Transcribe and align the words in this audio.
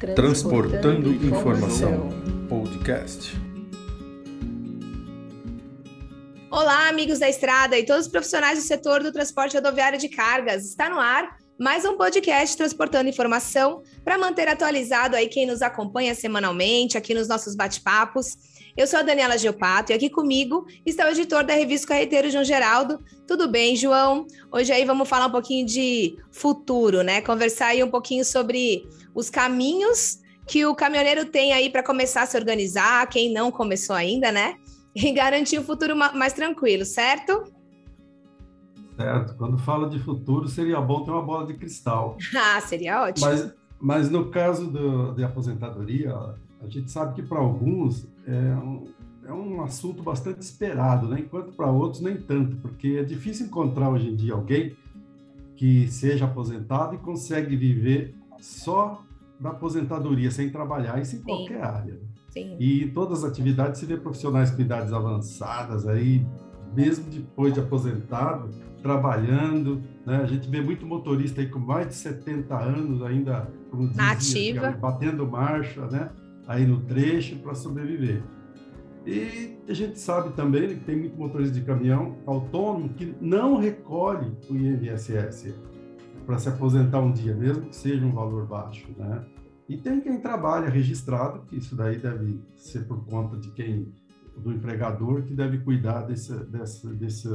Transportando, 0.00 1.12
informação. 1.12 2.08
Podcast. 2.48 3.36
Olá, 6.50 6.88
amigos 6.88 7.18
da 7.18 7.28
estrada 7.28 7.78
e 7.78 7.84
todos 7.84 8.06
os 8.06 8.10
profissionais 8.10 8.58
do 8.58 8.64
setor 8.64 9.02
do 9.02 9.12
transporte 9.12 9.54
rodoviário 9.56 9.98
de 9.98 10.08
cargas. 10.08 10.64
Está 10.64 10.88
no 10.88 10.98
ar 10.98 11.36
mais 11.58 11.84
um 11.84 11.98
podcast 11.98 12.56
transportando 12.56 13.10
informação 13.10 13.82
para 14.02 14.16
manter 14.16 14.48
atualizado 14.48 15.16
aí 15.16 15.28
quem 15.28 15.44
nos 15.44 15.60
acompanha 15.60 16.14
semanalmente 16.14 16.96
aqui 16.96 17.12
nos 17.12 17.28
nossos 17.28 17.54
bate-papos. 17.54 18.38
Eu 18.76 18.86
sou 18.86 19.00
a 19.00 19.02
Daniela 19.02 19.36
Geopato 19.36 19.92
e 19.92 19.94
aqui 19.94 20.08
comigo 20.08 20.66
está 20.86 21.06
o 21.06 21.08
editor 21.08 21.44
da 21.44 21.54
revista 21.54 21.88
Carreteiro, 21.88 22.30
João 22.30 22.44
Geraldo. 22.44 23.00
Tudo 23.26 23.48
bem, 23.48 23.74
João? 23.74 24.26
Hoje 24.50 24.72
aí 24.72 24.84
vamos 24.84 25.08
falar 25.08 25.26
um 25.26 25.30
pouquinho 25.30 25.66
de 25.66 26.16
futuro, 26.30 27.02
né? 27.02 27.20
Conversar 27.20 27.66
aí 27.66 27.82
um 27.82 27.90
pouquinho 27.90 28.24
sobre 28.24 28.88
os 29.14 29.28
caminhos 29.28 30.20
que 30.46 30.64
o 30.64 30.74
caminhoneiro 30.74 31.26
tem 31.26 31.52
aí 31.52 31.70
para 31.70 31.82
começar 31.82 32.22
a 32.22 32.26
se 32.26 32.36
organizar, 32.36 33.06
quem 33.08 33.32
não 33.32 33.50
começou 33.50 33.94
ainda, 33.94 34.32
né? 34.32 34.56
E 34.94 35.12
garantir 35.12 35.58
um 35.58 35.64
futuro 35.64 35.96
mais 35.96 36.32
tranquilo, 36.32 36.84
certo? 36.84 37.44
Certo. 38.96 39.34
Quando 39.36 39.58
fala 39.58 39.88
de 39.88 39.98
futuro, 39.98 40.48
seria 40.48 40.80
bom 40.80 41.04
ter 41.04 41.10
uma 41.10 41.22
bola 41.22 41.46
de 41.46 41.54
cristal. 41.54 42.16
ah, 42.36 42.60
seria 42.60 43.02
ótimo. 43.02 43.26
Mas, 43.26 43.54
mas 43.80 44.10
no 44.10 44.30
caso 44.30 44.66
do, 44.66 45.12
de 45.14 45.24
aposentadoria, 45.24 46.14
a 46.60 46.68
gente 46.68 46.90
sabe 46.90 47.14
que 47.14 47.22
para 47.22 47.38
alguns 47.38 48.06
é 48.30 48.56
um, 48.56 48.84
é 49.26 49.32
um 49.32 49.62
assunto 49.62 50.02
bastante 50.02 50.40
esperado, 50.40 51.08
né? 51.08 51.20
enquanto 51.20 51.52
para 51.52 51.70
outros 51.70 52.00
nem 52.00 52.16
tanto, 52.16 52.56
porque 52.56 52.98
é 53.00 53.02
difícil 53.02 53.46
encontrar 53.46 53.90
hoje 53.90 54.08
em 54.08 54.16
dia 54.16 54.34
alguém 54.34 54.76
que 55.56 55.88
seja 55.88 56.24
aposentado 56.24 56.94
e 56.94 56.98
consegue 56.98 57.56
viver 57.56 58.14
só 58.40 59.02
da 59.38 59.50
aposentadoria, 59.50 60.30
sem 60.30 60.50
trabalhar, 60.50 61.00
isso 61.00 61.16
em 61.16 61.18
Sim. 61.18 61.24
qualquer 61.24 61.62
área. 61.62 62.00
Sim. 62.28 62.56
E 62.58 62.84
em 62.84 62.88
todas 62.90 63.24
as 63.24 63.30
atividades 63.30 63.80
se 63.80 63.86
vê 63.86 63.96
profissionais 63.96 64.50
com 64.50 64.60
idades 64.62 64.92
avançadas 64.92 65.86
aí, 65.86 66.24
mesmo 66.74 67.04
depois 67.10 67.52
de 67.52 67.60
aposentado, 67.60 68.50
trabalhando, 68.82 69.82
né? 70.06 70.16
A 70.22 70.26
gente 70.26 70.48
vê 70.48 70.60
muito 70.60 70.86
motorista 70.86 71.40
aí 71.40 71.48
com 71.48 71.58
mais 71.58 71.88
de 71.88 71.94
70 71.94 72.56
anos 72.56 73.02
ainda, 73.02 73.50
como 73.70 73.88
dizia, 73.88 74.10
ativa, 74.10 74.70
batendo 74.70 75.26
marcha, 75.26 75.86
né? 75.86 76.10
Aí 76.50 76.66
no 76.66 76.80
trecho 76.80 77.36
para 77.36 77.54
sobreviver. 77.54 78.24
E 79.06 79.56
a 79.68 79.72
gente 79.72 80.00
sabe 80.00 80.34
também 80.34 80.66
que 80.70 80.84
tem 80.84 80.98
muito 80.98 81.16
motorista 81.16 81.54
de 81.54 81.64
caminhão 81.64 82.16
autônomo 82.26 82.88
que 82.88 83.14
não 83.20 83.56
recolhe 83.56 84.32
o 84.50 84.56
INSS 84.56 85.54
para 86.26 86.40
se 86.40 86.48
aposentar 86.48 86.98
um 86.98 87.12
dia, 87.12 87.36
mesmo 87.36 87.68
que 87.68 87.76
seja 87.76 88.04
um 88.04 88.10
valor 88.10 88.48
baixo, 88.48 88.88
né? 88.98 89.24
E 89.68 89.76
tem 89.76 90.00
quem 90.00 90.18
trabalha 90.20 90.68
registrado, 90.68 91.46
que 91.46 91.56
isso 91.56 91.76
daí 91.76 91.98
deve 91.98 92.42
ser 92.56 92.84
por 92.84 93.04
conta 93.04 93.36
de 93.36 93.52
quem, 93.52 93.94
do 94.36 94.52
empregador, 94.52 95.22
que 95.22 95.32
deve 95.32 95.58
cuidar 95.58 96.02
desse, 96.02 96.34
desse, 96.46 96.88
desse, 96.88 97.28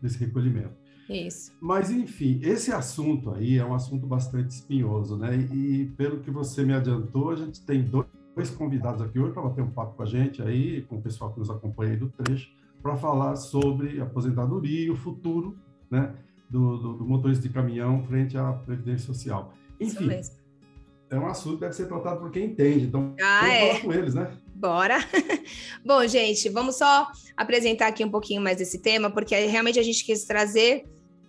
desse 0.00 0.18
recolhimento. 0.18 0.74
Isso. 1.10 1.52
Mas, 1.60 1.90
enfim, 1.90 2.40
esse 2.42 2.72
assunto 2.72 3.32
aí 3.32 3.58
é 3.58 3.64
um 3.66 3.74
assunto 3.74 4.06
bastante 4.06 4.52
espinhoso, 4.52 5.18
né? 5.18 5.36
E 5.36 5.92
pelo 5.94 6.20
que 6.20 6.30
você 6.30 6.64
me 6.64 6.72
adiantou, 6.72 7.30
a 7.30 7.36
gente 7.36 7.60
tem 7.60 7.84
dois 7.84 8.06
convidados 8.56 9.00
aqui 9.02 9.18
hoje 9.18 9.32
para 9.32 9.42
bater 9.42 9.62
um 9.62 9.70
papo 9.70 9.96
com 9.96 10.02
a 10.02 10.06
gente 10.06 10.42
aí, 10.42 10.82
com 10.82 10.96
o 10.96 11.02
pessoal 11.02 11.32
que 11.32 11.38
nos 11.38 11.50
acompanha 11.50 11.92
aí 11.92 11.96
do 11.96 12.08
trecho, 12.08 12.50
para 12.82 12.96
falar 12.96 13.36
sobre 13.36 14.00
aposentadoria 14.00 14.86
e 14.86 14.90
o 14.90 14.96
futuro, 14.96 15.56
né? 15.90 16.14
do, 16.48 16.76
do, 16.76 16.92
do 16.94 17.04
motorista 17.04 17.46
de 17.46 17.52
caminhão 17.52 18.04
frente 18.06 18.36
à 18.36 18.52
Previdência 18.52 19.06
Social. 19.06 19.52
Enfim, 19.80 20.08
é 21.10 21.18
um 21.18 21.26
assunto 21.26 21.56
que 21.56 21.60
deve 21.60 21.74
ser 21.74 21.86
tratado 21.86 22.20
por 22.20 22.30
quem 22.30 22.46
entende, 22.46 22.86
então 22.86 23.14
ah, 23.20 23.40
vamos 23.40 23.54
é. 23.54 23.68
falar 23.68 23.80
com 23.80 23.92
eles, 23.92 24.14
né? 24.14 24.32
Bora! 24.54 24.98
Bom, 25.84 26.06
gente, 26.06 26.48
vamos 26.48 26.76
só 26.76 27.10
apresentar 27.36 27.88
aqui 27.88 28.04
um 28.04 28.10
pouquinho 28.10 28.40
mais 28.40 28.56
desse 28.56 28.80
tema, 28.80 29.10
porque 29.10 29.34
realmente 29.46 29.78
a 29.78 29.82
gente 29.82 30.04
quis 30.04 30.24
trazer 30.24 30.84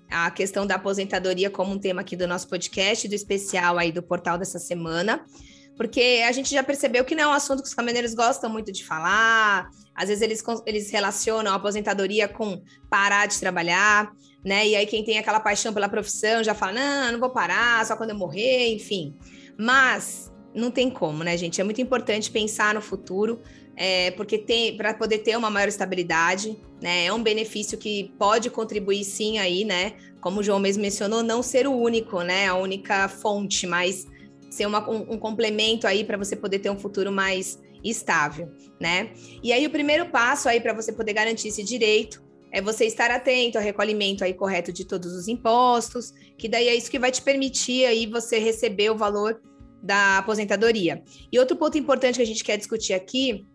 a 0.09 0.31
questão 0.31 0.65
da 0.65 0.75
aposentadoria 0.75 1.49
como 1.49 1.73
um 1.73 1.79
tema 1.79 2.01
aqui 2.01 2.15
do 2.15 2.27
nosso 2.27 2.47
podcast, 2.47 3.07
do 3.07 3.15
especial 3.15 3.77
aí 3.77 3.91
do 3.91 4.01
portal 4.01 4.37
dessa 4.37 4.57
semana 4.57 5.25
porque 5.77 6.23
a 6.27 6.31
gente 6.31 6.49
já 6.49 6.63
percebeu 6.63 7.05
que 7.05 7.13
não 7.13 7.25
é 7.25 7.27
um 7.27 7.33
assunto 7.33 7.61
que 7.61 7.67
os 7.67 7.73
caminhoneiros 7.73 8.15
gostam 8.15 8.49
muito 8.49 8.71
de 8.71 8.83
falar. 8.83 9.69
Às 9.93 10.09
vezes 10.09 10.23
eles, 10.23 10.43
eles 10.65 10.91
relacionam 10.91 11.51
a 11.51 11.55
aposentadoria 11.55 12.27
com 12.27 12.61
parar 12.89 13.27
de 13.27 13.39
trabalhar, 13.39 14.11
né? 14.43 14.67
E 14.67 14.75
aí 14.75 14.87
quem 14.87 15.03
tem 15.03 15.19
aquela 15.19 15.39
paixão 15.39 15.73
pela 15.73 15.87
profissão 15.87 16.43
já 16.43 16.55
fala: 16.55 16.73
não, 16.73 17.11
não 17.13 17.19
vou 17.19 17.29
parar, 17.29 17.85
só 17.85 17.95
quando 17.95 18.09
eu 18.09 18.17
morrer, 18.17 18.73
enfim. 18.73 19.15
Mas 19.57 20.31
não 20.53 20.71
tem 20.71 20.89
como, 20.89 21.23
né, 21.23 21.37
gente? 21.37 21.61
É 21.61 21.63
muito 21.63 21.79
importante 21.79 22.31
pensar 22.31 22.73
no 22.73 22.81
futuro, 22.81 23.39
é, 23.75 24.09
porque 24.11 24.39
tem 24.39 24.75
para 24.75 24.95
poder 24.95 25.19
ter 25.19 25.37
uma 25.37 25.51
maior 25.51 25.67
estabilidade, 25.67 26.57
né? 26.81 27.05
É 27.05 27.13
um 27.13 27.21
benefício 27.21 27.77
que 27.77 28.11
pode 28.17 28.49
contribuir 28.49 29.03
sim 29.03 29.37
aí, 29.37 29.63
né? 29.63 29.93
Como 30.19 30.39
o 30.39 30.43
João 30.43 30.59
mesmo 30.59 30.81
mencionou, 30.81 31.21
não 31.21 31.43
ser 31.43 31.67
o 31.67 31.71
único, 31.71 32.21
né? 32.21 32.47
A 32.47 32.55
única 32.55 33.07
fonte, 33.07 33.67
mas 33.67 34.07
ser 34.49 34.65
uma, 34.65 34.87
um, 34.89 35.13
um 35.13 35.17
complemento 35.17 35.87
aí 35.87 36.03
para 36.03 36.17
você 36.17 36.35
poder 36.35 36.59
ter 36.59 36.69
um 36.69 36.77
futuro 36.77 37.11
mais 37.11 37.59
estável, 37.83 38.51
né? 38.79 39.11
E 39.43 39.51
aí 39.53 39.65
o 39.65 39.69
primeiro 39.69 40.09
passo 40.09 40.49
aí 40.49 40.59
para 40.59 40.73
você 40.73 40.91
poder 40.91 41.13
garantir 41.13 41.49
esse 41.49 41.63
direito 41.63 42.25
é 42.51 42.61
você 42.61 42.85
estar 42.85 43.11
atento 43.11 43.57
ao 43.57 43.63
recolhimento 43.63 44.23
aí 44.23 44.33
correto 44.33 44.71
de 44.71 44.85
todos 44.85 45.13
os 45.13 45.27
impostos, 45.27 46.13
que 46.37 46.47
daí 46.47 46.67
é 46.67 46.75
isso 46.75 46.89
que 46.89 46.99
vai 46.99 47.11
te 47.11 47.21
permitir 47.21 47.85
aí 47.85 48.05
você 48.05 48.39
receber 48.39 48.89
o 48.89 48.97
valor 48.97 49.41
da 49.83 50.17
aposentadoria. 50.19 51.03
E 51.31 51.37
outro 51.39 51.55
ponto 51.55 51.77
importante 51.77 52.15
que 52.15 52.21
a 52.21 52.25
gente 52.25 52.43
quer 52.43 52.57
discutir 52.57 52.93
aqui 52.93 53.45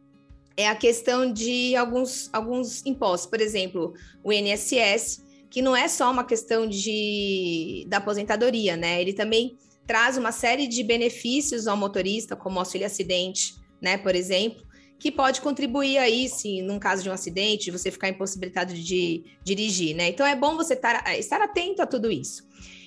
é 0.56 0.68
a 0.68 0.76
questão 0.76 1.32
de 1.32 1.74
alguns, 1.74 2.28
alguns 2.32 2.84
impostos, 2.84 3.28
por 3.28 3.40
exemplo, 3.40 3.94
o 4.22 4.32
INSS, 4.32 5.24
que 5.50 5.62
não 5.62 5.74
é 5.74 5.88
só 5.88 6.10
uma 6.10 6.24
questão 6.24 6.66
de 6.66 7.86
da 7.88 7.98
aposentadoria, 7.98 8.76
né? 8.76 9.00
Ele 9.00 9.12
também 9.12 9.56
traz 9.86 10.16
uma 10.16 10.32
série 10.32 10.66
de 10.66 10.82
benefícios 10.82 11.66
ao 11.66 11.76
motorista, 11.76 12.36
como 12.36 12.58
auxílio 12.58 12.86
acidente, 12.86 13.54
né, 13.80 13.98
por 13.98 14.14
exemplo, 14.14 14.62
que 14.98 15.10
pode 15.10 15.40
contribuir 15.40 15.98
aí, 15.98 16.28
se 16.28 16.62
num 16.62 16.78
caso 16.78 17.02
de 17.02 17.10
um 17.10 17.12
acidente, 17.12 17.72
você 17.72 17.90
ficar 17.90 18.08
impossibilitado 18.08 18.72
de 18.72 19.24
dirigir, 19.42 19.96
né? 19.96 20.08
Então 20.08 20.24
é 20.24 20.36
bom 20.36 20.54
você 20.56 20.74
estar, 20.74 21.18
estar 21.18 21.42
atento 21.42 21.82
a 21.82 21.86
tudo 21.86 22.08
isso. 22.08 22.46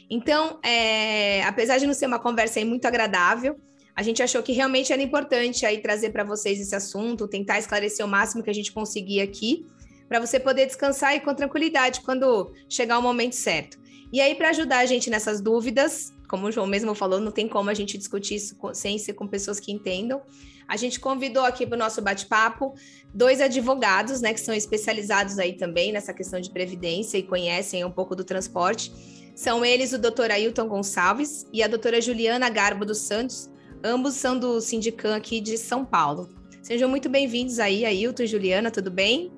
Então, 0.10 0.58
é, 0.64 1.44
apesar 1.44 1.78
de 1.78 1.86
não 1.86 1.94
ser 1.94 2.06
uma 2.06 2.18
conversa 2.18 2.64
muito 2.64 2.86
agradável, 2.86 3.60
a 3.94 4.02
gente 4.02 4.24
achou 4.24 4.42
que 4.42 4.54
realmente 4.54 4.94
era 4.94 5.02
importante 5.02 5.66
aí 5.66 5.80
trazer 5.80 6.12
para 6.12 6.24
vocês 6.24 6.60
esse 6.60 6.74
assunto, 6.74 7.28
tentar 7.28 7.60
esclarecer 7.60 8.06
o 8.06 8.10
máximo 8.10 8.44
que 8.44 8.50
a 8.50 8.54
gente 8.54 8.72
conseguir 8.72 9.20
aqui, 9.20 9.66
para 10.08 10.20
você 10.20 10.40
poder 10.40 10.68
descansar 10.68 11.16
e 11.16 11.20
com 11.20 11.34
tranquilidade 11.34 12.00
quando 12.00 12.54
chegar 12.70 12.98
o 12.98 13.02
momento 13.02 13.36
certo. 13.36 13.78
E 14.14 14.22
aí, 14.22 14.36
para 14.36 14.52
ajudar 14.52 14.80
a 14.80 14.86
gente 14.86 15.10
nessas 15.10 15.42
dúvidas, 15.42 16.14
como 16.28 16.48
o 16.48 16.52
João 16.52 16.68
mesmo 16.68 16.94
falou, 16.96 17.20
não 17.20 17.32
tem 17.32 17.48
como 17.48 17.70
a 17.70 17.74
gente 17.74 17.98
discutir 17.98 18.36
isso 18.36 18.58
sem 18.74 18.98
ser 18.98 19.14
com 19.14 19.28
pessoas 19.28 19.60
que 19.60 19.72
entendam. 19.72 20.22
A 20.68 20.78
gente 20.78 21.00
convidou 21.00 21.44
aqui 21.44 21.66
para 21.66 21.76
o 21.76 21.80
nosso 21.80 22.02
bate-papo 22.02 22.74
dois 23.14 23.40
advogados, 23.40 24.22
né, 24.22 24.34
que 24.34 24.42
são 24.42 24.54
especializados 24.54 25.38
aí 25.38 25.54
também 25.54 25.92
nessa 25.92 26.14
questão 26.14 26.40
de 26.40 26.50
previdência 26.50 27.18
e 27.18 27.24
conhecem 27.24 27.86
um 27.86 27.92
pouco 27.92 28.16
do 28.16 28.24
transporte. 28.24 28.92
São 29.36 29.64
eles 29.64 29.94
o 29.94 30.00
doutor 30.00 30.32
Ailton 30.32 30.68
Gonçalves 30.68 31.46
e 31.54 31.62
a 31.62 31.68
doutora 31.68 32.02
Juliana 32.02 32.50
Garbo 32.50 32.86
dos 32.86 33.00
Santos, 33.00 33.50
ambos 33.84 34.16
são 34.16 34.38
do 34.38 34.60
Sindicam 34.60 35.16
aqui 35.16 35.40
de 35.40 35.58
São 35.58 35.86
Paulo. 35.86 36.30
Sejam 36.64 36.90
muito 36.90 37.10
bem-vindos 37.10 37.60
aí, 37.60 37.86
Ailton 37.86 38.24
e 38.24 38.28
Juliana, 38.28 38.72
tudo 38.72 38.90
bem? 38.90 39.32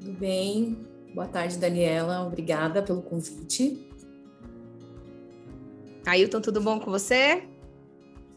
Tudo 0.00 0.12
bem. 0.14 0.78
Boa 1.14 1.28
tarde, 1.28 1.58
Daniela. 1.58 2.26
Obrigada 2.26 2.82
pelo 2.82 3.02
convite. 3.02 3.89
Ailton, 6.06 6.40
tudo 6.40 6.60
bom 6.60 6.80
com 6.80 6.90
você? 6.90 7.42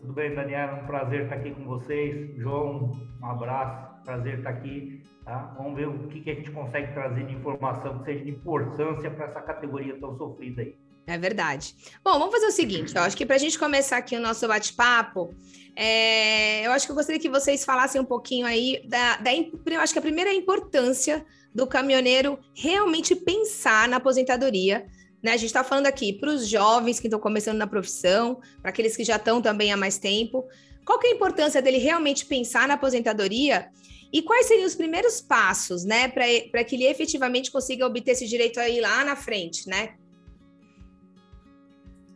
Tudo 0.01 0.13
bem, 0.13 0.36
Daniela, 0.36 0.81
um 0.81 0.86
prazer 0.86 1.24
estar 1.24 1.36
aqui 1.36 1.51
com 1.51 1.63
vocês. 1.63 2.36
João, 2.38 2.92
um 3.21 3.25
abraço, 3.25 4.04
prazer 4.04 4.39
estar 4.39 4.50
aqui. 4.50 5.01
Tá? 5.24 5.56
Vamos 5.57 5.75
ver 5.75 5.88
o 5.88 6.07
que, 6.10 6.19
que 6.19 6.30
a 6.30 6.36
gente 6.36 6.51
consegue 6.51 6.94
trazer 6.94 7.25
de 7.25 7.33
informação 7.33 8.00
que 8.00 8.06
seja 8.06 8.25
de 8.25 8.31
importância 8.31 9.10
para 9.10 9.25
essa 9.27 9.42
categoria 9.42 9.98
tão 10.00 10.18
sofrida 10.18 10.62
aí. 10.62 10.75
É 11.07 11.18
verdade. 11.18 11.75
Bom, 12.04 12.19
vamos 12.19 12.33
fazer 12.33 12.48
o 12.48 12.51
seguinte, 12.51 12.95
eu 12.95 13.01
acho 13.01 13.15
que 13.15 13.25
para 13.25 13.36
a 13.36 13.39
gente 13.39 13.60
começar 13.60 13.98
aqui 13.98 14.16
o 14.16 14.21
nosso 14.21 14.48
bate-papo, 14.48 15.33
é, 15.75 16.66
eu 16.66 16.71
acho 16.71 16.86
que 16.86 16.92
eu 16.92 16.95
gostaria 16.95 17.19
que 17.19 17.30
vocês 17.30 17.66
falassem 17.66 18.00
um 18.00 18.06
pouquinho 18.06 18.45
aí 18.45 18.81
da, 18.88 19.18
da 19.18 19.31
eu 19.33 19.80
acho 19.81 19.92
que 19.92 20.00
a 20.00 20.01
primeira 20.01 20.33
importância 20.33 21.25
do 21.54 21.68
caminhoneiro 21.68 22.39
realmente 22.56 23.16
pensar 23.16 23.88
na 23.88 23.98
aposentadoria, 23.98 24.86
né? 25.23 25.31
A 25.31 25.37
gente 25.37 25.47
está 25.47 25.63
falando 25.63 25.87
aqui 25.87 26.11
para 26.11 26.29
os 26.29 26.47
jovens 26.47 26.99
que 26.99 27.07
estão 27.07 27.19
começando 27.19 27.57
na 27.57 27.65
profissão, 27.65 28.41
para 28.61 28.69
aqueles 28.69 28.97
que 28.97 29.05
já 29.05 29.15
estão 29.15 29.41
também 29.41 29.71
há 29.71 29.77
mais 29.77 29.97
tempo. 29.97 30.45
Qual 30.85 30.99
que 30.99 31.07
é 31.07 31.11
a 31.11 31.15
importância 31.15 31.61
dele 31.61 31.77
realmente 31.77 32.25
pensar 32.25 32.67
na 32.67 32.73
aposentadoria 32.73 33.69
e 34.11 34.21
quais 34.21 34.45
seriam 34.45 34.67
os 34.67 34.75
primeiros 34.75 35.21
passos, 35.21 35.85
né, 35.85 36.07
para 36.07 36.63
que 36.63 36.75
ele 36.75 36.85
efetivamente 36.85 37.49
consiga 37.49 37.85
obter 37.85 38.11
esse 38.11 38.27
direito 38.27 38.59
aí 38.59 38.79
lá 38.79 39.03
na 39.05 39.15
frente, 39.15 39.67
né? 39.67 39.95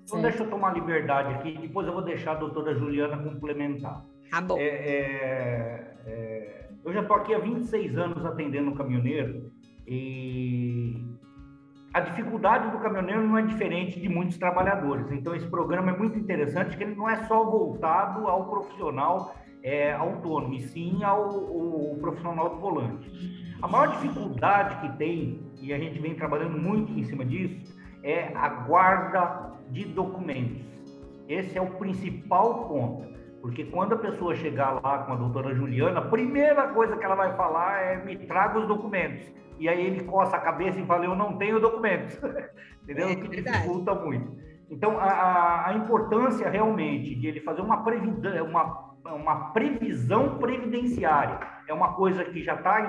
Então, 0.04 0.22
deixa 0.22 0.44
eu 0.44 0.50
tomar 0.50 0.74
liberdade 0.74 1.34
aqui, 1.34 1.58
depois 1.58 1.88
eu 1.88 1.94
vou 1.94 2.02
deixar 2.02 2.34
a 2.34 2.36
doutora 2.36 2.76
Juliana 2.76 3.18
complementar. 3.18 4.06
Tá 4.30 4.42
bom. 4.42 4.58
É, 4.58 4.64
é, 4.64 5.98
é, 6.06 6.70
eu 6.86 6.94
já 6.94 7.02
estou 7.02 7.18
aqui 7.18 7.34
há 7.34 7.40
26 7.40 7.98
anos 7.98 8.26
atendendo 8.26 8.74
caminhoneiro 8.76 9.52
e 9.86 11.18
a 11.94 12.00
dificuldade 12.00 12.70
do 12.70 12.80
caminhoneiro 12.80 13.28
não 13.28 13.38
é 13.38 13.42
diferente 13.42 14.00
de 14.00 14.10
muitos 14.10 14.38
trabalhadores. 14.38 15.12
Então, 15.12 15.36
esse 15.36 15.48
programa 15.48 15.92
é 15.92 15.98
muito 15.98 16.18
interessante, 16.18 16.78
que 16.78 16.84
ele 16.84 16.96
não 16.96 17.10
é 17.10 17.24
só 17.26 17.44
voltado 17.44 18.28
ao 18.28 18.50
profissional 18.50 19.36
é, 19.64 19.94
autônomo, 19.94 20.54
e 20.54 20.62
sim 20.62 21.04
ao, 21.04 21.24
ao, 21.24 21.96
profissional 22.00 22.50
do 22.50 22.60
volante. 22.60 23.10
A 23.62 23.68
maior 23.68 23.88
dificuldade 23.88 24.80
que 24.82 24.98
tem, 24.98 25.42
e 25.60 25.74
a 25.74 25.80
gente 25.80 26.00
vem 26.00 26.14
trabalhando 26.14 26.58
muito 26.58 26.92
em 26.92 27.04
cima 27.04 27.26
disso, 27.26 27.76
é 28.04 28.32
a 28.36 28.48
guarda 28.48 29.54
de 29.72 29.86
documentos. 29.86 30.66
Esse 31.28 31.58
é 31.58 31.62
o 31.62 31.72
principal 31.72 32.68
ponto. 32.68 33.17
Porque 33.48 33.64
quando 33.64 33.94
a 33.94 33.98
pessoa 33.98 34.36
chegar 34.36 34.74
lá 34.84 35.06
com 35.06 35.14
a 35.14 35.16
doutora 35.16 35.56
Juliana, 35.56 36.00
a 36.00 36.10
primeira 36.10 36.68
coisa 36.68 36.98
que 36.98 37.06
ela 37.06 37.16
vai 37.16 37.34
falar 37.38 37.82
é 37.82 38.04
me 38.04 38.18
traga 38.28 38.60
os 38.60 38.68
documentos. 38.68 39.34
E 39.58 39.70
aí 39.70 39.88
ele 39.88 40.04
coça 40.04 40.36
a 40.36 40.42
cabeça 40.42 40.78
e 40.78 40.86
fala, 40.86 41.06
eu 41.06 41.16
não 41.16 41.38
tenho 41.38 41.58
documentos. 41.58 42.20
Entendeu? 42.84 43.08
É, 43.08 43.16
que 43.16 43.30
dificulta 43.30 43.96
muito. 43.96 44.38
Então, 44.70 45.00
a, 45.00 45.70
a, 45.70 45.74
importância 45.76 46.50
realmente 46.50 47.16
de 47.16 47.26
ele 47.26 47.40
fazer 47.40 47.62
uma, 47.62 47.86
previdão, 47.86 48.46
uma, 48.46 48.96
uma 49.16 49.54
previsão 49.54 50.38
previdenciária 50.40 51.40
é 51.70 51.74
uma 51.74 51.94
coisa 51.94 52.26
que 52.26 52.44
já 52.44 52.56
está 52.56 52.82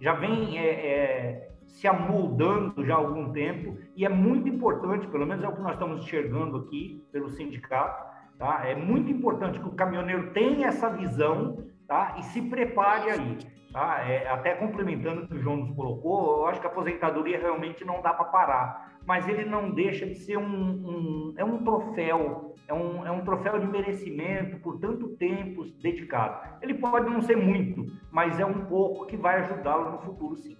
já 0.00 0.14
vem 0.14 0.58
é, 0.58 0.68
é, 0.68 1.50
se 1.68 1.86
amoldando 1.86 2.84
já 2.84 2.94
há 2.94 2.98
algum 2.98 3.30
tempo 3.30 3.78
e 3.94 4.04
é 4.04 4.08
muito 4.08 4.48
importante, 4.48 5.06
pelo 5.06 5.26
menos 5.26 5.44
é 5.44 5.48
o 5.48 5.54
que 5.54 5.62
nós 5.62 5.74
estamos 5.74 6.02
enxergando 6.02 6.56
aqui 6.56 7.04
pelo 7.12 7.28
sindicato, 7.30 8.07
Tá? 8.38 8.62
É 8.64 8.74
muito 8.74 9.10
importante 9.10 9.58
que 9.58 9.66
o 9.66 9.74
caminhoneiro 9.74 10.32
tenha 10.32 10.68
essa 10.68 10.88
visão 10.88 11.64
tá? 11.88 12.14
e 12.18 12.22
se 12.22 12.40
prepare 12.42 13.10
aí. 13.10 13.38
Tá? 13.72 14.08
É, 14.08 14.28
até 14.28 14.54
complementando 14.54 15.22
o 15.22 15.28
que 15.28 15.34
o 15.34 15.40
João 15.40 15.56
nos 15.56 15.74
colocou, 15.74 16.38
eu 16.38 16.46
acho 16.46 16.60
que 16.60 16.66
a 16.66 16.70
aposentadoria 16.70 17.38
realmente 17.38 17.84
não 17.84 18.00
dá 18.00 18.14
para 18.14 18.26
parar, 18.26 18.98
mas 19.04 19.28
ele 19.28 19.44
não 19.44 19.70
deixa 19.70 20.06
de 20.06 20.14
ser 20.14 20.38
um, 20.38 20.44
um, 20.44 21.34
é 21.36 21.44
um 21.44 21.62
troféu, 21.64 22.54
é 22.66 22.72
um, 22.72 23.06
é 23.06 23.10
um 23.10 23.24
troféu 23.24 23.58
de 23.58 23.66
merecimento 23.66 24.58
por 24.60 24.78
tanto 24.78 25.08
tempo 25.16 25.64
dedicado. 25.82 26.58
Ele 26.62 26.74
pode 26.74 27.10
não 27.10 27.20
ser 27.20 27.36
muito, 27.36 27.84
mas 28.10 28.38
é 28.38 28.46
um 28.46 28.66
pouco 28.66 29.06
que 29.06 29.16
vai 29.16 29.40
ajudá-lo 29.40 29.90
no 29.90 29.98
futuro, 29.98 30.36
sim. 30.36 30.56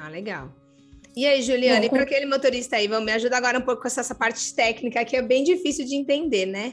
Ah, 0.00 0.08
legal. 0.08 0.50
E 1.14 1.26
aí, 1.26 1.42
Juliana, 1.42 1.84
e 1.84 1.90
para 1.90 2.04
aquele 2.04 2.24
motorista 2.24 2.76
aí, 2.76 2.88
vamos 2.88 3.04
me 3.04 3.12
ajudar 3.12 3.36
agora 3.36 3.58
um 3.58 3.62
pouco 3.62 3.82
com 3.82 3.88
essa 3.88 4.14
parte 4.14 4.54
técnica 4.54 5.04
que 5.04 5.14
é 5.14 5.20
bem 5.20 5.44
difícil 5.44 5.84
de 5.84 5.94
entender, 5.94 6.46
né? 6.46 6.72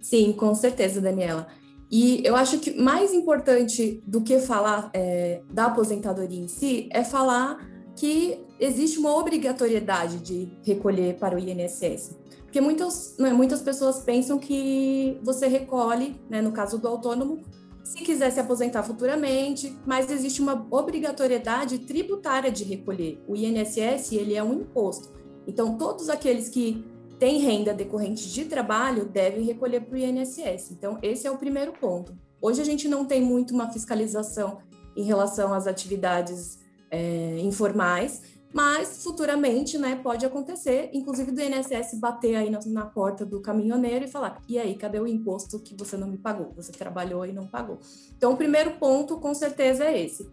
Sim, 0.00 0.32
com 0.32 0.54
certeza, 0.54 1.00
Daniela. 1.00 1.46
E 1.90 2.22
eu 2.24 2.36
acho 2.36 2.58
que 2.58 2.78
mais 2.78 3.14
importante 3.14 4.02
do 4.06 4.20
que 4.20 4.38
falar 4.40 4.90
é, 4.92 5.40
da 5.50 5.66
aposentadoria 5.66 6.38
em 6.38 6.48
si 6.48 6.88
é 6.92 7.02
falar 7.02 7.66
que 7.96 8.44
existe 8.60 8.98
uma 8.98 9.16
obrigatoriedade 9.16 10.18
de 10.18 10.52
recolher 10.62 11.16
para 11.16 11.34
o 11.34 11.38
INSS. 11.38 12.16
Porque 12.44 12.60
muitas, 12.60 13.16
né, 13.18 13.32
muitas 13.32 13.60
pessoas 13.60 14.00
pensam 14.00 14.38
que 14.38 15.18
você 15.22 15.46
recolhe, 15.46 16.20
né, 16.30 16.40
no 16.40 16.52
caso 16.52 16.78
do 16.78 16.88
autônomo, 16.88 17.42
se 17.82 17.98
quiser 17.98 18.30
se 18.30 18.38
aposentar 18.38 18.82
futuramente, 18.82 19.74
mas 19.86 20.10
existe 20.10 20.42
uma 20.42 20.66
obrigatoriedade 20.70 21.78
tributária 21.80 22.50
de 22.50 22.64
recolher. 22.64 23.22
O 23.26 23.34
INSS, 23.34 24.12
ele 24.12 24.34
é 24.34 24.42
um 24.42 24.52
imposto. 24.52 25.10
Então, 25.46 25.78
todos 25.78 26.10
aqueles 26.10 26.50
que 26.50 26.84
tem 27.18 27.38
renda 27.38 27.74
decorrente 27.74 28.30
de 28.30 28.44
trabalho 28.44 29.04
deve 29.04 29.40
recolher 29.42 29.80
para 29.80 29.94
o 29.94 29.98
INSS. 29.98 30.70
Então, 30.70 30.98
esse 31.02 31.26
é 31.26 31.30
o 31.30 31.36
primeiro 31.36 31.72
ponto. 31.72 32.16
Hoje 32.40 32.62
a 32.62 32.64
gente 32.64 32.88
não 32.88 33.04
tem 33.04 33.20
muito 33.20 33.52
uma 33.52 33.70
fiscalização 33.72 34.58
em 34.96 35.02
relação 35.02 35.52
às 35.52 35.66
atividades 35.66 36.58
é, 36.90 37.38
informais, 37.40 38.22
mas 38.52 39.02
futuramente, 39.02 39.76
né, 39.76 40.00
pode 40.02 40.24
acontecer, 40.24 40.90
inclusive 40.92 41.30
do 41.32 41.40
INSS 41.40 41.98
bater 42.00 42.36
aí 42.36 42.48
na, 42.48 42.60
na, 42.66 42.86
porta 42.86 43.26
do 43.26 43.40
caminhoneiro 43.42 44.04
e 44.06 44.08
falar: 44.08 44.40
e 44.48 44.58
aí, 44.58 44.74
cadê 44.74 44.98
o 44.98 45.06
imposto 45.06 45.58
que 45.58 45.76
você 45.76 45.96
não 45.96 46.08
me 46.08 46.16
pagou? 46.16 46.52
Você 46.56 46.72
trabalhou 46.72 47.26
e 47.26 47.32
não 47.32 47.46
pagou. 47.46 47.78
Então, 48.16 48.32
o 48.32 48.36
primeiro 48.36 48.78
ponto, 48.78 49.18
com 49.18 49.34
certeza, 49.34 49.84
é 49.84 50.02
esse. 50.02 50.30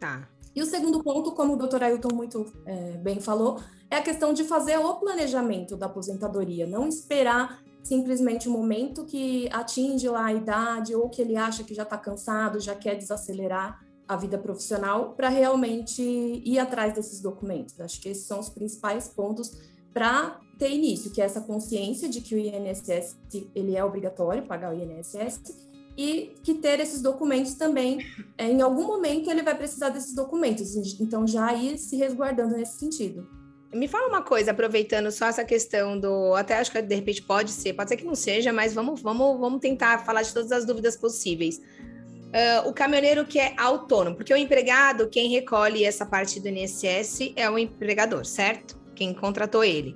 Tá. 0.00 0.26
E 0.56 0.62
o 0.62 0.66
segundo 0.66 1.02
ponto, 1.04 1.32
como 1.32 1.52
o 1.52 1.56
doutor 1.56 1.82
Ailton 1.82 2.12
muito 2.14 2.52
é, 2.66 2.92
bem 2.96 3.20
falou, 3.20 3.60
é 3.90 3.96
a 3.96 4.02
questão 4.02 4.32
de 4.32 4.42
fazer 4.44 4.78
o 4.78 4.94
planejamento 4.94 5.76
da 5.76 5.86
aposentadoria, 5.86 6.66
não 6.66 6.88
esperar 6.88 7.62
simplesmente 7.82 8.48
o 8.48 8.52
momento 8.52 9.04
que 9.04 9.48
atinge 9.52 10.08
lá 10.08 10.26
a 10.26 10.32
idade 10.32 10.94
ou 10.94 11.08
que 11.08 11.22
ele 11.22 11.36
acha 11.36 11.62
que 11.62 11.74
já 11.74 11.84
está 11.84 11.96
cansado, 11.96 12.58
já 12.58 12.74
quer 12.74 12.96
desacelerar 12.96 13.80
a 14.08 14.16
vida 14.16 14.36
profissional 14.36 15.12
para 15.12 15.28
realmente 15.28 16.02
ir 16.02 16.58
atrás 16.58 16.92
desses 16.94 17.20
documentos. 17.20 17.80
Acho 17.80 18.00
que 18.00 18.08
esses 18.08 18.26
são 18.26 18.40
os 18.40 18.48
principais 18.48 19.08
pontos 19.08 19.56
para 19.92 20.40
ter 20.58 20.70
início, 20.70 21.12
que 21.12 21.22
é 21.22 21.24
essa 21.24 21.40
consciência 21.40 22.08
de 22.08 22.20
que 22.20 22.34
o 22.34 22.38
INSS 22.38 23.16
ele 23.54 23.76
é 23.76 23.84
obrigatório 23.84 24.42
pagar 24.46 24.74
o 24.74 24.76
INSS 24.76 25.69
e 26.00 26.34
que 26.42 26.54
ter 26.54 26.80
esses 26.80 27.02
documentos 27.02 27.52
também, 27.54 27.98
é, 28.38 28.46
em 28.50 28.62
algum 28.62 28.86
momento 28.86 29.30
ele 29.30 29.42
vai 29.42 29.54
precisar 29.54 29.90
desses 29.90 30.14
documentos, 30.14 30.74
então 30.98 31.26
já 31.26 31.52
ir 31.52 31.76
se 31.76 31.94
resguardando 31.94 32.56
nesse 32.56 32.78
sentido. 32.78 33.28
Me 33.70 33.86
fala 33.86 34.08
uma 34.08 34.22
coisa, 34.22 34.50
aproveitando 34.50 35.12
só 35.12 35.26
essa 35.26 35.44
questão 35.44 36.00
do. 36.00 36.34
Até 36.34 36.56
acho 36.56 36.72
que 36.72 36.80
de 36.80 36.94
repente 36.94 37.22
pode 37.22 37.50
ser, 37.50 37.74
pode 37.74 37.90
ser 37.90 37.98
que 37.98 38.04
não 38.04 38.14
seja, 38.14 38.52
mas 38.52 38.72
vamos, 38.72 39.00
vamos, 39.02 39.38
vamos 39.38 39.60
tentar 39.60 40.04
falar 40.04 40.22
de 40.22 40.32
todas 40.32 40.50
as 40.50 40.64
dúvidas 40.64 40.96
possíveis. 40.96 41.58
Uh, 41.58 42.68
o 42.68 42.72
caminhoneiro 42.72 43.24
que 43.26 43.38
é 43.38 43.52
autônomo, 43.56 44.16
porque 44.16 44.32
o 44.32 44.36
empregado, 44.36 45.08
quem 45.08 45.28
recolhe 45.28 45.84
essa 45.84 46.06
parte 46.06 46.40
do 46.40 46.48
INSS 46.48 47.32
é 47.36 47.48
o 47.50 47.58
empregador, 47.58 48.24
certo? 48.24 48.80
Quem 48.96 49.12
contratou 49.12 49.62
ele. 49.62 49.94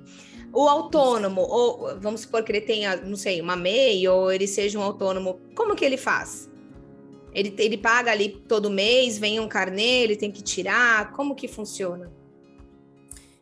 O 0.55 0.69
autônomo, 0.69 1.41
ou 1.41 1.99
vamos 1.99 2.21
supor 2.21 2.41
que 2.41 2.49
ele 2.53 2.61
tenha, 2.61 2.95
não 2.95 3.17
sei, 3.17 3.41
uma 3.41 3.57
MEI, 3.57 4.07
ou 4.07 4.31
ele 4.31 4.47
seja 4.47 4.79
um 4.79 4.81
autônomo, 4.81 5.37
como 5.53 5.75
que 5.75 5.83
ele 5.83 5.97
faz? 5.97 6.49
Ele, 7.33 7.53
ele 7.57 7.77
paga 7.77 8.11
ali 8.11 8.29
todo 8.29 8.69
mês, 8.69 9.17
vem 9.17 9.37
um 9.37 9.49
carnê, 9.49 10.03
ele 10.03 10.15
tem 10.15 10.31
que 10.31 10.41
tirar, 10.41 11.11
como 11.11 11.35
que 11.35 11.49
funciona? 11.49 12.09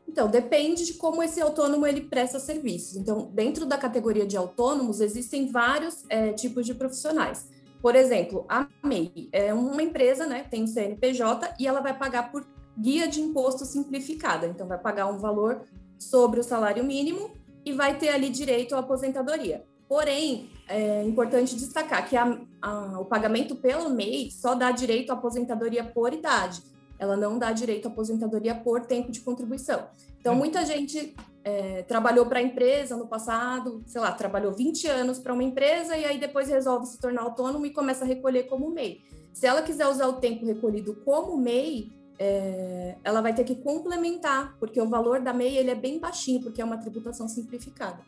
Então, 0.07 0.27
depende 0.27 0.88
de 0.88 0.95
como 0.95 1.21
esse 1.21 1.39
autônomo 1.39 1.86
ele 1.86 2.01
presta 2.01 2.39
serviços. 2.39 2.95
Então, 2.95 3.30
dentro 3.31 3.68
da 3.68 3.78
categoria 3.78 4.26
de 4.26 4.35
autônomos, 4.35 4.99
existem 4.99 5.52
vários 5.52 6.04
é, 6.09 6.31
tipos 6.33 6.66
de 6.66 6.73
profissionais. 6.73 7.47
Por 7.80 7.95
exemplo, 7.95 8.44
a 8.49 8.68
MEI 8.83 9.30
é 9.31 9.54
uma 9.54 9.83
empresa, 9.83 10.26
né, 10.26 10.47
tem 10.49 10.64
um 10.64 10.68
CNPJ 10.68 11.57
e 11.59 11.68
ela 11.68 11.80
vai 11.80 11.95
pagar 11.95 12.31
por 12.31 12.44
guia 12.76 13.07
de 13.07 13.21
imposto 13.21 13.66
simplificada. 13.66 14.47
Então, 14.47 14.68
vai 14.68 14.80
pagar 14.80 15.06
um 15.06 15.19
valor 15.19 15.61
sobre 16.04 16.40
o 16.40 16.44
salário 16.44 16.83
mínimo 16.83 17.31
e 17.66 17.72
vai 17.74 17.98
ter 17.98 18.10
ali 18.10 18.30
direito 18.30 18.76
à 18.76 18.80
aposentadoria. 18.80 19.64
Porém, 19.88 20.50
é 20.68 21.04
importante 21.04 21.56
destacar 21.56 22.07
que 22.07 22.16
a, 22.16 22.40
a, 22.62 23.00
o 23.00 23.06
pagamento 23.06 23.56
pelo 23.56 23.90
MEI 23.90 24.31
só 24.31 24.56
dá 24.56 24.72
direito 24.72 25.12
à 25.12 25.14
aposentadoria 25.14 25.83
por 25.83 26.14
idade 26.14 26.64
ela 27.04 27.18
não 27.18 27.38
dá 27.38 27.52
direito 27.52 27.88
à 27.88 27.92
aposentadoria 27.92 28.56
por 28.56 28.86
tempo 28.86 29.12
de 29.12 29.19
contribuição. 29.19 29.88
Então, 30.19 30.36
muita 30.36 30.66
gente 30.66 31.14
é, 31.44 31.83
trabalhou 31.83 32.26
para 32.26 32.40
a 32.40 32.42
empresa 32.42 32.95
no 32.95 33.07
passado, 33.07 33.83
sei 33.86 34.00
lá, 34.00 34.12
trabalhou 34.12 34.54
20 34.54 34.88
anos 34.88 35.19
para 35.19 35.33
uma 35.33 35.44
empresa 35.44 35.98
e 35.98 36.06
aí 36.06 36.18
depois 36.18 36.48
resolve 36.48 36.86
se 36.86 37.00
tornar 37.00 37.24
autônomo 37.24 37.66
e 37.66 37.72
começa 37.72 38.06
a 38.06 38.07
recolher 38.07 38.44
como 38.44 38.69
MEI. 38.69 39.02
Se 39.33 39.45
ela 39.45 39.62
quiser 39.62 39.88
usar 39.88 40.07
o 40.07 40.14
tempo 40.14 40.45
recolhido 40.45 40.95
como 41.04 41.38
MEI, 41.38 41.92
é, 42.23 42.95
ela 43.03 43.21
vai 43.21 43.35
ter 43.35 43.44
que 43.44 43.56
complementar, 43.56 44.56
porque 44.57 44.80
o 44.80 44.87
valor 44.87 45.19
da 45.19 45.33
MEI 45.33 45.57
ele 45.57 45.71
é 45.71 45.75
bem 45.75 45.99
baixinho, 45.99 46.42
porque 46.42 46.61
é 46.61 46.65
uma 46.65 46.77
tributação 46.77 47.27
simplificada. 47.27 47.99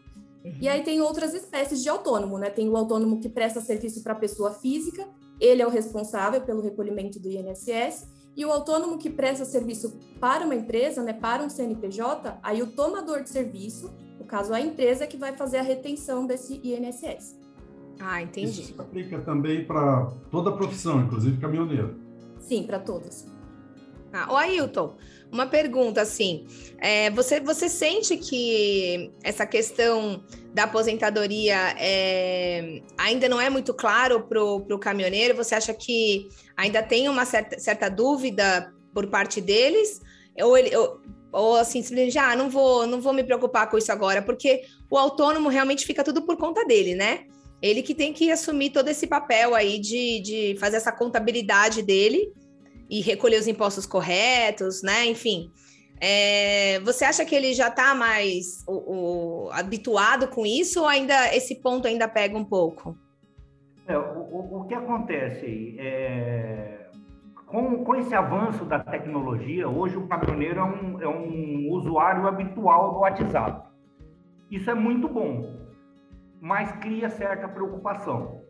Uhum. 0.44 0.54
E 0.62 0.70
aí 0.70 0.84
tem 0.84 1.02
outras 1.02 1.34
espécies 1.34 1.84
de 1.84 1.90
autônomo, 1.90 2.38
né? 2.38 2.50
Tem 2.50 2.70
o 2.70 2.78
autônomo 2.78 3.20
que 3.20 3.28
presta 3.28 3.60
serviço 3.60 4.02
para 4.02 4.16
pessoa 4.16 4.52
física, 4.52 5.06
ele 5.38 5.62
é 5.62 5.68
o 5.68 5.70
responsável 5.70 6.40
pelo 6.42 6.62
recolhimento 6.62 7.20
do 7.20 7.30
INSS, 7.30 8.08
e 8.38 8.46
o 8.46 8.52
autônomo 8.52 8.98
que 8.98 9.10
presta 9.10 9.44
serviço 9.44 9.98
para 10.20 10.46
uma 10.46 10.56
empresa, 10.56 11.02
né, 11.02 11.14
para 11.14 11.44
um 11.44 11.50
CNPJ, 11.50 12.38
aí 12.42 12.62
o 12.62 12.68
tomador 12.68 13.22
de 13.22 13.30
serviço, 13.30 13.94
no 14.20 14.26
caso 14.26 14.54
a 14.54 14.62
empresa, 14.62 15.04
é 15.04 15.08
que 15.08 15.18
vai 15.18 15.36
fazer 15.36 15.58
a 15.58 15.62
retenção 15.62 16.26
desse 16.26 16.60
INSS. 16.64 17.38
Ah, 18.00 18.22
entendi. 18.22 18.62
Isso 18.62 18.74
se 18.74 18.82
aplica 18.82 19.20
também 19.20 19.66
para 19.66 20.12
toda 20.30 20.50
a 20.50 20.54
profissão, 20.54 21.02
inclusive 21.02 21.38
caminhoneiro. 21.38 21.96
Sim, 22.40 22.64
para 22.64 22.80
todas. 22.80 23.35
Ah, 24.16 24.32
o 24.32 24.38
Ailton, 24.38 24.96
uma 25.30 25.46
pergunta 25.46 26.02
assim, 26.02 26.48
é, 26.80 27.10
você, 27.10 27.42
você 27.42 27.68
sente 27.68 28.16
que 28.16 29.12
essa 29.22 29.46
questão 29.46 30.24
da 30.54 30.64
aposentadoria 30.64 31.76
é, 31.78 32.82
ainda 32.98 33.28
não 33.28 33.42
é 33.42 33.50
muito 33.50 33.74
claro 33.74 34.24
para 34.24 34.42
o 34.42 34.80
caminhoneiro? 34.80 35.36
Você 35.36 35.54
acha 35.54 35.74
que 35.74 36.30
ainda 36.56 36.82
tem 36.82 37.10
uma 37.10 37.26
certa, 37.26 37.60
certa 37.60 37.90
dúvida 37.90 38.74
por 38.94 39.08
parte 39.08 39.42
deles? 39.42 40.00
Ou, 40.42 40.58
ele, 40.58 40.74
ou, 40.78 41.02
ou 41.34 41.56
assim, 41.58 41.84
simplesmente, 41.84 42.18
ah, 42.18 42.38
não 42.38 42.50
vou, 42.50 42.88
não 42.88 43.02
vou 43.02 43.12
me 43.12 43.24
preocupar 43.24 43.70
com 43.70 43.78
isso 43.78 43.92
agora, 43.92 44.22
porque 44.22 44.64
o 44.90 44.98
autônomo 44.98 45.50
realmente 45.50 45.86
fica 45.86 46.06
tudo 46.06 46.22
por 46.22 46.38
conta 46.38 46.64
dele, 46.64 46.96
né? 46.96 47.26
Ele 47.62 47.82
que 47.82 47.94
tem 47.94 48.14
que 48.14 48.32
assumir 48.32 48.70
todo 48.70 48.88
esse 48.88 49.08
papel 49.08 49.54
aí 49.54 49.78
de, 49.78 50.22
de 50.22 50.58
fazer 50.58 50.78
essa 50.78 50.92
contabilidade 50.94 51.82
dele 51.82 52.32
e 52.90 53.02
recolher 53.02 53.40
os 53.40 53.48
impostos 53.48 53.86
corretos, 53.86 54.82
né? 54.84 55.06
Enfim. 55.06 55.52
É, 56.00 56.80
você 56.82 57.06
acha 57.06 57.24
que 57.24 57.34
ele 57.34 57.54
já 57.54 57.70
está 57.70 57.96
mais 57.96 58.64
o, 58.68 59.48
o, 59.48 59.52
habituado 59.52 60.28
com 60.28 60.46
isso 60.46 60.82
ou 60.82 60.88
ainda 60.88 61.34
esse 61.34 61.62
ponto 61.62 61.88
ainda 61.88 62.08
pega 62.08 62.38
um 62.38 62.44
pouco? 62.44 62.98
É, 63.88 63.98
o, 63.98 64.60
o, 64.60 64.66
que 64.68 64.74
acontece? 64.74 65.76
É, 65.80 66.90
com, 67.46 67.84
com 67.84 67.96
esse 67.96 68.14
avanço 68.14 68.66
da 68.66 68.80
tecnologia, 68.80 69.70
hoje 69.70 69.96
o 69.96 70.08
caminhoneiro 70.08 70.60
é 70.60 70.64
um, 70.64 71.02
é 71.02 71.08
um 71.08 71.70
usuário 71.72 72.28
habitual 72.28 72.94
do 72.94 73.00
WhatsApp. 73.00 73.70
Isso 74.52 74.70
é 74.70 74.74
muito 74.74 75.08
bom, 75.08 75.56
mas 76.42 76.72
cria 76.74 77.10
certa 77.10 77.48
preocupação. 77.48 78.45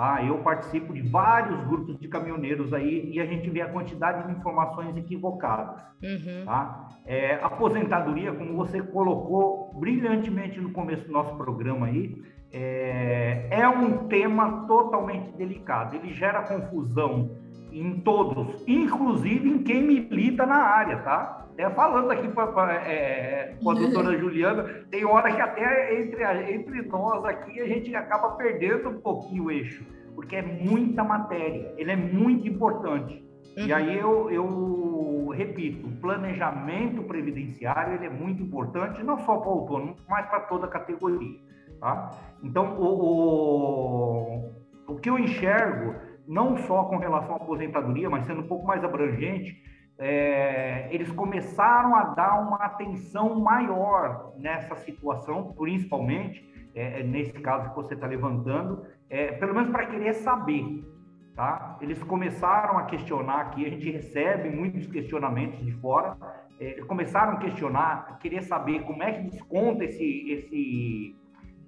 Tá? 0.00 0.24
Eu 0.24 0.38
participo 0.38 0.94
de 0.94 1.02
vários 1.02 1.62
grupos 1.66 1.98
de 1.98 2.08
caminhoneiros 2.08 2.72
aí 2.72 3.10
e 3.12 3.20
a 3.20 3.26
gente 3.26 3.50
vê 3.50 3.60
a 3.60 3.68
quantidade 3.68 4.26
de 4.26 4.32
informações 4.32 4.96
equivocadas. 4.96 5.82
Uhum. 6.02 6.46
Tá? 6.46 6.88
É, 7.04 7.34
aposentadoria, 7.42 8.32
como 8.32 8.56
você 8.56 8.80
colocou 8.80 9.78
brilhantemente 9.78 10.58
no 10.58 10.72
começo 10.72 11.06
do 11.06 11.12
nosso 11.12 11.36
programa 11.36 11.88
aí, 11.88 12.16
é, 12.50 13.48
é 13.50 13.68
um 13.68 14.08
tema 14.08 14.66
totalmente 14.66 15.36
delicado. 15.36 15.94
Ele 15.94 16.14
gera 16.14 16.44
confusão 16.44 17.36
em 17.72 18.00
todos, 18.00 18.64
inclusive 18.66 19.48
em 19.48 19.58
quem 19.62 19.82
milita 19.82 20.46
na 20.46 20.56
área, 20.56 20.98
tá? 20.98 21.46
Até 21.52 21.68
falando 21.70 22.10
aqui 22.10 22.28
pra, 22.28 22.46
pra, 22.48 22.72
é, 22.74 23.56
com 23.62 23.70
a 23.70 23.74
doutora 23.74 24.16
Juliana, 24.18 24.64
tem 24.90 25.04
hora 25.04 25.32
que 25.32 25.40
até 25.40 26.00
entre, 26.00 26.24
entre 26.54 26.82
nós 26.82 27.24
aqui 27.24 27.60
a 27.60 27.66
gente 27.66 27.94
acaba 27.94 28.30
perdendo 28.30 28.90
um 28.90 29.00
pouquinho 29.00 29.44
o 29.44 29.50
eixo, 29.50 29.84
porque 30.14 30.36
é 30.36 30.42
muita 30.42 31.04
matéria, 31.04 31.74
ele 31.76 31.90
é 31.90 31.96
muito 31.96 32.48
importante. 32.48 33.24
Uhum. 33.56 33.66
E 33.66 33.72
aí 33.72 33.98
eu, 33.98 34.30
eu 34.30 35.28
repito, 35.28 35.86
o 35.86 35.96
planejamento 35.96 37.02
previdenciário 37.02 37.94
ele 37.94 38.06
é 38.06 38.10
muito 38.10 38.42
importante, 38.42 39.02
não 39.02 39.18
só 39.18 39.36
para 39.38 39.48
o 39.48 39.52
autônomo, 39.52 39.96
mas 40.08 40.26
para 40.28 40.40
toda 40.40 40.66
a 40.66 40.68
categoria. 40.68 41.38
Tá? 41.80 42.10
Então, 42.42 42.78
o, 42.78 44.52
o, 44.86 44.92
o 44.92 44.96
que 44.96 45.08
eu 45.08 45.18
enxergo, 45.18 45.94
não 46.30 46.56
só 46.58 46.84
com 46.84 46.96
relação 46.96 47.32
à 47.32 47.36
aposentadoria, 47.36 48.08
mas 48.08 48.24
sendo 48.24 48.42
um 48.42 48.46
pouco 48.46 48.64
mais 48.64 48.84
abrangente, 48.84 49.60
é, 49.98 50.88
eles 50.92 51.10
começaram 51.10 51.96
a 51.96 52.04
dar 52.04 52.40
uma 52.40 52.58
atenção 52.58 53.40
maior 53.40 54.32
nessa 54.38 54.76
situação, 54.76 55.52
principalmente 55.58 56.48
é, 56.72 57.00
é 57.00 57.02
nesse 57.02 57.32
caso 57.40 57.70
que 57.70 57.74
você 57.74 57.94
está 57.94 58.06
levantando, 58.06 58.86
é, 59.10 59.32
pelo 59.32 59.52
menos 59.52 59.70
para 59.70 59.86
querer 59.86 60.14
saber. 60.14 60.84
Tá? 61.34 61.76
Eles 61.80 62.00
começaram 62.04 62.78
a 62.78 62.84
questionar 62.84 63.40
aqui, 63.40 63.66
a 63.66 63.70
gente 63.70 63.90
recebe 63.90 64.50
muitos 64.50 64.86
questionamentos 64.86 65.58
de 65.64 65.72
fora, 65.72 66.16
é, 66.60 66.80
começaram 66.82 67.32
a 67.32 67.36
questionar, 67.38 68.06
a 68.08 68.14
querer 68.14 68.42
saber 68.42 68.82
como 68.84 69.02
é 69.02 69.12
que 69.12 69.30
desconta 69.30 69.84
esse, 69.84 70.30
esse, 70.30 71.16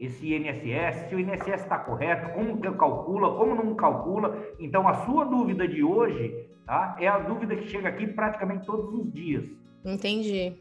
esse 0.05 0.35
INSS, 0.35 1.09
se 1.09 1.15
o 1.15 1.21
INSS 1.21 1.63
está 1.63 1.79
correto, 1.79 2.33
como 2.35 2.61
que 2.61 2.71
calcula, 2.73 3.37
como 3.37 3.55
não 3.55 3.75
calcula. 3.75 4.37
Então, 4.59 4.89
a 4.89 4.95
sua 5.05 5.25
dúvida 5.25 5.67
de 5.67 5.83
hoje 5.83 6.51
Tá? 6.67 6.97
É 6.99 7.09
a 7.09 7.19
dúvida 7.19 7.57
que 7.57 7.69
chega 7.69 7.89
aqui 7.89 8.07
praticamente 8.07 8.67
todos 8.67 8.93
os 8.95 9.13
dias. 9.13 9.51
Entendi. 9.85 10.55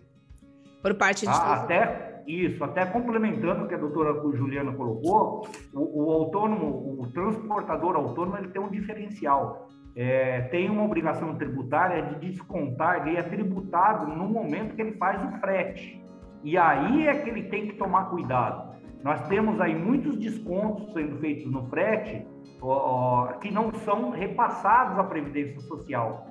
Por 0.82 0.96
parte 0.96 1.22
de 1.22 1.32
tá? 1.32 1.54
Até 1.54 2.24
isso, 2.28 2.64
até 2.64 2.86
complementando 2.86 3.66
o 3.66 3.68
que 3.68 3.76
a 3.76 3.78
doutora 3.78 4.14
Juliana 4.36 4.72
colocou, 4.74 5.48
o, 5.74 6.04
o 6.04 6.12
autônomo, 6.12 7.00
o 7.00 7.08
transportador 7.12 7.96
autônomo, 7.96 8.38
ele 8.38 8.50
tem 8.50 8.62
um 8.62 8.70
diferencial. 8.70 9.70
É, 9.96 10.42
tem 10.44 10.70
uma 10.70 10.84
obrigação 10.84 11.36
tributária 11.36 12.02
de 12.04 12.32
descontar, 12.32 13.06
ele 13.06 13.18
é 13.18 13.24
tributado 13.24 14.08
no 14.08 14.28
momento 14.28 14.76
que 14.76 14.82
ele 14.82 14.94
faz 14.94 15.24
o 15.24 15.40
frete. 15.40 16.02
E 16.44 16.58
aí 16.58 17.08
é 17.08 17.20
que 17.20 17.30
ele 17.30 17.44
tem 17.44 17.68
que 17.68 17.74
tomar 17.76 18.06
cuidado. 18.06 18.72
Nós 19.04 19.28
temos 19.28 19.60
aí 19.60 19.76
muitos 19.76 20.18
descontos 20.18 20.94
sendo 20.94 21.18
feitos 21.18 21.52
no 21.52 21.68
frete 21.70 22.26
ó, 22.62 23.34
que 23.40 23.50
não 23.50 23.74
são 23.84 24.12
repassados 24.12 24.98
à 25.00 25.04
Previdência 25.04 25.60
Social. 25.62 26.28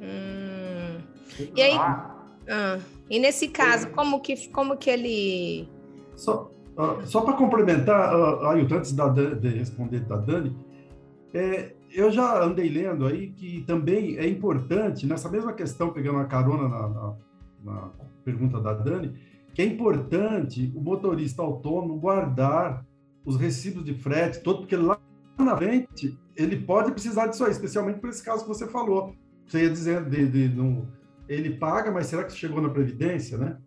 Hum. 0.00 1.00
E 1.54 1.62
aí, 1.62 1.74
ah. 1.74 2.16
ah, 2.48 2.78
e 3.08 3.18
nesse 3.18 3.48
caso, 3.48 3.90
como 3.90 4.20
que, 4.20 4.48
como 4.48 4.76
que 4.76 4.90
ele... 4.90 5.68
Só, 6.16 6.50
uh, 6.76 7.06
só 7.06 7.20
para 7.22 7.34
complementar, 7.34 8.14
uh, 8.14 8.46
Ailton, 8.46 8.76
antes 8.76 8.92
da, 8.92 9.08
de 9.08 9.48
responder 9.48 10.00
da 10.00 10.16
Dani, 10.16 10.56
é, 11.34 11.72
eu 11.90 12.10
já 12.10 12.42
andei 12.42 12.68
lendo 12.68 13.06
aí 13.06 13.28
que 13.30 13.62
também 13.62 14.16
é 14.16 14.26
importante, 14.26 15.06
nessa 15.06 15.28
mesma 15.28 15.52
questão, 15.52 15.92
pegando 15.92 16.18
a 16.18 16.24
carona 16.24 16.68
na, 16.68 16.88
na, 16.88 17.14
na 17.64 17.90
pergunta 18.24 18.60
da 18.60 18.72
Dani, 18.74 19.14
que 19.54 19.62
é 19.62 19.64
importante 19.64 20.72
o 20.74 20.80
motorista 20.80 21.42
autônomo 21.42 21.98
guardar 21.98 22.84
os 23.24 23.36
recibos 23.36 23.84
de 23.84 23.94
frete, 23.94 24.42
todo, 24.42 24.60
porque 24.60 24.76
lá 24.76 24.98
na 25.38 25.56
frente, 25.56 26.18
ele 26.36 26.56
pode 26.56 26.92
precisar 26.92 27.26
disso 27.26 27.44
aí, 27.44 27.50
especialmente 27.50 28.00
por 28.00 28.10
esse 28.10 28.24
caso 28.24 28.42
que 28.42 28.48
você 28.48 28.66
falou. 28.66 29.14
Você 29.46 29.64
ia 29.64 29.70
dizer, 29.70 30.04
de, 30.04 30.26
de, 30.28 30.48
não, 30.54 30.88
ele 31.28 31.56
paga, 31.56 31.90
mas 31.90 32.06
será 32.06 32.24
que 32.24 32.32
chegou 32.32 32.60
na 32.60 32.68
Previdência, 32.68 33.36
né? 33.36 33.58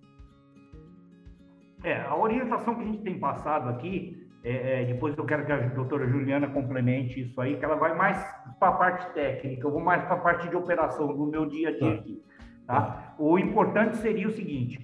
É, 1.84 2.02
a 2.02 2.16
orientação 2.16 2.76
que 2.76 2.82
a 2.82 2.86
gente 2.86 3.04
tem 3.04 3.20
passado 3.20 3.70
aqui, 3.70 4.28
é, 4.44 4.82
é, 4.82 4.86
depois 4.86 5.16
eu 5.18 5.26
quero 5.26 5.46
que 5.46 5.52
a 5.52 5.68
doutora 5.70 6.08
Juliana 6.08 6.48
complemente 6.48 7.22
isso 7.22 7.40
aí, 7.40 7.58
que 7.58 7.66
ela 7.66 7.76
vai 7.76 7.96
mais 7.96 8.18
para 8.60 8.70
a 8.70 8.72
parte 8.74 9.14
técnica, 9.14 9.68
eu 9.68 9.72
vou 9.72 9.82
mais 9.82 10.04
para 10.06 10.16
a 10.16 10.20
parte 10.20 10.50
de 10.50 10.56
operação 10.56 11.16
do 11.16 11.28
meu 11.28 11.46
dia 11.46 11.70
a 11.70 11.72
dia 11.72 11.80
tá. 11.80 11.94
aqui. 11.94 12.24
Tá? 12.66 13.16
O 13.20 13.38
importante 13.38 13.98
seria 13.98 14.28
o 14.28 14.32
seguinte: 14.32 14.80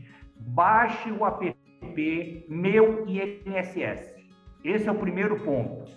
baixe 0.48 1.12
o 1.12 1.26
app 1.26 1.56
Meu 2.50 3.06
INSS. 3.08 4.16
Esse 4.64 4.88
é 4.88 4.92
o 4.92 4.96
primeiro 4.96 5.40
ponto. 5.40 5.90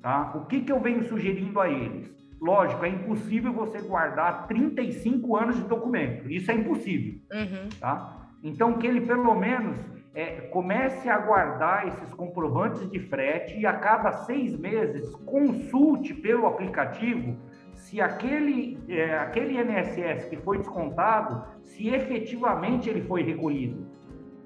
Tá? 0.00 0.32
O 0.34 0.46
que, 0.46 0.60
que 0.60 0.72
eu 0.72 0.80
venho 0.80 1.02
sugerindo 1.04 1.60
a 1.60 1.68
eles? 1.68 2.12
Lógico, 2.40 2.84
é 2.84 2.88
impossível 2.88 3.52
você 3.52 3.80
guardar 3.80 4.48
35 4.48 5.36
anos 5.36 5.56
de 5.56 5.62
documento. 5.62 6.28
Isso 6.28 6.50
é 6.50 6.54
impossível. 6.54 7.20
Uhum. 7.32 7.68
Tá? 7.78 8.28
Então, 8.42 8.78
que 8.78 8.86
ele 8.86 9.02
pelo 9.02 9.34
menos 9.34 9.78
é, 10.12 10.42
comece 10.52 11.08
a 11.08 11.18
guardar 11.18 11.86
esses 11.86 12.12
comprovantes 12.14 12.90
de 12.90 12.98
frete 12.98 13.58
e 13.58 13.64
a 13.64 13.74
cada 13.74 14.12
seis 14.12 14.58
meses 14.58 15.14
consulte 15.24 16.12
pelo 16.12 16.46
aplicativo 16.46 17.36
se 17.74 18.00
aquele, 18.00 18.78
é, 18.88 19.18
aquele 19.18 19.58
INSS 19.58 20.26
que 20.26 20.36
foi 20.36 20.58
descontado, 20.58 21.44
se 21.62 21.88
efetivamente 21.88 22.88
ele 22.88 23.02
foi 23.02 23.22
recolhido. 23.22 23.86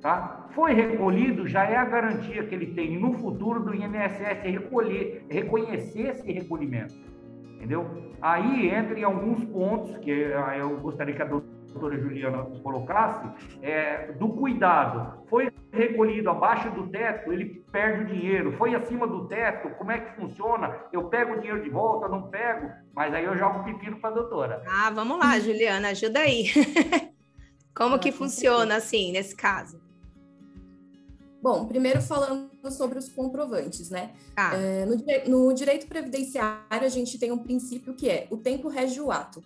Tá? 0.00 0.46
Foi 0.54 0.72
recolhido, 0.72 1.46
já 1.46 1.64
é 1.64 1.76
a 1.76 1.84
garantia 1.84 2.44
que 2.44 2.54
ele 2.54 2.66
tem 2.74 2.98
no 2.98 3.14
futuro 3.14 3.60
do 3.60 3.74
INSS 3.74 4.42
recolher, 4.42 5.26
reconhecer 5.28 6.08
esse 6.08 6.30
recolhimento. 6.30 6.94
Entendeu? 7.56 8.12
Aí 8.20 8.68
entra 8.68 8.98
em 8.98 9.02
alguns 9.02 9.44
pontos 9.46 9.96
que 9.98 10.32
ah, 10.32 10.56
eu 10.56 10.78
gostaria 10.78 11.14
que 11.14 11.22
a 11.22 11.26
doutora 11.26 11.98
Juliana 11.98 12.44
colocasse, 12.62 13.28
é, 13.62 14.12
do 14.12 14.28
cuidado. 14.28 15.24
Foi 15.28 15.50
recolhido 15.72 16.30
abaixo 16.30 16.70
do 16.70 16.86
teto, 16.86 17.32
ele 17.32 17.64
perde 17.70 18.04
o 18.04 18.06
dinheiro. 18.06 18.52
Foi 18.56 18.74
acima 18.74 19.06
do 19.06 19.26
teto, 19.26 19.70
como 19.76 19.90
é 19.90 20.00
que 20.00 20.16
funciona? 20.16 20.74
Eu 20.92 21.04
pego 21.08 21.34
o 21.34 21.40
dinheiro 21.40 21.62
de 21.62 21.70
volta, 21.70 22.08
não 22.08 22.28
pego? 22.28 22.70
Mas 22.94 23.12
aí 23.12 23.24
eu 23.24 23.36
jogo 23.36 23.60
o 23.60 23.64
pepino 23.64 23.98
para 23.98 24.10
a 24.10 24.14
doutora. 24.14 24.62
Ah, 24.66 24.90
vamos 24.90 25.18
lá, 25.18 25.38
Juliana, 25.38 25.88
ajuda 25.88 26.20
aí. 26.20 26.46
como 27.74 27.98
que 27.98 28.10
funciona 28.10 28.76
assim, 28.76 29.12
nesse 29.12 29.36
caso? 29.36 29.85
Bom, 31.46 31.64
primeiro 31.64 32.02
falando 32.02 32.50
sobre 32.72 32.98
os 32.98 33.08
comprovantes, 33.08 33.88
né? 33.88 34.10
Ah. 34.34 34.56
É, 34.56 34.84
no, 34.84 35.46
no, 35.46 35.54
direito 35.54 35.86
previdenciário, 35.86 36.84
a 36.84 36.88
gente 36.88 37.20
tem 37.20 37.30
um 37.30 37.38
princípio 37.38 37.94
que 37.94 38.10
é 38.10 38.26
o 38.32 38.36
tempo 38.36 38.66
rege 38.66 39.00
o 39.00 39.12
ato. 39.12 39.44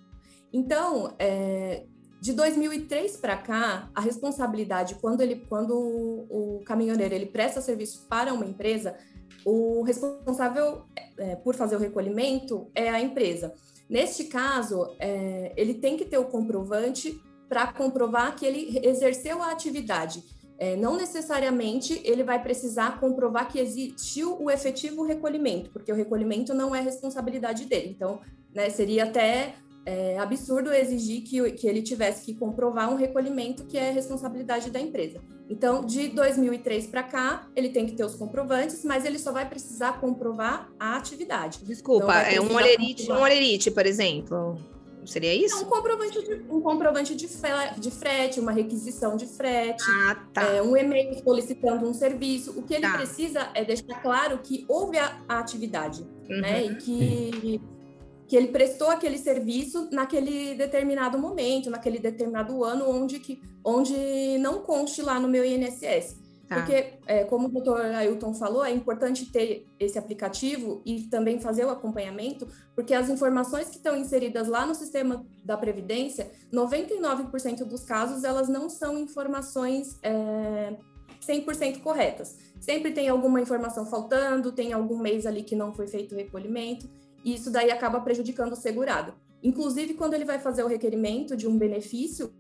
Então, 0.51 1.15
é, 1.19 1.85
de 2.19 2.33
2003 2.33 3.19
para 3.19 3.37
cá, 3.37 3.91
a 3.95 4.01
responsabilidade, 4.01 4.95
quando, 4.95 5.21
ele, 5.21 5.45
quando 5.47 5.75
o, 5.77 6.61
o 6.61 6.65
caminhoneiro 6.65 7.15
ele 7.15 7.27
presta 7.27 7.61
serviço 7.61 8.07
para 8.09 8.33
uma 8.33 8.47
empresa, 8.47 8.97
o 9.45 9.83
responsável 9.83 10.87
é, 11.19 11.37
por 11.37 11.55
fazer 11.55 11.77
o 11.77 11.79
recolhimento 11.79 12.71
é 12.75 12.89
a 12.89 12.99
empresa. 12.99 13.53
Neste 13.91 14.25
caso, 14.25 14.89
é, 14.99 15.53
ele 15.55 15.75
tem 15.75 15.99
que 15.99 16.07
ter 16.07 16.17
o 16.17 16.25
comprovante 16.25 17.23
para 17.47 17.71
comprovar 17.75 18.37
que 18.37 18.47
ele 18.47 18.81
exerceu 18.83 19.43
a 19.43 19.51
atividade 19.51 20.40
é, 20.61 20.77
não 20.77 20.95
necessariamente 20.95 22.03
ele 22.05 22.23
vai 22.23 22.41
precisar 22.41 23.01
comprovar 23.01 23.51
que 23.51 23.59
existiu 23.59 24.37
o 24.39 24.51
efetivo 24.51 25.03
recolhimento, 25.03 25.71
porque 25.71 25.91
o 25.91 25.95
recolhimento 25.95 26.53
não 26.53 26.75
é 26.75 26.81
responsabilidade 26.83 27.65
dele. 27.65 27.89
Então, 27.97 28.21
né, 28.55 28.69
seria 28.69 29.05
até 29.05 29.55
é 29.87 30.19
absurdo 30.19 30.71
exigir 30.71 31.23
que, 31.23 31.53
que 31.53 31.67
ele 31.67 31.81
tivesse 31.81 32.27
que 32.27 32.35
comprovar 32.35 32.93
um 32.93 32.97
recolhimento 32.97 33.65
que 33.65 33.79
é 33.79 33.91
responsabilidade 33.91 34.71
da 34.71 34.79
empresa. 34.79 35.23
Então, 35.49 35.85
de 35.85 36.09
2003 36.09 36.87
para 36.89 37.03
cá, 37.03 37.49
ele 37.57 37.71
tem 37.71 37.87
que 37.87 37.93
ter 37.93 38.05
os 38.05 38.15
comprovantes, 38.15 38.85
mas 38.85 39.07
ele 39.07 39.19
só 39.19 39.33
vai 39.33 39.49
precisar 39.49 39.99
comprovar 39.99 40.71
a 40.79 40.97
atividade. 40.97 41.65
Desculpa, 41.65 42.13
é 42.13 42.39
um 42.39 42.55
olerite, 42.55 43.11
um 43.11 43.23
olerite, 43.23 43.71
por 43.71 43.87
exemplo. 43.87 44.59
Seria 45.05 45.35
isso? 45.35 45.57
É 45.57 45.61
um 45.61 45.65
comprovante 45.65 46.23
de, 46.23 46.35
um 46.51 46.61
comprovante 46.61 47.15
de, 47.15 47.27
de 47.79 47.91
frete, 47.91 48.41
uma 48.41 48.53
requisição 48.53 49.17
de 49.17 49.27
frete, 49.27 49.85
ah, 49.89 50.27
tá. 50.33 50.43
é, 50.43 50.63
um 50.63 50.77
e-mail 50.77 51.23
solicitando 51.23 51.89
um 51.89 51.95
serviço. 51.95 52.59
O 52.59 52.63
que 52.63 52.75
ele 52.75 52.83
tá. 52.83 52.97
precisa 52.97 53.51
é 53.55 53.65
deixar 53.65 54.01
claro 54.03 54.39
que 54.39 54.65
houve 54.69 54.99
a, 54.99 55.21
a 55.29 55.39
atividade, 55.39 56.03
uhum. 56.29 56.41
né? 56.41 56.65
E 56.65 56.75
que 56.77 57.61
que 58.31 58.37
ele 58.37 58.47
prestou 58.47 58.89
aquele 58.89 59.19
serviço 59.19 59.89
naquele 59.91 60.55
determinado 60.55 61.19
momento, 61.19 61.69
naquele 61.69 61.99
determinado 61.99 62.63
ano, 62.63 62.89
onde, 62.89 63.19
que, 63.19 63.43
onde 63.65 64.39
não 64.39 64.61
conste 64.61 65.03
lá 65.03 65.19
no 65.19 65.27
meu 65.27 65.45
INSS. 65.45 66.17
Tá. 66.51 66.57
Porque, 66.57 66.95
é, 67.07 67.23
como 67.23 67.47
o 67.47 67.49
doutor 67.49 67.81
Ailton 67.81 68.35
falou, 68.35 68.65
é 68.65 68.73
importante 68.73 69.25
ter 69.31 69.69
esse 69.79 69.97
aplicativo 69.97 70.83
e 70.85 71.03
também 71.03 71.39
fazer 71.39 71.65
o 71.65 71.71
acompanhamento, 71.71 72.49
porque 72.75 72.93
as 72.93 73.09
informações 73.09 73.69
que 73.69 73.77
estão 73.77 73.97
inseridas 73.97 74.49
lá 74.49 74.67
no 74.67 74.75
sistema 74.75 75.25
da 75.45 75.57
Previdência, 75.57 76.29
99% 76.53 77.63
dos 77.63 77.85
casos, 77.85 78.25
elas 78.25 78.49
não 78.49 78.69
são 78.69 78.99
informações 78.99 79.97
é, 80.03 80.77
100% 81.25 81.83
corretas. 81.83 82.37
Sempre 82.59 82.91
tem 82.91 83.09
alguma 83.09 83.41
informação 83.41 83.87
faltando, 83.87 84.51
tem 84.51 84.73
algum 84.73 84.99
mês 84.99 85.27
ali 85.27 85.45
que 85.45 85.55
não 85.55 85.73
foi 85.73 85.87
feito 85.87 86.17
o 86.17 86.19
recolhimento 86.19 86.91
e 87.25 87.33
isso 87.33 87.49
daí 87.49 87.71
acaba 87.71 88.01
prejudicando 88.01 88.55
o 88.55 88.57
segurado. 88.57 89.15
Inclusive, 89.41 89.95
quando 89.95 90.15
ele 90.15 90.25
vai 90.25 90.41
fazer 90.41 90.65
o 90.65 90.67
requerimento 90.67 91.37
de 91.37 91.47
um 91.47 91.57
benefício 91.57 92.33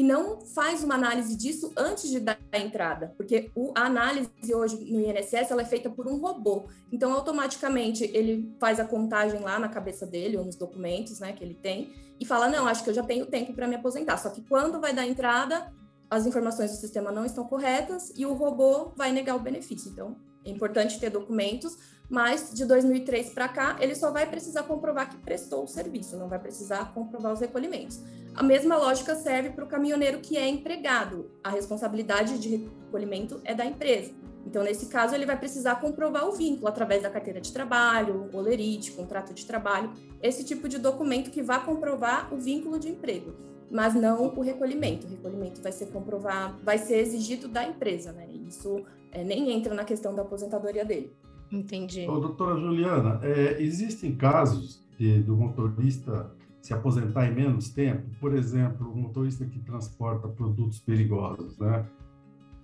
e 0.00 0.02
não 0.02 0.40
faz 0.40 0.82
uma 0.82 0.94
análise 0.94 1.36
disso 1.36 1.74
antes 1.76 2.08
de 2.08 2.20
dar 2.20 2.38
a 2.50 2.58
entrada, 2.58 3.12
porque 3.18 3.52
a 3.74 3.84
análise 3.84 4.30
hoje 4.50 4.76
no 4.90 4.98
INSS 4.98 5.50
ela 5.50 5.60
é 5.60 5.64
feita 5.66 5.90
por 5.90 6.08
um 6.08 6.16
robô. 6.16 6.64
Então, 6.90 7.12
automaticamente, 7.12 8.04
ele 8.14 8.50
faz 8.58 8.80
a 8.80 8.84
contagem 8.86 9.40
lá 9.40 9.58
na 9.58 9.68
cabeça 9.68 10.06
dele 10.06 10.38
ou 10.38 10.44
nos 10.46 10.56
documentos 10.56 11.20
né, 11.20 11.34
que 11.34 11.44
ele 11.44 11.52
tem 11.52 11.92
e 12.18 12.24
fala: 12.24 12.48
Não, 12.48 12.66
acho 12.66 12.82
que 12.82 12.88
eu 12.88 12.94
já 12.94 13.02
tenho 13.02 13.26
tempo 13.26 13.52
para 13.52 13.68
me 13.68 13.74
aposentar. 13.74 14.16
Só 14.16 14.30
que 14.30 14.40
quando 14.40 14.80
vai 14.80 14.94
dar 14.94 15.02
a 15.02 15.06
entrada, 15.06 15.70
as 16.08 16.24
informações 16.24 16.70
do 16.70 16.78
sistema 16.78 17.12
não 17.12 17.26
estão 17.26 17.46
corretas 17.46 18.10
e 18.16 18.24
o 18.24 18.32
robô 18.32 18.94
vai 18.96 19.12
negar 19.12 19.36
o 19.36 19.40
benefício. 19.40 19.90
Então, 19.90 20.16
é 20.46 20.50
importante 20.50 20.98
ter 20.98 21.10
documentos 21.10 21.76
mas 22.10 22.52
de 22.52 22.64
2003 22.66 23.30
para 23.30 23.48
cá, 23.48 23.76
ele 23.80 23.94
só 23.94 24.10
vai 24.10 24.28
precisar 24.28 24.64
comprovar 24.64 25.08
que 25.08 25.16
prestou 25.18 25.62
o 25.62 25.68
serviço, 25.68 26.16
não 26.16 26.28
vai 26.28 26.40
precisar 26.40 26.92
comprovar 26.92 27.32
os 27.32 27.40
recolhimentos. 27.40 28.00
A 28.34 28.42
mesma 28.42 28.76
lógica 28.76 29.14
serve 29.14 29.50
para 29.50 29.64
o 29.64 29.68
caminhoneiro 29.68 30.18
que 30.18 30.36
é 30.36 30.48
empregado. 30.48 31.30
A 31.42 31.50
responsabilidade 31.50 32.38
de 32.38 32.68
recolhimento 32.84 33.40
é 33.44 33.54
da 33.54 33.64
empresa. 33.64 34.12
Então, 34.46 34.62
nesse 34.62 34.86
caso, 34.86 35.14
ele 35.14 35.26
vai 35.26 35.38
precisar 35.38 35.76
comprovar 35.76 36.26
o 36.26 36.32
vínculo 36.32 36.66
através 36.66 37.02
da 37.02 37.10
carteira 37.10 37.40
de 37.40 37.52
trabalho, 37.52 38.30
olerite, 38.32 38.92
contrato 38.92 39.32
de 39.34 39.44
trabalho, 39.46 39.92
esse 40.22 40.44
tipo 40.44 40.68
de 40.68 40.78
documento 40.78 41.30
que 41.30 41.42
vai 41.42 41.64
comprovar 41.64 42.32
o 42.32 42.38
vínculo 42.38 42.78
de 42.78 42.88
emprego, 42.88 43.34
mas 43.70 43.94
não 43.94 44.34
o 44.34 44.40
recolhimento. 44.40 45.06
O 45.06 45.10
recolhimento 45.10 45.60
vai 45.60 45.72
ser 45.72 45.86
comprovado, 45.86 46.58
vai 46.64 46.78
ser 46.78 46.98
exigido 46.98 47.48
da 47.48 47.64
empresa, 47.64 48.12
né? 48.12 48.26
Isso 48.48 48.84
é, 49.12 49.22
nem 49.22 49.50
entra 49.52 49.74
na 49.74 49.84
questão 49.84 50.14
da 50.14 50.22
aposentadoria 50.22 50.84
dele. 50.84 51.14
Entendi. 51.50 52.06
Ô, 52.08 52.20
doutora 52.20 52.58
Juliana, 52.60 53.20
é, 53.22 53.60
existem 53.60 54.14
casos 54.14 54.86
de, 54.98 55.20
do 55.22 55.36
motorista 55.36 56.30
se 56.60 56.74
aposentar 56.74 57.26
em 57.26 57.34
menos 57.34 57.70
tempo? 57.70 58.02
Por 58.20 58.34
exemplo, 58.34 58.90
o 58.90 58.96
motorista 58.96 59.44
que 59.44 59.58
transporta 59.60 60.28
produtos 60.28 60.78
perigosos, 60.78 61.58
né? 61.58 61.86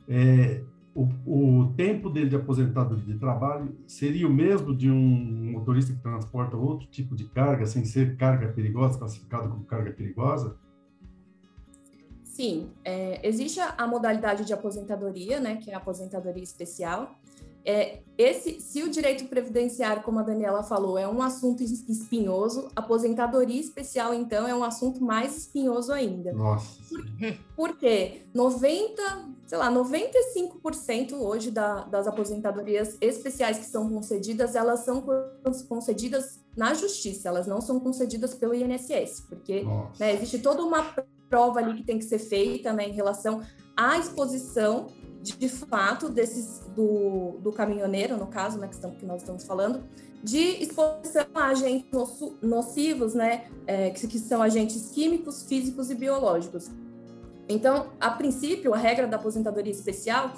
É, 0.09 0.62
o, 0.95 1.09
o, 1.26 1.75
tempo 1.76 2.09
dele 2.09 2.31
de 2.31 2.37
aposentadoria 2.37 3.05
de 3.05 3.19
trabalho 3.19 3.76
seria 3.87 4.26
o 4.26 4.33
mesmo 4.33 4.75
de 4.75 4.90
um 4.90 5.51
motorista 5.53 5.92
que 5.92 6.01
transporta 6.01 6.57
outro 6.57 6.87
tipo 6.87 7.14
de 7.14 7.25
carga, 7.25 7.66
sem 7.66 7.85
ser 7.85 8.16
carga 8.16 8.49
perigosa, 8.49 8.99
classificado 8.99 9.49
como 9.49 9.64
carga 9.64 9.90
perigosa? 9.90 10.57
Sim, 12.22 12.70
é, 12.85 13.27
existe 13.27 13.61
a 13.61 13.87
modalidade 13.87 14.44
de 14.44 14.53
aposentadoria, 14.53 15.40
né, 15.40 15.57
que 15.57 15.70
é 15.70 15.75
a 15.75 15.79
aposentadoria 15.79 16.42
especial, 16.42 17.18
é, 17.66 17.98
esse, 18.16 18.61
se 18.61 18.83
o 18.85 18.88
direito 18.88 19.26
previdenciário, 19.26 20.02
como 20.05 20.20
a 20.20 20.22
Daniela 20.22 20.62
falou, 20.62 20.96
é 20.96 21.07
um 21.07 21.20
assunto 21.20 21.64
espinhoso, 21.64 22.68
aposentadoria 22.76 23.61
especial, 23.61 24.14
então, 24.14 24.46
é 24.46 24.55
um 24.55 24.62
assunto 24.62 25.02
mais 25.02 25.37
espinhoso 25.37 25.92
ainda. 25.92 26.33
Nossa. 26.33 26.79
Por, 27.57 27.76
quê? 27.76 28.22
90, 28.33 29.02
sei 29.46 29.59
lá, 29.59 29.70
95% 29.70 31.14
hoje 31.14 31.50
da, 31.50 31.83
das 31.85 32.07
aposentadorias 32.07 32.96
especiais 33.00 33.59
que 33.59 33.66
são 33.66 33.90
concedidas, 33.90 34.55
elas 34.55 34.81
são 34.81 35.05
concedidas 35.68 36.40
na 36.57 36.72
justiça, 36.72 37.29
elas 37.29 37.48
não 37.48 37.61
são 37.61 37.81
concedidas 37.81 38.33
pelo 38.33 38.55
INSS, 38.55 39.26
porque 39.29 39.64
né, 39.98 40.14
existe 40.14 40.38
toda 40.38 40.62
uma 40.64 40.94
prova 41.29 41.59
ali 41.59 41.74
que 41.74 41.83
tem 41.83 41.98
que 41.98 42.05
ser 42.05 42.20
feita 42.20 42.72
né, 42.72 42.88
em 42.88 42.92
relação 42.92 43.42
à 43.76 43.98
exposição 43.98 44.87
de 45.33 45.49
fato, 45.49 46.09
desses 46.09 46.61
do, 46.75 47.39
do 47.41 47.53
caminhoneiro, 47.53 48.17
no 48.17 48.27
caso, 48.27 48.59
né, 48.59 48.69
que, 48.69 48.75
estamos, 48.75 48.99
que 48.99 49.07
nós 49.07 49.23
estamos 49.23 49.45
falando, 49.45 49.85
de 50.23 50.62
exposição 50.62 51.27
a 51.35 51.47
agentes 51.47 51.91
nocivos, 52.43 53.15
né, 53.15 53.45
é, 53.67 53.91
que, 53.91 54.07
que 54.07 54.19
são 54.19 54.43
agentes 54.43 54.91
químicos, 54.91 55.43
físicos 55.43 55.91
e 55.91 55.95
biológicos. 55.95 56.71
Então, 57.49 57.93
a 58.01 58.11
princípio, 58.11 58.75
a 58.75 58.77
regra 58.77 59.07
da 59.07 59.17
aposentadoria 59.17 59.73
especial 59.73 60.33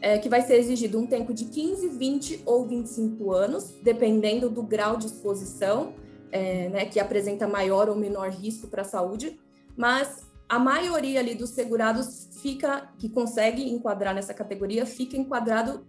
é 0.00 0.18
que 0.18 0.28
vai 0.28 0.42
ser 0.42 0.54
exigido 0.56 0.98
um 0.98 1.06
tempo 1.06 1.32
de 1.32 1.46
15, 1.46 1.88
20 1.88 2.42
ou 2.44 2.66
25 2.66 3.32
anos, 3.32 3.74
dependendo 3.82 4.48
do 4.48 4.62
grau 4.62 4.96
de 4.96 5.06
exposição, 5.06 5.94
é, 6.30 6.68
né, 6.68 6.84
que 6.86 6.98
apresenta 6.98 7.46
maior 7.46 7.88
ou 7.88 7.96
menor 7.96 8.30
risco 8.30 8.66
para 8.66 8.82
a 8.82 8.84
saúde, 8.84 9.38
mas 9.76 10.26
a 10.48 10.58
maioria 10.58 11.20
ali 11.20 11.34
dos 11.34 11.50
segurados 11.50 12.28
fica, 12.42 12.88
que 12.98 13.08
consegue 13.08 13.68
enquadrar 13.70 14.14
nessa 14.14 14.34
categoria, 14.34 14.84
fica 14.84 15.16
enquadrado 15.16 15.86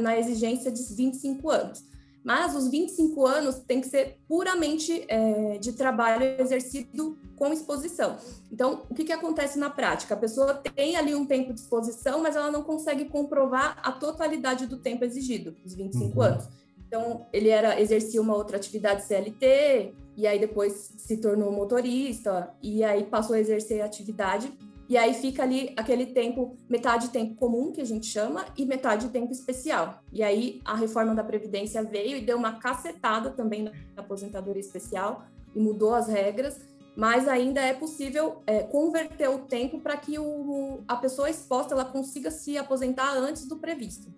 na 0.00 0.18
exigência 0.18 0.70
de 0.70 0.82
25 0.82 1.50
anos. 1.50 1.84
Mas 2.24 2.56
os 2.56 2.68
25 2.68 3.24
anos 3.24 3.56
tem 3.60 3.80
que 3.80 3.88
ser 3.88 4.18
puramente 4.26 5.04
é, 5.06 5.58
de 5.58 5.72
trabalho 5.72 6.24
exercido 6.40 7.16
com 7.36 7.52
exposição. 7.52 8.16
Então, 8.50 8.82
o 8.90 8.94
que, 8.94 9.04
que 9.04 9.12
acontece 9.12 9.58
na 9.58 9.70
prática? 9.70 10.14
A 10.14 10.16
pessoa 10.16 10.54
tem 10.54 10.96
ali 10.96 11.14
um 11.14 11.24
tempo 11.24 11.52
de 11.52 11.60
exposição, 11.60 12.20
mas 12.20 12.34
ela 12.34 12.50
não 12.50 12.64
consegue 12.64 13.04
comprovar 13.04 13.78
a 13.80 13.92
totalidade 13.92 14.66
do 14.66 14.78
tempo 14.78 15.04
exigido, 15.04 15.54
os 15.64 15.74
25 15.74 16.16
uhum. 16.16 16.22
anos. 16.24 16.48
Então, 16.86 17.26
ele 17.32 17.48
era 17.48 17.80
exercia 17.80 18.20
uma 18.20 18.34
outra 18.34 18.56
atividade 18.56 19.04
CLT, 19.04 19.94
e 20.16 20.26
aí 20.26 20.38
depois 20.38 20.94
se 20.96 21.18
tornou 21.18 21.52
motorista, 21.52 22.54
e 22.62 22.82
aí 22.82 23.04
passou 23.04 23.36
a 23.36 23.40
exercer 23.40 23.82
a 23.82 23.84
atividade, 23.84 24.52
e 24.88 24.96
aí 24.96 25.14
fica 25.14 25.42
ali 25.42 25.74
aquele 25.76 26.06
tempo, 26.06 26.56
metade 26.68 27.08
tempo 27.10 27.34
comum, 27.34 27.72
que 27.72 27.80
a 27.80 27.84
gente 27.84 28.06
chama, 28.06 28.46
e 28.56 28.64
metade 28.64 29.08
tempo 29.08 29.32
especial. 29.32 30.02
E 30.12 30.22
aí 30.22 30.60
a 30.64 30.76
reforma 30.76 31.14
da 31.14 31.24
Previdência 31.24 31.82
veio 31.82 32.16
e 32.16 32.20
deu 32.20 32.38
uma 32.38 32.58
cacetada 32.58 33.30
também 33.30 33.64
na 33.64 33.72
aposentadoria 33.96 34.60
especial, 34.60 35.24
e 35.54 35.60
mudou 35.60 35.94
as 35.94 36.06
regras, 36.06 36.60
mas 36.96 37.28
ainda 37.28 37.60
é 37.60 37.74
possível 37.74 38.42
é, 38.46 38.62
converter 38.62 39.28
o 39.28 39.40
tempo 39.40 39.80
para 39.80 39.96
que 39.96 40.18
o, 40.18 40.80
a 40.88 40.96
pessoa 40.96 41.28
exposta 41.28 41.74
ela 41.74 41.84
consiga 41.84 42.30
se 42.30 42.56
aposentar 42.56 43.12
antes 43.16 43.46
do 43.46 43.56
previsto. 43.56 44.10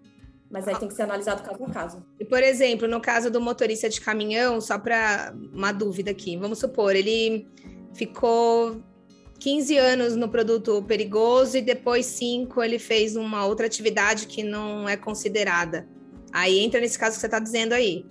Mas 0.51 0.67
aí 0.67 0.79
tem 0.79 0.89
que 0.89 0.95
ser 0.95 1.03
analisado 1.03 1.43
caso 1.43 1.65
a 1.65 1.71
caso. 1.71 2.07
E, 2.19 2.25
por 2.25 2.43
exemplo, 2.43 2.89
no 2.89 3.01
caso 3.01 3.31
do 3.31 3.41
motorista 3.41 3.89
de 3.89 4.01
caminhão, 4.01 4.61
só 4.61 4.79
para 4.79 5.35
uma 5.53 5.73
dúvida 5.73 6.11
aqui, 6.11 6.37
vamos 6.37 6.59
supor, 6.59 6.97
ele 6.97 7.47
ficou 7.93 8.83
15 9.39 9.77
anos 9.77 10.17
no 10.17 10.29
produto 10.29 10.83
perigoso 10.83 11.59
e 11.59 11.63
depois 11.63 12.07
5 12.07 12.63
ele 12.63 12.79
fez 12.79 13.15
uma 13.15 13.45
outra 13.45 13.67
atividade 13.67 14.27
que 14.27 14.43
não 14.43 14.89
é 14.89 14.97
considerada. 14.97 15.87
Aí 16.33 16.59
entra 16.59 16.81
nesse 16.81 16.99
caso 16.99 17.17
que 17.17 17.21
você 17.21 17.27
está 17.27 17.39
dizendo 17.39 17.73
aí. 17.73 18.07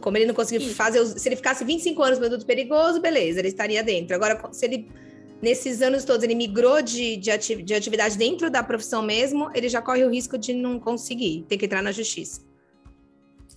Como 0.00 0.16
ele 0.18 0.26
não 0.26 0.34
conseguiu 0.34 0.68
fazer, 0.74 1.04
se 1.06 1.28
ele 1.28 1.36
ficasse 1.36 1.64
25 1.64 2.02
anos 2.02 2.18
no 2.18 2.26
produto 2.26 2.46
perigoso, 2.46 3.00
beleza, 3.00 3.38
ele 3.38 3.48
estaria 3.48 3.82
dentro. 3.82 4.14
Agora, 4.14 4.38
se 4.52 4.66
ele 4.66 4.90
nesses 5.40 5.82
anos 5.82 6.04
todos 6.04 6.22
ele 6.22 6.34
migrou 6.34 6.82
de, 6.82 7.16
de, 7.16 7.30
ati 7.30 7.62
de 7.62 7.74
atividade 7.74 8.16
dentro 8.16 8.50
da 8.50 8.62
profissão 8.62 9.02
mesmo, 9.02 9.50
ele 9.54 9.68
já 9.68 9.80
corre 9.80 10.04
o 10.04 10.10
risco 10.10 10.36
de 10.36 10.52
não 10.52 10.78
conseguir, 10.78 11.44
ter 11.48 11.56
que 11.56 11.66
entrar 11.66 11.82
na 11.82 11.92
justiça. 11.92 12.46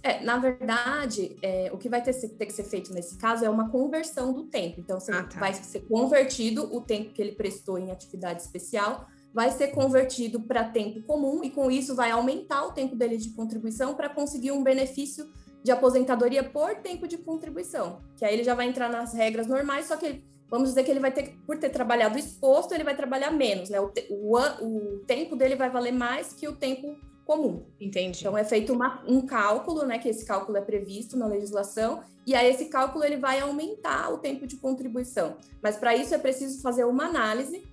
É, 0.03 0.23
na 0.23 0.37
verdade, 0.37 1.35
é, 1.43 1.69
o 1.71 1.77
que 1.77 1.87
vai 1.87 2.01
ter, 2.01 2.13
ter, 2.13 2.45
que 2.47 2.53
ser 2.53 2.63
feito 2.63 2.91
nesse 2.91 3.17
caso 3.17 3.45
é 3.45 3.49
uma 3.49 3.69
conversão 3.69 4.33
do 4.33 4.45
tempo. 4.45 4.79
Então, 4.79 4.97
ah, 4.97 5.23
tá. 5.23 5.39
vai 5.39 5.53
ser 5.53 5.81
convertido 5.81 6.75
o 6.75 6.81
tempo 6.81 7.13
que 7.13 7.21
ele 7.21 7.33
prestou 7.33 7.77
em 7.77 7.91
atividade 7.91 8.41
especial, 8.41 9.05
vai 9.31 9.51
ser 9.51 9.67
convertido 9.67 10.41
para 10.41 10.63
tempo 10.63 11.03
comum, 11.03 11.43
e 11.43 11.51
com 11.51 11.69
isso 11.69 11.95
vai 11.95 12.09
aumentar 12.09 12.65
o 12.65 12.71
tempo 12.71 12.95
dele 12.95 13.15
de 13.15 13.29
contribuição 13.29 13.93
para 13.93 14.09
conseguir 14.09 14.51
um 14.51 14.63
benefício 14.63 15.29
de 15.63 15.71
aposentadoria 15.71 16.43
por 16.43 16.75
tempo 16.77 17.07
de 17.07 17.19
contribuição. 17.19 18.01
Que 18.17 18.25
aí 18.25 18.33
ele 18.33 18.43
já 18.43 18.55
vai 18.55 18.67
entrar 18.67 18.89
nas 18.89 19.13
regras 19.13 19.45
normais, 19.45 19.85
só 19.85 19.97
que 19.97 20.05
ele 20.07 20.25
vamos 20.51 20.69
dizer 20.69 20.83
que 20.83 20.91
ele 20.91 20.99
vai 20.99 21.11
ter, 21.11 21.37
por 21.47 21.57
ter 21.57 21.69
trabalhado 21.69 22.19
exposto, 22.19 22.73
ele 22.73 22.83
vai 22.83 22.95
trabalhar 22.95 23.31
menos, 23.31 23.69
né? 23.69 23.79
O, 23.79 23.89
te, 23.89 24.05
o, 24.09 24.37
o 24.37 24.99
tempo 25.07 25.35
dele 25.37 25.55
vai 25.55 25.69
valer 25.69 25.93
mais 25.93 26.33
que 26.33 26.45
o 26.45 26.53
tempo 26.53 26.99
comum. 27.25 27.65
Entendi. 27.79 28.19
Então 28.19 28.37
é 28.37 28.43
feito 28.43 28.73
uma, 28.73 29.01
um 29.07 29.25
cálculo, 29.25 29.85
né? 29.85 29.97
Que 29.97 30.09
esse 30.09 30.25
cálculo 30.25 30.57
é 30.57 30.61
previsto 30.61 31.15
na 31.15 31.25
legislação, 31.25 32.01
e 32.27 32.35
aí 32.35 32.51
esse 32.51 32.65
cálculo 32.65 33.05
ele 33.05 33.15
vai 33.15 33.39
aumentar 33.39 34.13
o 34.13 34.17
tempo 34.17 34.45
de 34.45 34.57
contribuição. 34.57 35.37
Mas 35.63 35.77
para 35.77 35.95
isso 35.95 36.13
é 36.13 36.17
preciso 36.17 36.61
fazer 36.61 36.83
uma 36.83 37.05
análise. 37.05 37.63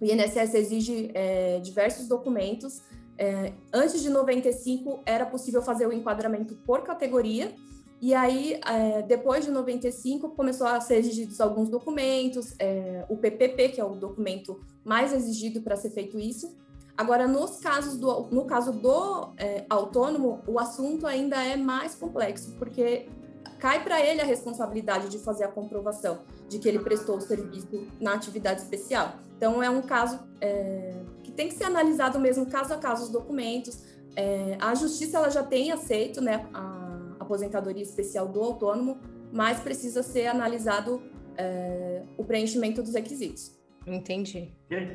O 0.00 0.04
INSS 0.04 0.54
exige 0.54 1.10
é, 1.12 1.60
diversos 1.60 2.08
documentos. 2.08 2.80
É, 3.18 3.52
antes 3.72 4.00
de 4.00 4.08
95 4.08 5.02
era 5.04 5.26
possível 5.26 5.60
fazer 5.60 5.86
o 5.86 5.92
enquadramento 5.92 6.54
por 6.64 6.82
categoria. 6.82 7.52
E 8.00 8.14
aí, 8.14 8.60
é, 8.64 9.02
depois 9.02 9.44
de 9.44 9.50
95, 9.50 10.30
começou 10.30 10.66
a 10.66 10.80
ser 10.80 10.96
exigidos 10.96 11.40
alguns 11.40 11.68
documentos, 11.68 12.54
é, 12.58 13.04
o 13.08 13.16
PPP, 13.16 13.70
que 13.70 13.80
é 13.80 13.84
o 13.84 13.96
documento 13.96 14.60
mais 14.84 15.12
exigido 15.12 15.60
para 15.60 15.76
ser 15.76 15.90
feito 15.90 16.18
isso. 16.18 16.56
Agora, 16.96 17.26
nos 17.26 17.58
casos 17.58 17.96
do, 17.96 18.28
no 18.30 18.44
caso 18.44 18.72
do 18.72 19.32
é, 19.36 19.64
autônomo, 19.68 20.40
o 20.46 20.60
assunto 20.60 21.06
ainda 21.06 21.42
é 21.42 21.56
mais 21.56 21.94
complexo, 21.96 22.54
porque 22.56 23.08
cai 23.58 23.82
para 23.82 24.00
ele 24.00 24.20
a 24.20 24.24
responsabilidade 24.24 25.08
de 25.08 25.18
fazer 25.18 25.44
a 25.44 25.48
comprovação 25.48 26.20
de 26.48 26.60
que 26.60 26.68
ele 26.68 26.78
prestou 26.78 27.16
o 27.16 27.20
serviço 27.20 27.88
na 28.00 28.14
atividade 28.14 28.62
especial. 28.62 29.16
Então, 29.36 29.60
é 29.62 29.70
um 29.70 29.82
caso 29.82 30.20
que 31.22 31.30
tem 31.32 31.48
que 31.48 31.54
ser 31.54 31.64
analisado 31.64 32.18
mesmo 32.18 32.46
caso 32.46 32.74
a 32.74 32.76
caso 32.76 33.04
os 33.04 33.08
documentos. 33.10 33.82
A 34.60 34.74
justiça 34.74 35.18
ela 35.18 35.30
já 35.30 35.42
tem 35.42 35.70
aceito 35.70 36.20
né, 36.20 36.48
a, 36.52 36.77
aposentadoria 37.28 37.82
especial 37.82 38.26
do 38.26 38.40
autônomo, 38.40 38.98
mas 39.30 39.60
precisa 39.60 40.02
ser 40.02 40.26
analisado 40.26 41.02
é, 41.36 42.02
o 42.16 42.24
preenchimento 42.24 42.82
dos 42.82 42.94
requisitos. 42.94 43.56
Entendi. 43.86 44.52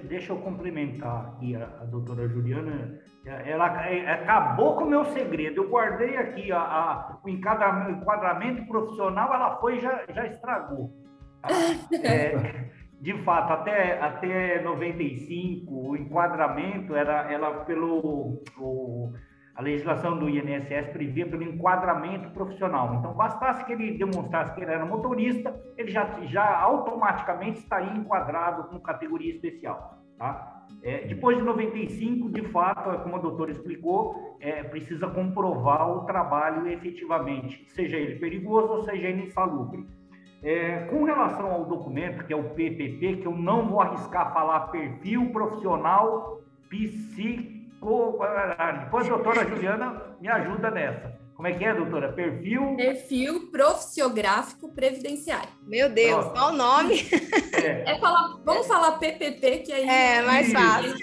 Deixa 0.07 0.33
eu 0.33 0.37
complementar 0.37 1.27
aqui 1.27 1.55
a, 1.55 1.65
a 1.81 1.85
doutora 1.85 2.27
Juliana. 2.27 2.99
Ela 3.25 3.87
é, 3.87 4.11
acabou 4.11 4.75
com 4.75 4.83
o 4.83 4.89
meu 4.89 5.05
segredo. 5.05 5.63
Eu 5.63 5.69
guardei 5.69 6.17
aqui 6.17 6.51
a, 6.51 6.59
a, 6.59 7.19
o 7.23 7.29
enquadramento, 7.29 8.01
enquadramento, 8.01 8.67
profissional, 8.67 9.33
ela 9.33 9.55
foi 9.57 9.77
e 9.77 9.81
já, 9.81 10.03
já 10.09 10.25
estragou. 10.27 10.91
É, 12.03 12.69
de 13.01 13.17
fato, 13.23 13.51
até, 13.51 13.99
até 13.99 14.61
95, 14.61 15.73
o 15.73 15.95
enquadramento 15.97 16.95
era, 16.95 17.29
era 17.31 17.51
pelo. 17.65 18.41
O, 18.57 19.13
a 19.55 19.61
legislação 19.61 20.17
do 20.17 20.27
INSS 20.27 20.89
previa 20.91 21.27
pelo 21.27 21.43
enquadramento 21.43 22.29
profissional. 22.31 22.95
Então, 22.95 23.13
bastasse 23.13 23.63
que 23.65 23.73
ele 23.73 23.97
demonstrasse 23.97 24.53
que 24.55 24.61
ele 24.61 24.71
era 24.71 24.85
motorista, 24.85 25.55
ele 25.77 25.91
já, 25.91 26.09
já 26.23 26.59
automaticamente 26.59 27.59
estaria 27.59 27.93
enquadrado 27.93 28.63
com 28.69 28.79
categoria 28.79 29.31
especial. 29.31 29.99
Tá? 30.17 30.65
É, 30.81 31.05
depois 31.05 31.37
de 31.37 31.43
95, 31.43 32.31
de 32.31 32.41
fato, 32.49 32.89
é 32.91 32.97
como 32.97 33.15
a 33.15 33.19
doutora 33.19 33.51
explicou, 33.51 34.37
é, 34.39 34.63
precisa 34.63 35.07
comprovar 35.07 35.89
o 35.89 36.05
trabalho 36.05 36.67
efetivamente, 36.67 37.63
seja 37.69 37.97
ele 37.97 38.19
perigoso 38.19 38.73
ou 38.73 38.83
seja 38.83 39.07
ele 39.07 39.27
insalubre. 39.27 39.85
É, 40.41 40.85
com 40.85 41.03
relação 41.03 41.51
ao 41.51 41.65
documento, 41.65 42.25
que 42.25 42.33
é 42.33 42.35
o 42.35 42.49
PPP, 42.49 43.17
que 43.17 43.25
eu 43.25 43.35
não 43.35 43.69
vou 43.69 43.81
arriscar 43.81 44.33
falar 44.33 44.67
perfil 44.71 45.31
profissional 45.31 46.41
psico 46.69 47.62
depois 48.83 49.05
a 49.05 49.09
doutora 49.09 49.47
Juliana 49.47 50.01
me 50.19 50.27
ajuda 50.27 50.71
nessa. 50.71 51.23
Como 51.35 51.47
é 51.47 51.53
que 51.53 51.65
é, 51.65 51.73
doutora? 51.73 52.13
Perfil? 52.13 52.75
Perfil 52.75 53.51
profissiográfico 53.51 54.69
previdenciário. 54.69 55.49
Meu 55.67 55.89
Deus, 55.89 56.25
qual 56.27 56.53
o 56.53 56.55
nome? 56.55 57.01
É. 57.53 57.91
é 57.91 57.99
falar, 57.99 58.37
vamos 58.43 58.67
falar 58.67 58.99
PPP, 58.99 59.59
que 59.59 59.73
aí... 59.73 59.87
É, 59.87 60.21
mais 60.21 60.51
fácil. 60.51 60.93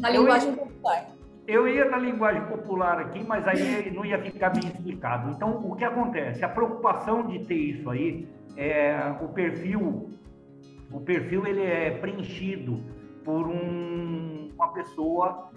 Na 0.00 0.10
linguagem 0.10 0.54
popular. 0.54 1.06
Eu 1.46 1.68
ia 1.68 1.84
na 1.84 1.98
linguagem 1.98 2.42
popular 2.46 2.98
aqui, 3.00 3.22
mas 3.22 3.46
aí 3.46 3.90
não 3.90 4.04
ia 4.04 4.18
ficar 4.18 4.50
bem 4.50 4.64
explicado. 4.64 5.30
Então, 5.30 5.60
o 5.64 5.76
que 5.76 5.84
acontece? 5.84 6.42
A 6.44 6.48
preocupação 6.48 7.26
de 7.26 7.44
ter 7.44 7.54
isso 7.54 7.90
aí, 7.90 8.26
é, 8.56 9.14
o 9.20 9.28
perfil, 9.28 10.10
o 10.90 11.00
perfil 11.00 11.46
ele 11.46 11.62
é 11.62 11.90
preenchido 11.98 12.82
por 13.24 13.46
um, 13.46 14.50
uma 14.54 14.72
pessoa 14.72 15.50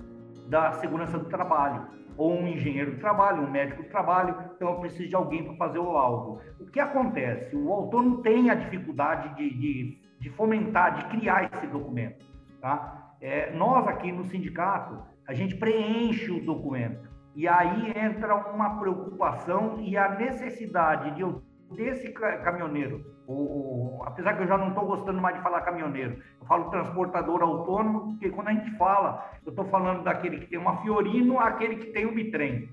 da 0.48 0.72
segurança 0.74 1.18
do 1.18 1.26
trabalho, 1.26 1.88
ou 2.18 2.34
um 2.34 2.48
engenheiro 2.48 2.92
do 2.92 3.00
trabalho, 3.00 3.44
um 3.44 3.52
médico 3.52 3.84
do 3.84 3.90
trabalho, 3.90 4.36
então 4.56 4.70
eu 4.72 4.80
preciso 4.80 5.10
de 5.10 5.16
alguém 5.16 5.44
para 5.44 5.56
fazer 5.56 5.80
o 5.80 5.92
laudo. 5.92 6.42
O 6.60 6.66
que 6.66 6.80
acontece? 6.80 7.56
O 7.56 7.72
autônomo 7.72 8.22
tem 8.22 8.50
a 8.50 8.56
dificuldade 8.56 9.36
de, 9.36 9.50
de, 9.56 10.02
de 10.20 10.30
fomentar, 10.32 10.96
de 10.96 11.06
criar 11.18 11.50
esse 11.54 11.68
documento. 11.68 12.26
Tá? 12.60 13.14
É, 13.22 13.52
nós 13.52 13.88
aqui 13.88 14.12
no 14.12 14.24
sindicato, 14.24 15.00
a 15.28 15.34
gente 15.34 15.56
preenche 15.56 16.32
o 16.32 16.44
documento. 16.44 17.08
E 17.36 17.48
aí 17.48 17.94
entra 17.96 18.36
uma 18.52 18.80
preocupação 18.80 19.80
e 19.80 19.96
a 19.96 20.10
necessidade 20.10 21.16
de 21.16 21.22
eu 21.22 21.44
desse 21.76 22.12
caminhoneiro, 22.12 23.06
o, 23.28 24.00
o, 24.00 24.04
apesar 24.06 24.36
que 24.36 24.44
eu 24.44 24.48
já 24.48 24.58
não 24.58 24.70
estou 24.70 24.86
gostando 24.86 25.20
mais 25.20 25.36
de 25.36 25.44
falar 25.44 25.62
caminhoneiro, 25.62 26.22
eu 26.40 26.48
falo 26.48 26.70
transportador 26.70 27.44
autônomo, 27.44 28.12
porque 28.12 28.30
quando 28.30 28.48
a 28.48 28.54
gente 28.54 28.72
fala, 28.78 29.30
eu 29.46 29.50
estou 29.50 29.66
falando 29.66 30.04
daquele 30.04 30.40
que 30.40 30.48
tem 30.48 30.58
uma 30.58 30.78
Fiorino 30.78 31.38
aquele 31.38 31.76
que 31.76 31.92
tem 31.92 32.06
o 32.06 32.16
bitrem. 32.16 32.70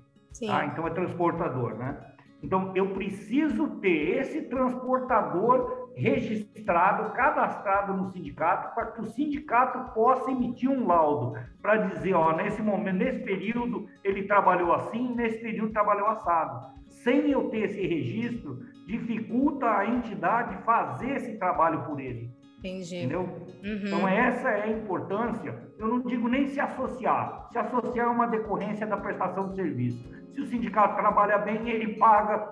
Tá? 0.46 0.66
Então 0.66 0.86
é 0.86 0.90
transportador, 0.90 1.74
né? 1.74 1.96
Então 2.42 2.72
eu 2.74 2.90
preciso 2.90 3.80
ter 3.80 4.18
esse 4.18 4.42
transportador 4.42 5.90
registrado, 5.96 7.12
cadastrado 7.14 7.94
no 7.94 8.10
sindicato, 8.10 8.74
para 8.74 8.92
que 8.92 9.00
o 9.00 9.06
sindicato 9.06 9.94
possa 9.94 10.30
emitir 10.30 10.68
um 10.68 10.86
laudo 10.86 11.38
para 11.62 11.76
dizer, 11.76 12.14
ó, 12.14 12.36
nesse 12.36 12.60
momento, 12.60 12.96
nesse 12.96 13.20
período 13.20 13.88
ele 14.02 14.24
trabalhou 14.24 14.72
assim, 14.74 15.14
nesse 15.14 15.38
período 15.38 15.72
trabalhou 15.72 16.06
assado. 16.08 16.74
Sem 16.88 17.30
eu 17.30 17.48
ter 17.48 17.64
esse 17.64 17.86
registro, 17.86 18.60
dificulta 18.86 19.66
a 19.66 19.86
entidade 19.86 20.56
fazer 20.64 21.16
esse 21.16 21.38
trabalho 21.38 21.82
por 21.84 22.00
ele. 22.00 22.30
Entendi. 22.58 22.96
Entendeu? 22.96 23.20
Uhum. 23.20 23.80
Então, 23.84 24.08
essa 24.08 24.48
é 24.48 24.62
a 24.64 24.68
importância. 24.68 25.54
Eu 25.78 25.86
não 25.86 26.00
digo 26.00 26.28
nem 26.28 26.46
se 26.46 26.58
associar. 26.58 27.48
Se 27.52 27.58
associar 27.58 28.06
é 28.06 28.10
uma 28.10 28.26
decorrência 28.26 28.86
da 28.86 28.96
prestação 28.96 29.50
de 29.50 29.56
serviço. 29.56 30.02
Se 30.32 30.40
o 30.40 30.46
sindicato 30.46 30.96
trabalha 30.96 31.38
bem, 31.38 31.68
ele 31.68 31.94
paga, 31.96 32.50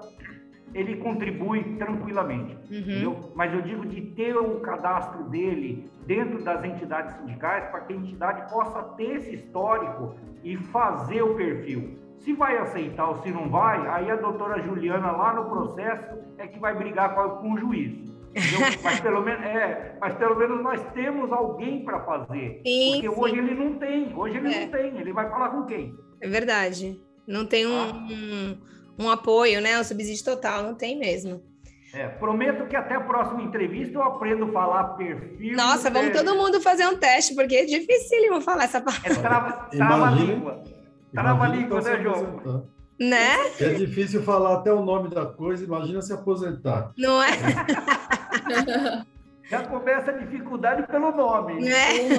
ele 0.75 0.97
contribui 0.97 1.77
tranquilamente. 1.77 2.55
Uhum. 2.71 2.79
Entendeu? 2.79 3.33
Mas 3.35 3.55
eu 3.55 3.62
digo 3.62 3.87
de 3.87 4.03
ter 4.03 4.37
o 4.37 4.61
cadastro 4.61 5.25
dele 5.25 5.90
dentro 6.07 6.42
das 6.45 6.62
entidades 6.62 7.16
sindicais 7.16 7.71
para 7.71 7.81
que 7.81 7.92
a 7.95 7.97
entidade 7.97 8.53
possa 8.53 8.83
ter 8.97 9.16
esse 9.16 9.35
histórico 9.35 10.14
e 10.45 10.57
fazer 10.57 11.23
o 11.23 11.35
perfil. 11.35 12.02
Se 12.25 12.33
vai 12.35 12.57
aceitar 12.57 13.09
ou 13.09 13.23
se 13.23 13.31
não 13.31 13.49
vai, 13.51 13.85
aí 13.89 14.11
a 14.11 14.17
doutora 14.17 14.63
Juliana, 14.63 15.11
lá 15.11 15.35
no 15.35 15.51
processo, 15.51 16.19
é 16.39 16.47
que 16.47 16.59
vai 16.59 16.75
brigar 16.75 17.15
com, 17.15 17.29
com 17.41 17.53
o 17.55 17.59
juiz. 17.59 18.13
mas, 18.83 19.01
pelo 19.01 19.23
menos, 19.23 19.45
é, 19.45 19.97
mas 20.01 20.15
pelo 20.15 20.37
menos 20.37 20.63
nós 20.63 20.81
temos 20.95 21.31
alguém 21.33 21.85
para 21.85 22.01
fazer. 22.01 22.63
Sim, 22.65 22.93
porque 22.93 23.15
sim. 23.15 23.21
hoje 23.21 23.39
ele 23.39 23.55
não 23.55 23.75
tem, 23.75 24.17
hoje 24.17 24.37
ele 24.37 24.55
é. 24.55 24.61
não 24.61 24.69
tem. 24.69 24.99
Ele 24.99 25.13
vai 25.13 25.29
falar 25.29 25.51
com 25.51 25.65
quem? 25.65 25.95
É 26.21 26.29
verdade. 26.29 27.01
Não 27.27 27.45
tem 27.45 27.67
um, 27.67 27.77
ah. 27.77 27.93
um, 27.93 29.05
um, 29.05 29.11
apoio, 29.11 29.61
né? 29.61 29.79
Um 29.79 29.85
subsídio 29.85 30.25
total, 30.25 30.63
não 30.63 30.75
tem 30.75 30.99
mesmo. 30.99 31.43
É, 31.93 32.09
prometo 32.09 32.67
que 32.69 32.75
até 32.75 32.95
a 32.95 33.01
próxima 33.01 33.43
entrevista 33.43 33.99
eu 33.99 34.03
aprendo 34.03 34.47
a 34.47 34.53
falar 34.53 34.85
perfil. 34.95 35.55
Nossa, 35.57 35.91
vamos 35.91 36.09
é... 36.09 36.13
todo 36.13 36.35
mundo 36.35 36.59
fazer 36.61 36.87
um 36.87 36.97
teste, 36.97 37.35
porque 37.35 37.55
é 37.55 37.65
dificílimo 37.65 38.41
falar 38.41 38.65
essa 38.65 38.81
palavra. 38.81 39.13
É 39.13 39.15
trava, 39.15 39.53
trava 39.71 40.11
língua. 40.11 40.63
Trava 41.12 41.46
língua, 41.48 41.81
né, 41.81 42.03
João? 42.03 42.66
Né? 42.98 43.37
É 43.61 43.75
difícil 43.75 44.22
falar 44.22 44.59
até 44.59 44.72
o 44.72 44.85
nome 44.85 45.11
da 45.11 45.27
coisa, 45.27 45.64
imagina 45.64 46.01
se 46.01 46.12
aposentar. 46.12 46.92
Não 46.96 47.22
é? 47.22 47.31
Já 49.51 49.64
começa 49.64 50.11
a 50.11 50.16
dificuldade 50.16 50.87
pelo 50.87 51.11
nome. 51.11 51.61
Né? 51.61 52.18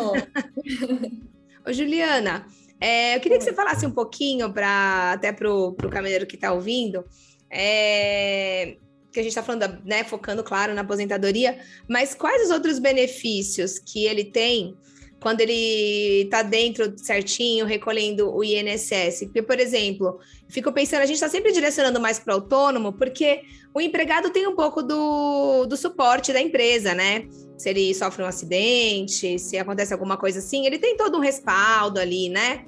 Ô, 1.66 1.72
Juliana, 1.72 2.46
é, 2.80 3.16
eu 3.16 3.22
queria 3.22 3.38
que 3.38 3.44
você 3.44 3.54
falasse 3.54 3.86
um 3.86 3.92
pouquinho, 3.92 4.52
pra, 4.52 5.14
até 5.14 5.32
para 5.32 5.50
o 5.50 5.74
caminhoneiro 5.74 6.28
que 6.28 6.36
está 6.36 6.52
ouvindo, 6.52 7.06
é, 7.50 8.76
que 9.12 9.20
a 9.20 9.24
gente 9.24 9.32
está 9.32 9.42
falando, 9.42 9.80
né, 9.86 10.04
focando, 10.04 10.44
claro, 10.44 10.74
na 10.74 10.82
aposentadoria, 10.82 11.60
mas 11.88 12.14
quais 12.14 12.44
os 12.44 12.52
outros 12.52 12.80
benefícios 12.80 13.80
que 13.80 14.06
ele 14.06 14.26
tem 14.26 14.76
quando 15.24 15.40
ele 15.40 16.24
está 16.24 16.42
dentro 16.42 16.94
certinho, 16.98 17.66
recolhendo 17.66 18.30
o 18.30 18.44
INSS. 18.44 19.22
Porque, 19.24 19.42
por 19.42 19.58
exemplo, 19.58 20.20
fico 20.50 20.72
pensando, 20.74 21.02
a 21.02 21.06
gente 21.06 21.16
está 21.16 21.30
sempre 21.30 21.54
direcionando 21.54 22.00
mais 22.00 22.20
para 22.20 22.34
o 22.34 22.36
autônomo, 22.36 22.92
porque 22.92 23.42
o 23.74 23.80
empregado 23.80 24.30
tem 24.30 24.46
um 24.46 24.56
pouco 24.56 24.84
do, 24.84 25.66
do 25.66 25.78
suporte 25.78 26.34
da 26.34 26.42
empresa, 26.42 26.94
né? 26.94 27.26
Se 27.58 27.70
ele 27.70 27.96
sofre 27.96 28.22
um 28.22 28.28
acidente, 28.28 29.40
se 29.40 29.58
acontece 29.58 29.94
alguma 29.94 30.18
coisa 30.18 30.40
assim, 30.40 30.66
ele 30.66 30.78
tem 30.78 30.98
todo 30.98 31.18
um 31.18 31.22
respaldo 31.22 32.02
ali, 32.02 32.28
né? 32.28 32.66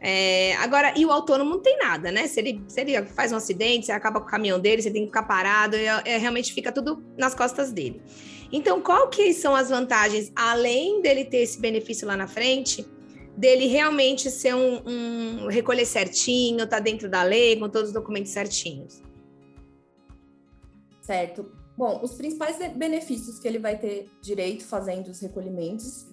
É, 0.00 0.56
agora, 0.56 0.94
e 0.96 1.04
o 1.04 1.10
autônomo 1.10 1.50
não 1.50 1.60
tem 1.60 1.76
nada, 1.76 2.10
né? 2.10 2.26
Se 2.26 2.40
ele, 2.40 2.62
se 2.68 2.80
ele 2.80 3.02
faz 3.04 3.32
um 3.32 3.36
acidente, 3.36 3.86
você 3.86 3.92
acaba 3.92 4.18
com 4.18 4.26
o 4.26 4.30
caminhão 4.30 4.58
dele, 4.58 4.80
você 4.80 4.90
tem 4.90 5.02
que 5.02 5.08
ficar 5.08 5.24
parado, 5.24 5.76
é, 5.76 6.02
é, 6.06 6.16
realmente 6.16 6.54
fica 6.54 6.72
tudo 6.72 7.04
nas 7.18 7.34
costas 7.34 7.70
dele. 7.70 8.00
Então, 8.50 8.80
qual 8.80 9.08
que 9.08 9.32
são 9.34 9.54
as 9.54 9.68
vantagens, 9.68 10.32
além 10.34 11.02
dele 11.02 11.24
ter 11.24 11.38
esse 11.38 11.60
benefício 11.60 12.06
lá 12.06 12.16
na 12.16 12.26
frente, 12.26 12.86
dele 13.36 13.66
realmente 13.66 14.30
ser 14.30 14.54
um, 14.54 14.82
um 14.86 15.46
recolher 15.48 15.84
certinho, 15.84 16.66
tá 16.66 16.80
dentro 16.80 17.08
da 17.08 17.22
lei, 17.22 17.56
com 17.58 17.68
todos 17.68 17.88
os 17.88 17.94
documentos 17.94 18.32
certinhos? 18.32 19.02
Certo. 21.02 21.50
Bom, 21.76 22.00
os 22.02 22.14
principais 22.14 22.56
benefícios 22.74 23.38
que 23.38 23.46
ele 23.46 23.58
vai 23.58 23.78
ter 23.78 24.10
direito 24.20 24.64
fazendo 24.64 25.08
os 25.08 25.20
recolhimentos, 25.20 26.06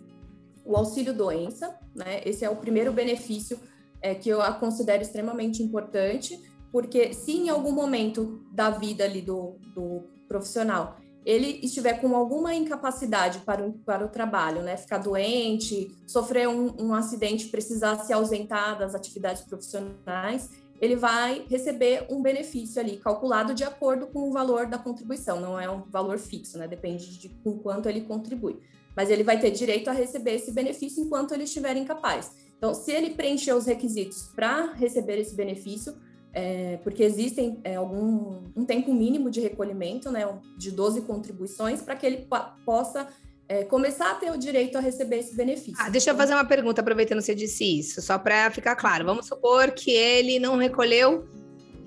o 0.63 0.75
auxílio 0.75 1.13
doença, 1.13 1.79
né? 1.95 2.21
Esse 2.25 2.45
é 2.45 2.49
o 2.49 2.55
primeiro 2.55 2.91
benefício 2.91 3.59
é, 4.01 4.13
que 4.13 4.29
eu 4.29 4.39
considero 4.59 5.01
extremamente 5.01 5.63
importante, 5.63 6.39
porque 6.71 7.13
se 7.13 7.31
em 7.31 7.49
algum 7.49 7.71
momento 7.71 8.45
da 8.51 8.69
vida 8.69 9.03
ali 9.03 9.21
do, 9.21 9.57
do 9.73 10.03
profissional 10.27 10.97
ele 11.25 11.59
estiver 11.63 11.99
com 11.99 12.15
alguma 12.15 12.53
incapacidade 12.53 13.39
para 13.39 13.65
o, 13.65 13.73
para 13.73 14.05
o 14.05 14.09
trabalho, 14.09 14.61
né, 14.61 14.77
ficar 14.77 14.99
doente, 14.99 15.91
sofrer 16.05 16.47
um, 16.47 16.75
um 16.79 16.93
acidente, 16.93 17.47
precisar 17.47 17.97
se 17.97 18.13
ausentar 18.13 18.77
das 18.77 18.93
atividades 18.93 19.41
profissionais, 19.41 20.49
ele 20.79 20.95
vai 20.95 21.45
receber 21.49 22.05
um 22.09 22.21
benefício 22.21 22.79
ali 22.79 22.97
calculado 22.97 23.53
de 23.53 23.63
acordo 23.63 24.07
com 24.07 24.29
o 24.29 24.31
valor 24.31 24.67
da 24.67 24.77
contribuição, 24.77 25.39
não 25.39 25.59
é 25.59 25.69
um 25.69 25.83
valor 25.89 26.19
fixo, 26.19 26.57
né? 26.57 26.67
Depende 26.67 27.17
de 27.17 27.29
com 27.29 27.57
quanto 27.57 27.87
ele 27.87 28.01
contribui. 28.01 28.59
Mas 28.95 29.09
ele 29.09 29.23
vai 29.23 29.39
ter 29.39 29.51
direito 29.51 29.89
a 29.89 29.93
receber 29.93 30.35
esse 30.35 30.51
benefício 30.51 31.03
enquanto 31.03 31.33
ele 31.33 31.43
estiver 31.43 31.75
incapaz. 31.75 32.31
Então, 32.57 32.73
se 32.73 32.91
ele 32.91 33.11
preencher 33.11 33.53
os 33.53 33.65
requisitos 33.65 34.31
para 34.35 34.73
receber 34.73 35.17
esse 35.17 35.35
benefício, 35.35 35.95
é, 36.37 36.77
porque 36.83 37.01
existem 37.01 37.61
é, 37.63 37.75
algum 37.75 38.43
um 38.53 38.65
tempo 38.65 38.93
mínimo 38.93 39.29
de 39.31 39.39
recolhimento, 39.39 40.11
né, 40.11 40.27
de 40.57 40.69
12 40.69 41.01
contribuições, 41.03 41.81
para 41.81 41.95
que 41.95 42.05
ele 42.05 42.27
possa 42.65 43.07
é, 43.47 43.63
começar 43.63 44.11
a 44.11 44.15
ter 44.15 44.29
o 44.31 44.37
direito 44.37 44.77
a 44.77 44.81
receber 44.81 45.19
esse 45.19 45.33
benefício. 45.33 45.77
Ah, 45.79 45.89
deixa 45.89 46.11
eu 46.11 46.15
fazer 46.15 46.33
uma 46.33 46.43
pergunta, 46.43 46.81
aproveitando 46.81 47.19
que 47.19 47.23
você 47.23 47.33
disse 47.33 47.79
isso, 47.79 48.01
só 48.01 48.19
para 48.19 48.51
ficar 48.51 48.75
claro. 48.75 49.05
Vamos 49.05 49.27
supor 49.27 49.71
que 49.71 49.91
ele 49.91 50.37
não 50.37 50.57
recolheu 50.57 51.25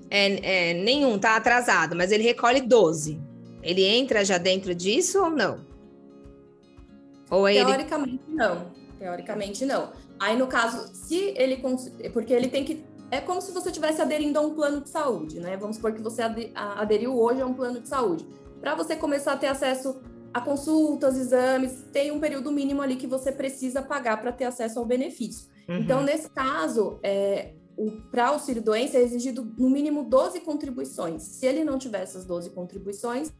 é, 0.09 0.71
é, 0.71 0.73
nenhum, 0.73 1.17
está 1.17 1.35
atrasado, 1.35 1.95
mas 1.95 2.11
ele 2.11 2.23
recolhe 2.23 2.59
12. 2.59 3.21
Ele 3.61 3.83
entra 3.83 4.25
já 4.25 4.39
dentro 4.39 4.73
disso 4.73 5.21
ou 5.21 5.29
não? 5.29 5.63
Ou 7.29 7.45
Teoricamente, 7.45 8.19
ele... 8.27 8.35
não. 8.35 8.71
Teoricamente, 8.97 9.65
não. 9.65 9.91
Aí, 10.19 10.37
no 10.37 10.47
caso, 10.47 10.89
se 10.93 11.33
ele. 11.37 11.61
Porque 12.11 12.33
ele 12.33 12.47
tem 12.47 12.65
que. 12.65 12.83
É 13.11 13.19
como 13.19 13.41
se 13.41 13.51
você 13.51 13.69
estivesse 13.69 14.01
aderindo 14.01 14.37
a 14.37 14.41
um 14.41 14.53
plano 14.53 14.81
de 14.81 14.89
saúde, 14.89 15.39
né? 15.39 15.57
Vamos 15.57 15.77
supor 15.77 15.93
que 15.93 16.01
você 16.01 16.21
aderiu 16.55 17.17
hoje 17.17 17.41
a 17.41 17.45
um 17.45 17.53
plano 17.53 17.79
de 17.79 17.89
saúde. 17.89 18.25
Para 18.61 18.75
você 18.75 18.95
começar 18.95 19.33
a 19.33 19.37
ter 19.37 19.47
acesso 19.47 19.99
a 20.33 20.41
consultas, 20.41 21.17
exames, 21.17 21.85
tem 21.91 22.11
um 22.11 22.19
período 22.19 22.51
mínimo 22.51 22.81
ali 22.81 22.95
que 22.95 23.07
você 23.07 23.31
precisa 23.31 23.81
pagar 23.81 24.21
para 24.21 24.31
ter 24.31 24.45
acesso 24.45 24.77
ao 24.77 24.85
benefício. 24.85 25.47
Uhum. 25.67 25.77
Então, 25.77 26.03
nesse 26.03 26.29
caso, 26.29 26.99
é, 27.01 27.53
para 28.11 28.27
auxílio 28.27 28.61
doença 28.61 28.97
é 28.97 29.01
exigido 29.01 29.53
no 29.57 29.69
mínimo 29.69 30.03
12 30.03 30.41
contribuições. 30.41 31.23
Se 31.23 31.45
ele 31.45 31.63
não 31.63 31.79
tiver 31.79 32.01
essas 32.01 32.25
12 32.25 32.51
contribuições, 32.51 33.31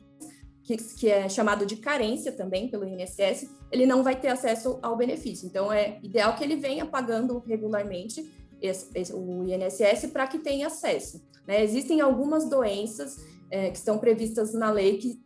que, 0.63 0.77
que, 0.77 1.09
é 1.09 1.27
chamado 1.27 1.65
de 1.65 1.77
carência 1.77 2.31
também 2.31 2.69
pelo 2.69 2.85
INSS, 2.85 3.49
ele 3.71 3.85
não 3.85 4.03
vai 4.03 4.19
ter 4.19 4.27
acesso 4.27 4.79
ao 4.81 4.95
benefício. 4.95 5.47
Então, 5.47 5.71
é 5.71 5.99
ideal 6.03 6.35
que 6.35 6.43
ele 6.43 6.55
venha 6.55 6.85
pagando 6.85 7.39
regularmente 7.39 8.29
esse, 8.61 8.89
esse, 8.95 9.13
o 9.13 9.45
INSS 9.47 10.07
para 10.11 10.27
que 10.27 10.39
tenha 10.39 10.67
acesso. 10.67 11.21
Né? 11.47 11.63
Existem 11.63 12.01
algumas 12.01 12.49
doenças 12.49 13.17
é, 13.49 13.69
que 13.69 13.77
estão 13.77 13.97
previstas 13.97 14.53
na 14.53 14.69
lei 14.71 14.97
que 14.97 15.21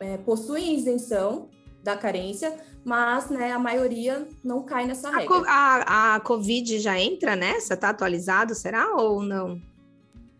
é, 0.00 0.16
possuem 0.18 0.76
isenção 0.76 1.48
da 1.82 1.96
carência, 1.96 2.56
mas 2.84 3.28
né, 3.28 3.52
a 3.52 3.58
maioria 3.58 4.26
não 4.42 4.62
cai 4.62 4.86
nessa 4.86 5.10
regra. 5.10 5.42
A, 5.46 6.14
a, 6.14 6.20
Covid 6.20 6.78
já 6.78 6.98
entra 6.98 7.36
nessa? 7.36 7.74
Está 7.74 7.90
atualizado, 7.90 8.54
será 8.54 8.94
ou 8.96 9.22
não? 9.22 9.60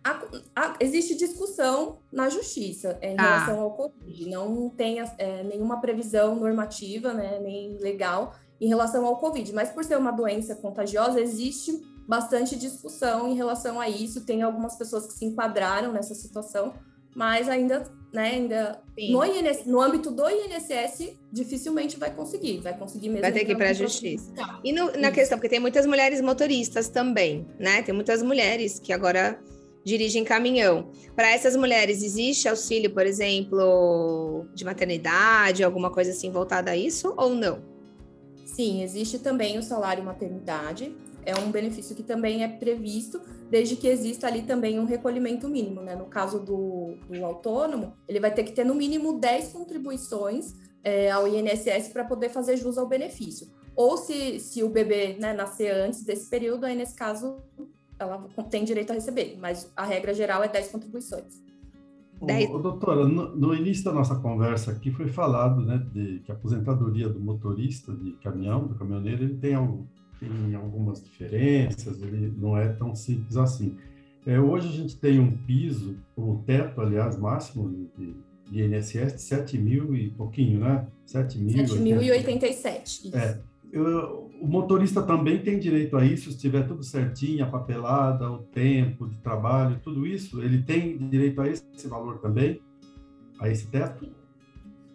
A, 0.03 0.23
a, 0.55 0.77
existe 0.81 1.15
discussão 1.15 1.99
na 2.13 2.29
justiça 2.29 2.99
é, 3.01 3.13
em 3.13 3.19
ah. 3.19 3.23
relação 3.23 3.61
ao 3.61 3.71
Covid. 3.73 4.29
Não 4.29 4.69
tem 4.71 5.01
é, 5.01 5.43
nenhuma 5.43 5.81
previsão 5.81 6.37
normativa, 6.37 7.13
né, 7.13 7.39
nem 7.41 7.79
legal 7.79 8.35
em 8.61 8.69
relação 8.69 9.05
ao 9.07 9.17
Covid. 9.19 9.53
Mas 9.53 9.71
por 9.71 9.85
ser 9.85 9.97
uma 9.97 10.11
doença 10.11 10.55
contagiosa, 10.55 11.21
existe 11.21 11.83
bastante 12.07 12.57
discussão 12.57 13.29
em 13.29 13.35
relação 13.35 13.81
a 13.81 13.89
isso. 13.89 14.25
Tem 14.25 14.43
algumas 14.43 14.77
pessoas 14.77 15.07
que 15.07 15.13
se 15.13 15.25
enquadraram 15.25 15.93
nessa 15.93 16.15
situação, 16.15 16.75
mas 17.15 17.49
ainda, 17.49 17.91
né, 18.13 18.31
ainda 18.31 18.83
no, 19.11 19.25
INS, 19.25 19.65
no 19.67 19.81
âmbito 19.81 20.11
do 20.11 20.29
INSS, 20.29 21.17
dificilmente 21.33 21.97
vai 21.97 22.15
conseguir, 22.15 22.59
vai 22.59 22.77
conseguir 22.77 23.09
mesmo. 23.09 23.23
Vai 23.23 23.33
ter 23.33 23.45
que 23.45 23.53
ir 23.53 23.57
para 23.57 23.71
a 23.71 23.73
justiça. 23.73 24.33
E 24.63 24.73
no, 24.73 24.93
na 24.93 25.11
questão, 25.11 25.39
porque 25.39 25.49
tem 25.49 25.61
muitas 25.61 25.87
mulheres 25.87 26.21
motoristas 26.21 26.89
também, 26.89 27.47
né? 27.59 27.83
Tem 27.83 27.95
muitas 27.95 28.23
mulheres 28.23 28.79
que 28.79 28.93
agora 28.93 29.39
dirigem 29.85 30.25
caminhão. 30.25 30.89
Para 31.15 31.31
essas 31.31 31.55
mulheres, 31.55 32.03
existe 32.03 32.49
auxílio, 32.49 32.91
por 32.91 33.07
exemplo, 33.07 34.47
de 34.55 34.65
maternidade, 34.65 35.63
alguma 35.63 35.91
coisa 35.91 36.11
assim 36.11 36.31
voltada 36.31 36.71
a 36.71 36.77
isso 36.77 37.15
ou 37.17 37.35
não? 37.35 37.63
Sim, 38.45 38.83
existe 38.83 39.19
também 39.19 39.59
o 39.59 39.63
salário 39.63 40.03
maternidade. 40.03 40.97
É 41.27 41.35
um 41.37 41.51
benefício 41.51 41.95
que 41.95 42.03
também 42.03 42.43
é 42.43 42.49
previsto, 42.49 43.21
desde 43.51 43.77
que 43.77 43.87
exista 43.87 44.27
ali 44.27 44.43
também 44.43 44.79
um 44.79 44.85
recolhimento 44.85 45.49
mínimo, 45.49 45.81
né? 45.81 45.95
No 45.95 46.07
caso 46.07 46.41
do, 46.41 46.97
do 47.09 47.25
autônomo, 47.25 47.95
ele 48.09 48.21
vai 48.21 48.33
ter 48.33 48.45
que 48.45 48.53
ter 48.53 48.65
no 48.65 48.75
mínimo 48.75 49.19
10 49.19 49.53
contribuições 49.53 50.55
é, 50.83 51.11
ao 51.11 51.27
INSS 51.27 51.89
para 51.93 52.05
poder 52.05 52.29
fazer 52.29 52.57
jus 52.57 52.77
ao 52.77 52.87
benefício. 52.87 53.49
Ou 53.75 53.97
se, 53.97 54.39
se 54.39 54.63
o 54.63 54.69
bebê 54.69 55.17
né, 55.19 55.33
nascer 55.33 55.75
antes 55.75 56.05
desse 56.05 56.29
período, 56.29 56.65
aí 56.65 56.77
nesse 56.77 56.95
caso 56.95 57.39
ela 57.99 58.27
tem 58.51 58.65
direito 58.65 58.91
a 58.91 58.95
receber, 58.95 59.37
mas 59.41 59.73
a 59.77 59.85
regra 59.85 60.13
geral 60.13 60.43
é 60.43 60.49
10 60.49 60.69
contribuições. 60.69 61.43
Ô, 62.51 62.59
doutora, 62.59 63.07
no, 63.07 63.37
no, 63.37 63.55
início 63.55 63.85
da 63.85 63.93
nossa 63.93 64.15
conversa 64.17 64.71
aqui 64.71 64.91
foi 64.91 65.09
falado 65.09 65.61
né, 65.61 65.79
de 65.93 66.21
que 66.21 66.31
a 66.31 66.35
aposentadoria 66.35 67.09
do 67.09 67.21
motorista 67.21 67.93
de 67.93 68.13
caminhão, 68.13 68.67
do 68.67 68.75
caminhoneiro, 68.77 69.25
ele 69.25 69.37
tem, 69.37 69.55
algum, 69.55 69.85
tem 70.21 70.55
algumas 70.55 71.03
diferenças, 71.03 72.01
ele 72.03 72.33
não 72.37 72.57
é 72.57 72.69
tão 72.69 72.95
simples 72.95 73.37
assim. 73.37 73.77
É, 74.27 74.41
hoje 74.41 74.69
a 74.69 74.73
gente 74.73 74.97
tem 74.97 75.21
um 75.21 75.37
piso, 75.37 75.97
um 76.17 76.39
teto, 76.39 76.81
aliás, 76.81 77.19
máximo 77.19 77.89
de, 77.97 78.17
de 78.51 78.63
INSS 78.63 79.15
de 79.15 79.23
7 79.23 79.59
mil 79.59 79.95
e 79.95 80.11
pouquinho, 80.11 80.61
né? 80.61 80.87
7.087. 81.07 83.15
É, 83.15 83.39
eu, 83.71 84.31
o 84.41 84.47
motorista 84.47 85.03
também 85.03 85.43
tem 85.43 85.59
direito 85.59 85.97
a 85.97 86.05
isso, 86.05 86.31
se 86.31 86.39
tiver 86.39 86.67
tudo 86.67 86.83
certinho, 86.83 87.45
a 87.45 87.49
papelada, 87.49 88.31
o 88.31 88.39
tempo 88.39 89.09
de 89.09 89.17
trabalho, 89.17 89.81
tudo 89.83 90.07
isso, 90.07 90.43
ele 90.43 90.63
tem 90.63 90.97
direito 91.09 91.41
a 91.41 91.49
esse 91.49 91.87
valor 91.87 92.19
também, 92.19 92.61
a 93.39 93.49
esse 93.49 93.67
teto? 93.67 94.09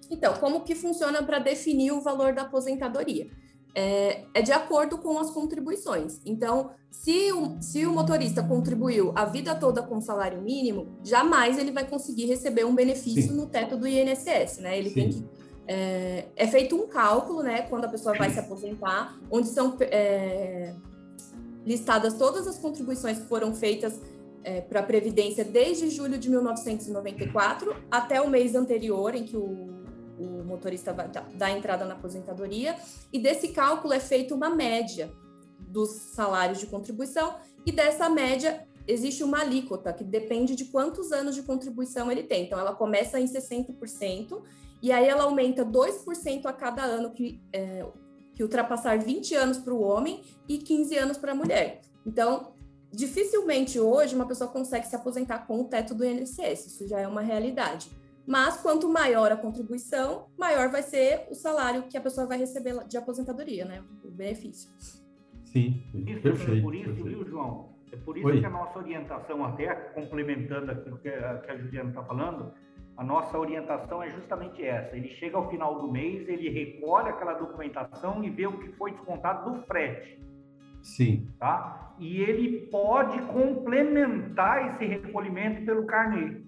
Então, 0.09 0.33
como 0.35 0.61
que 0.61 0.73
funciona 0.73 1.21
para 1.21 1.39
definir 1.39 1.91
o 1.91 2.01
valor 2.01 2.33
da 2.33 2.43
aposentadoria? 2.43 3.27
É, 3.75 4.25
é, 4.33 4.41
de 4.41 4.51
acordo 4.51 4.97
com 4.97 5.19
as 5.19 5.29
contribuições. 5.29 6.19
Então, 6.25 6.71
se 6.89 7.31
o, 7.31 7.61
se 7.61 7.85
o 7.85 7.91
motorista 7.91 8.41
contribuiu 8.41 9.11
a 9.15 9.25
vida 9.25 9.53
toda 9.55 9.83
com 9.83 10.01
salário 10.01 10.41
mínimo, 10.41 10.87
jamais 11.03 11.57
ele 11.57 11.71
vai 11.71 11.87
conseguir 11.87 12.25
receber 12.25 12.65
um 12.65 12.73
benefício 12.73 13.29
Sim. 13.29 13.37
no 13.37 13.45
teto 13.45 13.77
do 13.77 13.87
INSS, 13.87 14.57
né? 14.57 14.77
Ele 14.77 14.89
Sim. 14.89 14.95
tem 14.95 15.09
que 15.09 15.25
é, 15.71 16.25
é, 16.35 16.47
feito 16.47 16.75
um 16.75 16.87
cálculo, 16.87 17.43
né, 17.43 17.61
quando 17.61 17.85
a 17.85 17.87
pessoa 17.87 18.17
vai 18.17 18.31
se 18.31 18.39
aposentar, 18.39 19.19
onde 19.29 19.49
são 19.49 19.77
é, 19.81 20.73
listadas 21.63 22.15
todas 22.15 22.47
as 22.47 22.57
contribuições 22.57 23.19
que 23.19 23.27
foram 23.27 23.53
feitas 23.53 24.01
é, 24.43 24.61
para 24.61 24.79
a 24.79 24.83
Previdência 24.83 25.45
desde 25.45 25.91
julho 25.91 26.17
de 26.17 26.27
1994 26.27 27.75
até 27.91 28.19
o 28.19 28.27
mês 28.27 28.55
anterior, 28.55 29.13
em 29.13 29.25
que 29.25 29.37
o, 29.37 29.78
o 30.19 30.43
motorista 30.43 30.93
dar 30.93 31.51
entrada 31.51 31.85
na 31.85 31.93
aposentadoria, 31.93 32.75
e 33.11 33.19
desse 33.19 33.49
cálculo 33.49 33.93
é 33.93 33.99
feita 33.99 34.35
uma 34.35 34.49
média 34.49 35.11
dos 35.59 35.89
salários 35.89 36.59
de 36.59 36.67
contribuição, 36.67 37.35
e 37.65 37.71
dessa 37.71 38.09
média 38.09 38.67
existe 38.87 39.23
uma 39.23 39.41
alíquota 39.41 39.93
que 39.93 40.03
depende 40.03 40.55
de 40.55 40.65
quantos 40.65 41.11
anos 41.11 41.35
de 41.35 41.43
contribuição 41.43 42.11
ele 42.11 42.23
tem. 42.23 42.45
Então, 42.45 42.59
ela 42.59 42.73
começa 42.73 43.19
em 43.19 43.25
60% 43.25 44.41
e 44.81 44.91
aí 44.91 45.07
ela 45.07 45.23
aumenta 45.23 45.63
2% 45.63 46.45
a 46.45 46.53
cada 46.53 46.83
ano 46.83 47.11
que, 47.11 47.39
é, 47.53 47.85
que 48.35 48.41
ultrapassar 48.41 48.97
20 48.97 49.35
anos 49.35 49.57
para 49.59 49.73
o 49.73 49.81
homem 49.81 50.23
e 50.47 50.57
15 50.57 50.97
anos 50.97 51.17
para 51.17 51.33
a 51.33 51.35
mulher. 51.35 51.81
Então, 52.05 52.53
dificilmente 52.91 53.79
hoje 53.79 54.15
uma 54.15 54.25
pessoa 54.25 54.49
consegue 54.49 54.87
se 54.87 54.95
aposentar 54.95 55.45
com 55.45 55.61
o 55.61 55.65
teto 55.65 55.93
do 55.93 56.03
INSS, 56.03 56.65
isso 56.65 56.87
já 56.87 56.99
é 56.99 57.07
uma 57.07 57.21
realidade. 57.21 57.91
Mas 58.29 58.61
quanto 58.61 58.87
maior 58.87 59.31
a 59.31 59.35
contribuição, 59.35 60.27
maior 60.37 60.69
vai 60.69 60.83
ser 60.83 61.25
o 61.31 61.33
salário 61.33 61.87
que 61.89 61.97
a 61.97 62.01
pessoa 62.01 62.27
vai 62.27 62.37
receber 62.37 62.75
de 62.87 62.95
aposentadoria, 62.95 63.65
né? 63.65 63.83
O 64.03 64.11
benefício. 64.11 64.69
Sim, 65.45 65.81
isso, 65.95 66.21
perfeito. 66.21 66.61
Por 66.61 66.75
isso, 66.75 66.93
perfeito. 66.93 67.09
viu, 67.09 67.27
João? 67.27 67.69
É 67.91 67.95
por 67.95 68.15
isso 68.15 68.27
Oi. 68.27 68.39
que 68.39 68.45
a 68.45 68.51
nossa 68.51 68.77
orientação, 68.77 69.43
até 69.43 69.73
complementando 69.73 70.69
aquilo 70.69 70.99
que 70.99 71.09
a, 71.09 71.39
que 71.39 71.49
a 71.49 71.57
Juliana 71.57 71.89
está 71.89 72.03
falando, 72.03 72.53
a 72.95 73.03
nossa 73.03 73.35
orientação 73.35 74.03
é 74.03 74.11
justamente 74.11 74.63
essa. 74.63 74.95
Ele 74.95 75.09
chega 75.15 75.35
ao 75.35 75.49
final 75.49 75.81
do 75.81 75.91
mês, 75.91 76.29
ele 76.29 76.49
recolhe 76.49 77.09
aquela 77.09 77.33
documentação 77.33 78.23
e 78.23 78.29
vê 78.29 78.45
o 78.45 78.59
que 78.59 78.69
foi 78.73 78.91
descontado 78.91 79.51
do 79.51 79.63
frete. 79.63 80.21
Sim. 80.83 81.27
Tá? 81.39 81.95
E 81.97 82.21
ele 82.21 82.67
pode 82.67 83.19
complementar 83.23 84.67
esse 84.67 84.85
recolhimento 84.85 85.65
pelo 85.65 85.87
carnê. 85.87 86.43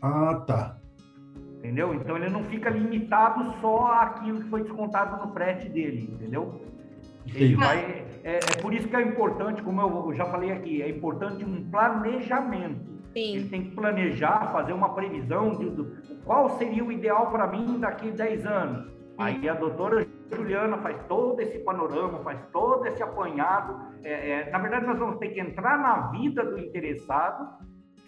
Ah, 0.00 0.36
tá. 0.46 0.83
Entendeu? 1.64 1.94
Então 1.94 2.14
ele 2.18 2.28
não 2.28 2.44
fica 2.44 2.68
limitado 2.68 3.54
só 3.62 3.86
àquilo 3.86 4.42
que 4.42 4.50
foi 4.50 4.62
descontado 4.64 5.24
no 5.24 5.32
frete 5.32 5.66
dele, 5.70 6.10
entendeu? 6.12 6.60
Ele 7.34 7.56
vai, 7.56 8.04
é, 8.22 8.36
é, 8.36 8.38
por 8.60 8.74
isso 8.74 8.86
que 8.86 8.94
é 8.94 9.00
importante, 9.00 9.62
como 9.62 9.80
eu 9.80 10.12
já 10.12 10.26
falei 10.26 10.52
aqui, 10.52 10.82
é 10.82 10.90
importante 10.90 11.42
um 11.42 11.70
planejamento. 11.70 12.84
Sim. 13.14 13.36
Ele 13.36 13.48
tem 13.48 13.62
que 13.64 13.70
planejar, 13.70 14.52
fazer 14.52 14.74
uma 14.74 14.94
previsão 14.94 15.56
de, 15.56 15.70
de 15.70 16.14
qual 16.26 16.50
seria 16.58 16.84
o 16.84 16.92
ideal 16.92 17.30
para 17.30 17.46
mim 17.46 17.78
daqui 17.80 18.10
a 18.10 18.12
10 18.12 18.44
anos. 18.44 18.92
Aí 19.16 19.48
a 19.48 19.54
doutora 19.54 20.06
Juliana 20.36 20.76
faz 20.78 20.98
todo 21.08 21.40
esse 21.40 21.60
panorama, 21.60 22.18
faz 22.18 22.40
todo 22.52 22.84
esse 22.84 23.02
apanhado. 23.02 23.80
É, 24.02 24.32
é, 24.32 24.50
na 24.50 24.58
verdade, 24.58 24.84
nós 24.84 24.98
vamos 24.98 25.16
ter 25.16 25.28
que 25.28 25.40
entrar 25.40 25.78
na 25.78 26.08
vida 26.08 26.44
do 26.44 26.58
interessado, 26.58 27.48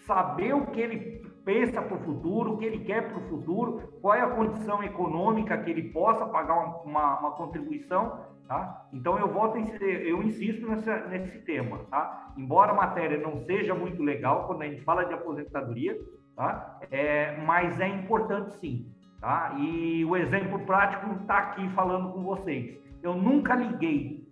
saber 0.06 0.54
o 0.54 0.66
que 0.66 0.78
ele 0.78 1.25
pensa 1.46 1.80
para 1.80 1.96
o 1.96 2.00
futuro, 2.00 2.54
o 2.54 2.58
que 2.58 2.64
ele 2.64 2.80
quer 2.80 3.08
para 3.08 3.18
o 3.18 3.28
futuro, 3.28 3.96
qual 4.02 4.14
é 4.14 4.20
a 4.20 4.30
condição 4.30 4.82
econômica 4.82 5.56
que 5.56 5.70
ele 5.70 5.90
possa 5.90 6.26
pagar 6.26 6.82
uma, 6.84 7.20
uma, 7.20 7.30
contribuição, 7.30 8.18
tá? 8.48 8.88
Então 8.92 9.16
eu 9.16 9.32
volto, 9.32 9.56
eu 9.56 10.20
insisto 10.24 10.66
nessa, 10.66 11.06
nesse 11.06 11.38
tema, 11.42 11.78
tá? 11.88 12.34
Embora 12.36 12.72
a 12.72 12.74
matéria 12.74 13.16
não 13.16 13.38
seja 13.44 13.76
muito 13.76 14.02
legal 14.02 14.48
quando 14.48 14.62
a 14.62 14.66
gente 14.66 14.82
fala 14.82 15.04
de 15.04 15.14
aposentadoria, 15.14 15.96
tá? 16.34 16.80
É, 16.90 17.36
mas 17.46 17.78
é 17.78 17.86
importante 17.86 18.52
sim, 18.54 18.92
tá? 19.20 19.54
E 19.56 20.04
o 20.04 20.16
exemplo 20.16 20.58
prático 20.66 21.14
está 21.22 21.38
aqui 21.38 21.68
falando 21.70 22.12
com 22.12 22.24
vocês. 22.24 22.76
Eu 23.04 23.14
nunca 23.14 23.54
liguei, 23.54 24.28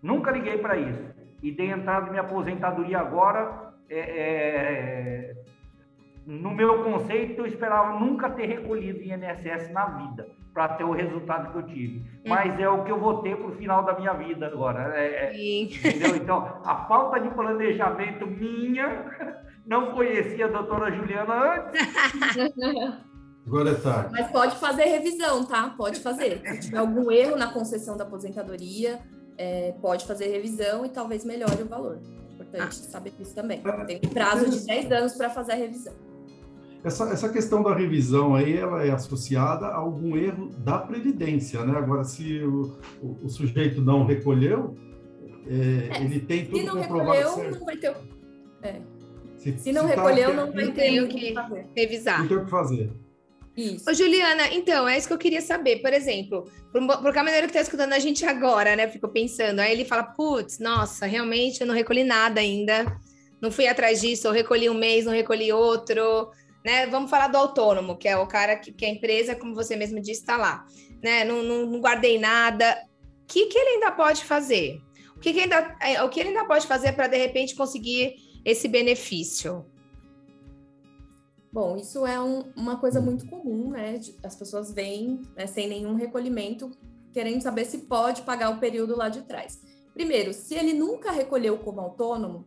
nunca 0.00 0.30
liguei 0.30 0.58
para 0.58 0.76
isso 0.76 1.12
e 1.42 1.50
dei 1.50 1.72
entrada 1.72 2.06
na 2.06 2.12
minha 2.12 2.22
aposentadoria 2.22 3.00
agora. 3.00 3.72
É, 3.90 3.98
é, 3.98 5.42
no 6.26 6.54
meu 6.54 6.84
conceito, 6.84 7.40
eu 7.40 7.46
esperava 7.46 7.98
nunca 7.98 8.30
ter 8.30 8.46
recolhido 8.46 9.00
INSS 9.02 9.72
na 9.72 9.86
vida 9.86 10.28
para 10.52 10.68
ter 10.68 10.84
o 10.84 10.92
resultado 10.92 11.50
que 11.52 11.58
eu 11.58 11.66
tive. 11.66 11.98
Hum. 11.98 12.28
Mas 12.28 12.58
é 12.60 12.68
o 12.68 12.84
que 12.84 12.92
eu 12.92 13.00
vou 13.00 13.22
ter 13.22 13.36
para 13.36 13.46
o 13.46 13.56
final 13.56 13.84
da 13.84 13.98
minha 13.98 14.12
vida 14.12 14.46
agora. 14.46 14.92
É, 14.94 15.30
é, 15.30 15.32
entendeu? 15.64 16.16
Então, 16.16 16.60
a 16.64 16.86
falta 16.86 17.18
de 17.18 17.30
planejamento 17.30 18.26
minha, 18.26 19.04
não 19.66 19.92
conhecia 19.92 20.46
a 20.46 20.48
doutora 20.48 20.92
Juliana 20.92 21.54
antes. 21.54 23.02
Agora 23.44 23.70
é 23.70 23.74
tarde. 23.74 24.12
Mas 24.12 24.30
pode 24.30 24.54
fazer 24.54 24.84
revisão, 24.84 25.44
tá? 25.44 25.74
Pode 25.76 25.98
fazer. 25.98 26.40
Se 26.44 26.60
tiver 26.60 26.78
algum 26.78 27.10
erro 27.10 27.34
na 27.34 27.52
concessão 27.52 27.96
da 27.96 28.04
aposentadoria, 28.04 29.00
é, 29.36 29.74
pode 29.82 30.06
fazer 30.06 30.28
revisão 30.28 30.86
e 30.86 30.88
talvez 30.88 31.24
melhore 31.24 31.60
o 31.60 31.66
valor. 31.66 31.98
Importante 32.30 32.62
ah. 32.62 32.70
saber 32.70 33.10
disso 33.10 33.34
também. 33.34 33.60
Tem 33.84 34.00
um 34.04 34.08
prazo 34.10 34.48
de 34.48 34.64
10 34.64 34.92
anos 34.92 35.14
para 35.14 35.28
fazer 35.28 35.52
a 35.52 35.56
revisão. 35.56 36.11
Essa, 36.84 37.04
essa 37.10 37.28
questão 37.28 37.62
da 37.62 37.74
revisão 37.74 38.34
aí, 38.34 38.56
ela 38.56 38.84
é 38.84 38.90
associada 38.90 39.66
a 39.66 39.76
algum 39.76 40.16
erro 40.16 40.48
da 40.58 40.78
Previdência, 40.78 41.64
né? 41.64 41.78
Agora, 41.78 42.02
se 42.02 42.42
o, 42.42 42.76
o, 43.00 43.18
o 43.24 43.28
sujeito 43.28 43.80
não 43.80 44.04
recolheu, 44.04 44.76
é, 45.46 45.96
é, 45.96 46.02
ele 46.02 46.20
tem 46.20 46.44
tudo 46.46 46.58
se 46.58 46.64
não 46.64 46.74
recolheu, 46.74 47.28
certo. 47.30 47.58
não 47.58 47.64
vai 47.64 47.76
ter... 47.76 47.96
É. 48.62 48.80
Se, 49.36 49.58
se, 49.58 49.72
não 49.72 49.88
se 49.88 49.94
tá 49.94 50.02
recolheu, 50.02 50.30
tá, 50.30 50.36
não 50.36 50.52
vai 50.52 50.72
ter 50.72 51.02
o 51.02 51.08
que 51.08 51.34
revisar. 51.76 52.20
Não 52.20 52.28
tem 52.28 52.36
o 52.36 52.44
que 52.44 52.50
fazer. 52.50 52.90
Isso. 53.56 53.88
Ô, 53.88 53.94
Juliana, 53.94 54.52
então, 54.52 54.88
é 54.88 54.96
isso 54.96 55.06
que 55.06 55.14
eu 55.14 55.18
queria 55.18 55.40
saber. 55.40 55.82
Por 55.82 55.92
exemplo, 55.92 56.48
para 56.72 57.10
o 57.10 57.12
caminhoneiro 57.12 57.46
que 57.46 57.52
está 57.52 57.60
escutando 57.60 57.92
a 57.92 57.98
gente 57.98 58.24
agora, 58.24 58.74
né? 58.74 58.88
Fico 58.88 59.08
pensando, 59.08 59.60
aí 59.60 59.72
ele 59.72 59.84
fala, 59.84 60.02
putz, 60.04 60.58
nossa, 60.58 61.06
realmente 61.06 61.60
eu 61.60 61.66
não 61.66 61.74
recolhi 61.74 62.02
nada 62.02 62.40
ainda. 62.40 62.96
Não 63.40 63.50
fui 63.50 63.66
atrás 63.66 64.00
disso, 64.00 64.26
eu 64.26 64.32
recolhi 64.32 64.70
um 64.70 64.74
mês, 64.74 65.04
não 65.04 65.12
recolhi 65.12 65.52
outro 65.52 66.30
né? 66.64 66.86
Vamos 66.86 67.10
falar 67.10 67.28
do 67.28 67.36
autônomo, 67.36 67.96
que 67.96 68.08
é 68.08 68.16
o 68.16 68.26
cara 68.26 68.56
que, 68.56 68.72
que 68.72 68.84
a 68.84 68.88
empresa, 68.88 69.34
como 69.34 69.54
você 69.54 69.76
mesmo 69.76 70.00
disse, 70.00 70.20
está 70.20 70.36
lá, 70.36 70.64
né? 71.02 71.24
Não, 71.24 71.42
não, 71.42 71.66
não, 71.66 71.80
guardei 71.80 72.18
nada. 72.18 72.86
O 73.22 73.26
que, 73.26 73.46
que 73.46 73.58
ele 73.58 73.70
ainda 73.70 73.92
pode 73.92 74.24
fazer? 74.24 74.80
O 75.16 75.20
que, 75.20 75.32
que 75.32 75.40
ainda, 75.40 75.76
é, 75.80 76.02
o 76.02 76.08
que 76.08 76.20
ele 76.20 76.30
ainda 76.30 76.44
pode 76.44 76.66
fazer 76.66 76.92
para 76.92 77.06
de 77.06 77.16
repente 77.16 77.54
conseguir 77.54 78.14
esse 78.44 78.68
benefício? 78.68 79.64
Bom, 81.52 81.76
isso 81.76 82.06
é 82.06 82.18
um, 82.20 82.50
uma 82.56 82.78
coisa 82.78 83.00
muito 83.00 83.26
comum, 83.26 83.70
né? 83.70 84.00
As 84.22 84.34
pessoas 84.34 84.72
vêm 84.72 85.20
né, 85.36 85.46
sem 85.46 85.68
nenhum 85.68 85.94
recolhimento, 85.94 86.70
querendo 87.12 87.42
saber 87.42 87.66
se 87.66 87.78
pode 87.78 88.22
pagar 88.22 88.50
o 88.50 88.58
período 88.58 88.96
lá 88.96 89.08
de 89.08 89.22
trás. 89.22 89.60
Primeiro, 89.92 90.32
se 90.32 90.54
ele 90.54 90.72
nunca 90.72 91.10
recolheu 91.10 91.58
como 91.58 91.80
autônomo, 91.80 92.46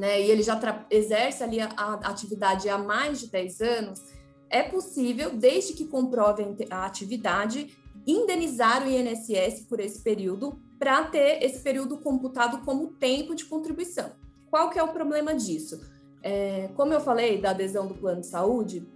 né, 0.00 0.18
e 0.18 0.30
ele 0.30 0.42
já 0.42 0.58
exerce 0.88 1.44
ali 1.44 1.60
a, 1.60 1.68
a, 1.76 1.94
atividade 2.08 2.70
há 2.70 2.78
mais 2.78 3.20
de 3.20 3.30
10 3.30 3.60
anos, 3.60 4.00
é 4.48 4.62
possível, 4.62 5.36
desde 5.36 5.74
que 5.74 5.84
comprove 5.84 6.42
a 6.70 6.86
atividade, 6.86 7.76
indenizar 8.06 8.82
o 8.82 8.88
INSS 8.88 9.66
por 9.68 9.78
esse 9.78 10.02
período 10.02 10.58
para 10.78 11.04
ter 11.04 11.44
esse 11.44 11.60
período 11.60 11.98
computado 11.98 12.64
como 12.64 12.94
tempo 12.94 13.34
de 13.34 13.44
contribuição. 13.44 14.12
Qual 14.50 14.70
que 14.70 14.78
é 14.78 14.82
o 14.82 14.88
problema 14.88 15.34
disso? 15.34 15.78
É, 16.22 16.70
como 16.74 16.94
eu 16.94 17.00
falei 17.00 17.38
da 17.38 17.50
adesão 17.50 17.86
do 17.86 17.94
plano 17.94 18.22
de 18.22 18.26
saúde, 18.26 18.88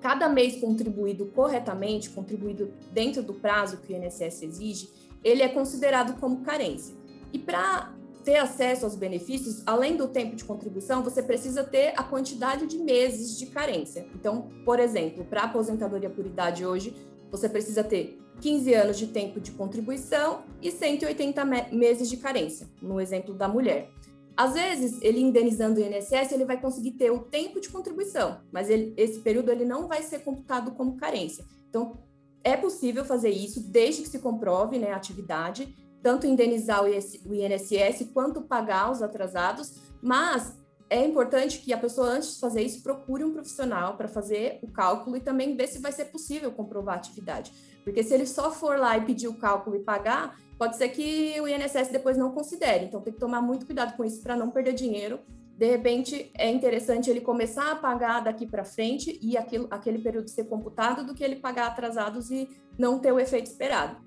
cada 0.00 0.28
mês 0.28 0.60
contribuído 0.60 1.26
corretamente, 1.26 2.10
contribuído 2.10 2.74
dentro 2.90 3.22
do 3.22 3.32
prazo 3.32 3.76
que 3.76 3.92
o 3.92 3.96
INSS 3.96 4.42
exige, 4.42 4.90
ele 5.22 5.42
é 5.42 5.48
considerado 5.48 6.18
como 6.18 6.42
carência. 6.42 6.96
E 7.32 7.38
para 7.38 7.95
ter 8.26 8.38
acesso 8.38 8.84
aos 8.84 8.96
benefícios, 8.96 9.62
além 9.64 9.96
do 9.96 10.08
tempo 10.08 10.34
de 10.34 10.44
contribuição, 10.44 11.00
você 11.00 11.22
precisa 11.22 11.62
ter 11.62 11.92
a 11.96 12.02
quantidade 12.02 12.66
de 12.66 12.76
meses 12.76 13.38
de 13.38 13.46
carência. 13.46 14.04
Então, 14.16 14.48
por 14.64 14.80
exemplo, 14.80 15.24
para 15.24 15.44
aposentadoria 15.44 16.10
por 16.10 16.26
idade 16.26 16.66
hoje, 16.66 16.92
você 17.30 17.48
precisa 17.48 17.84
ter 17.84 18.18
15 18.40 18.74
anos 18.74 18.98
de 18.98 19.06
tempo 19.06 19.40
de 19.40 19.52
contribuição 19.52 20.42
e 20.60 20.72
180 20.72 21.44
me 21.44 21.62
meses 21.70 22.10
de 22.10 22.16
carência, 22.16 22.66
no 22.82 23.00
exemplo 23.00 23.32
da 23.32 23.46
mulher. 23.46 23.90
Às 24.36 24.54
vezes, 24.54 25.00
ele 25.02 25.20
indenizando 25.20 25.80
o 25.80 25.84
INSS, 25.84 26.32
ele 26.32 26.44
vai 26.44 26.60
conseguir 26.60 26.92
ter 26.92 27.12
o 27.12 27.20
tempo 27.20 27.60
de 27.60 27.68
contribuição, 27.68 28.40
mas 28.50 28.68
ele, 28.68 28.92
esse 28.96 29.20
período 29.20 29.52
ele 29.52 29.64
não 29.64 29.86
vai 29.86 30.02
ser 30.02 30.18
computado 30.24 30.72
como 30.72 30.96
carência. 30.96 31.44
Então, 31.70 31.96
é 32.42 32.56
possível 32.56 33.04
fazer 33.04 33.30
isso 33.30 33.60
desde 33.70 34.02
que 34.02 34.08
se 34.08 34.18
comprove 34.18 34.80
né, 34.80 34.90
a 34.90 34.96
atividade 34.96 35.72
tanto 36.06 36.24
indenizar 36.24 36.84
o 36.84 37.34
INSS 37.34 38.08
quanto 38.14 38.40
pagar 38.40 38.92
os 38.92 39.02
atrasados, 39.02 39.74
mas 40.00 40.56
é 40.88 41.04
importante 41.04 41.58
que 41.58 41.72
a 41.72 41.78
pessoa, 41.78 42.10
antes 42.10 42.34
de 42.34 42.40
fazer 42.40 42.62
isso, 42.62 42.80
procure 42.80 43.24
um 43.24 43.32
profissional 43.32 43.96
para 43.96 44.06
fazer 44.06 44.60
o 44.62 44.70
cálculo 44.70 45.16
e 45.16 45.20
também 45.20 45.56
ver 45.56 45.66
se 45.66 45.80
vai 45.80 45.90
ser 45.90 46.04
possível 46.04 46.52
comprovar 46.52 46.94
a 46.94 46.98
atividade. 46.98 47.50
Porque 47.82 48.04
se 48.04 48.14
ele 48.14 48.24
só 48.24 48.52
for 48.52 48.78
lá 48.78 48.96
e 48.96 49.04
pedir 49.04 49.26
o 49.26 49.34
cálculo 49.34 49.74
e 49.74 49.80
pagar, 49.80 50.38
pode 50.56 50.76
ser 50.76 50.90
que 50.90 51.40
o 51.40 51.48
INSS 51.48 51.88
depois 51.90 52.16
não 52.16 52.30
considere. 52.30 52.84
Então 52.84 53.00
tem 53.00 53.12
que 53.12 53.18
tomar 53.18 53.42
muito 53.42 53.66
cuidado 53.66 53.96
com 53.96 54.04
isso 54.04 54.22
para 54.22 54.36
não 54.36 54.48
perder 54.48 54.74
dinheiro. 54.74 55.18
De 55.58 55.66
repente, 55.68 56.30
é 56.38 56.48
interessante 56.48 57.10
ele 57.10 57.20
começar 57.20 57.72
a 57.72 57.74
pagar 57.74 58.20
daqui 58.20 58.46
para 58.46 58.64
frente 58.64 59.18
e 59.20 59.36
aquilo, 59.36 59.66
aquele 59.72 59.98
período 59.98 60.30
ser 60.30 60.44
computado 60.44 61.04
do 61.04 61.16
que 61.16 61.24
ele 61.24 61.34
pagar 61.34 61.66
atrasados 61.66 62.30
e 62.30 62.48
não 62.78 63.00
ter 63.00 63.10
o 63.10 63.18
efeito 63.18 63.46
esperado. 63.46 64.05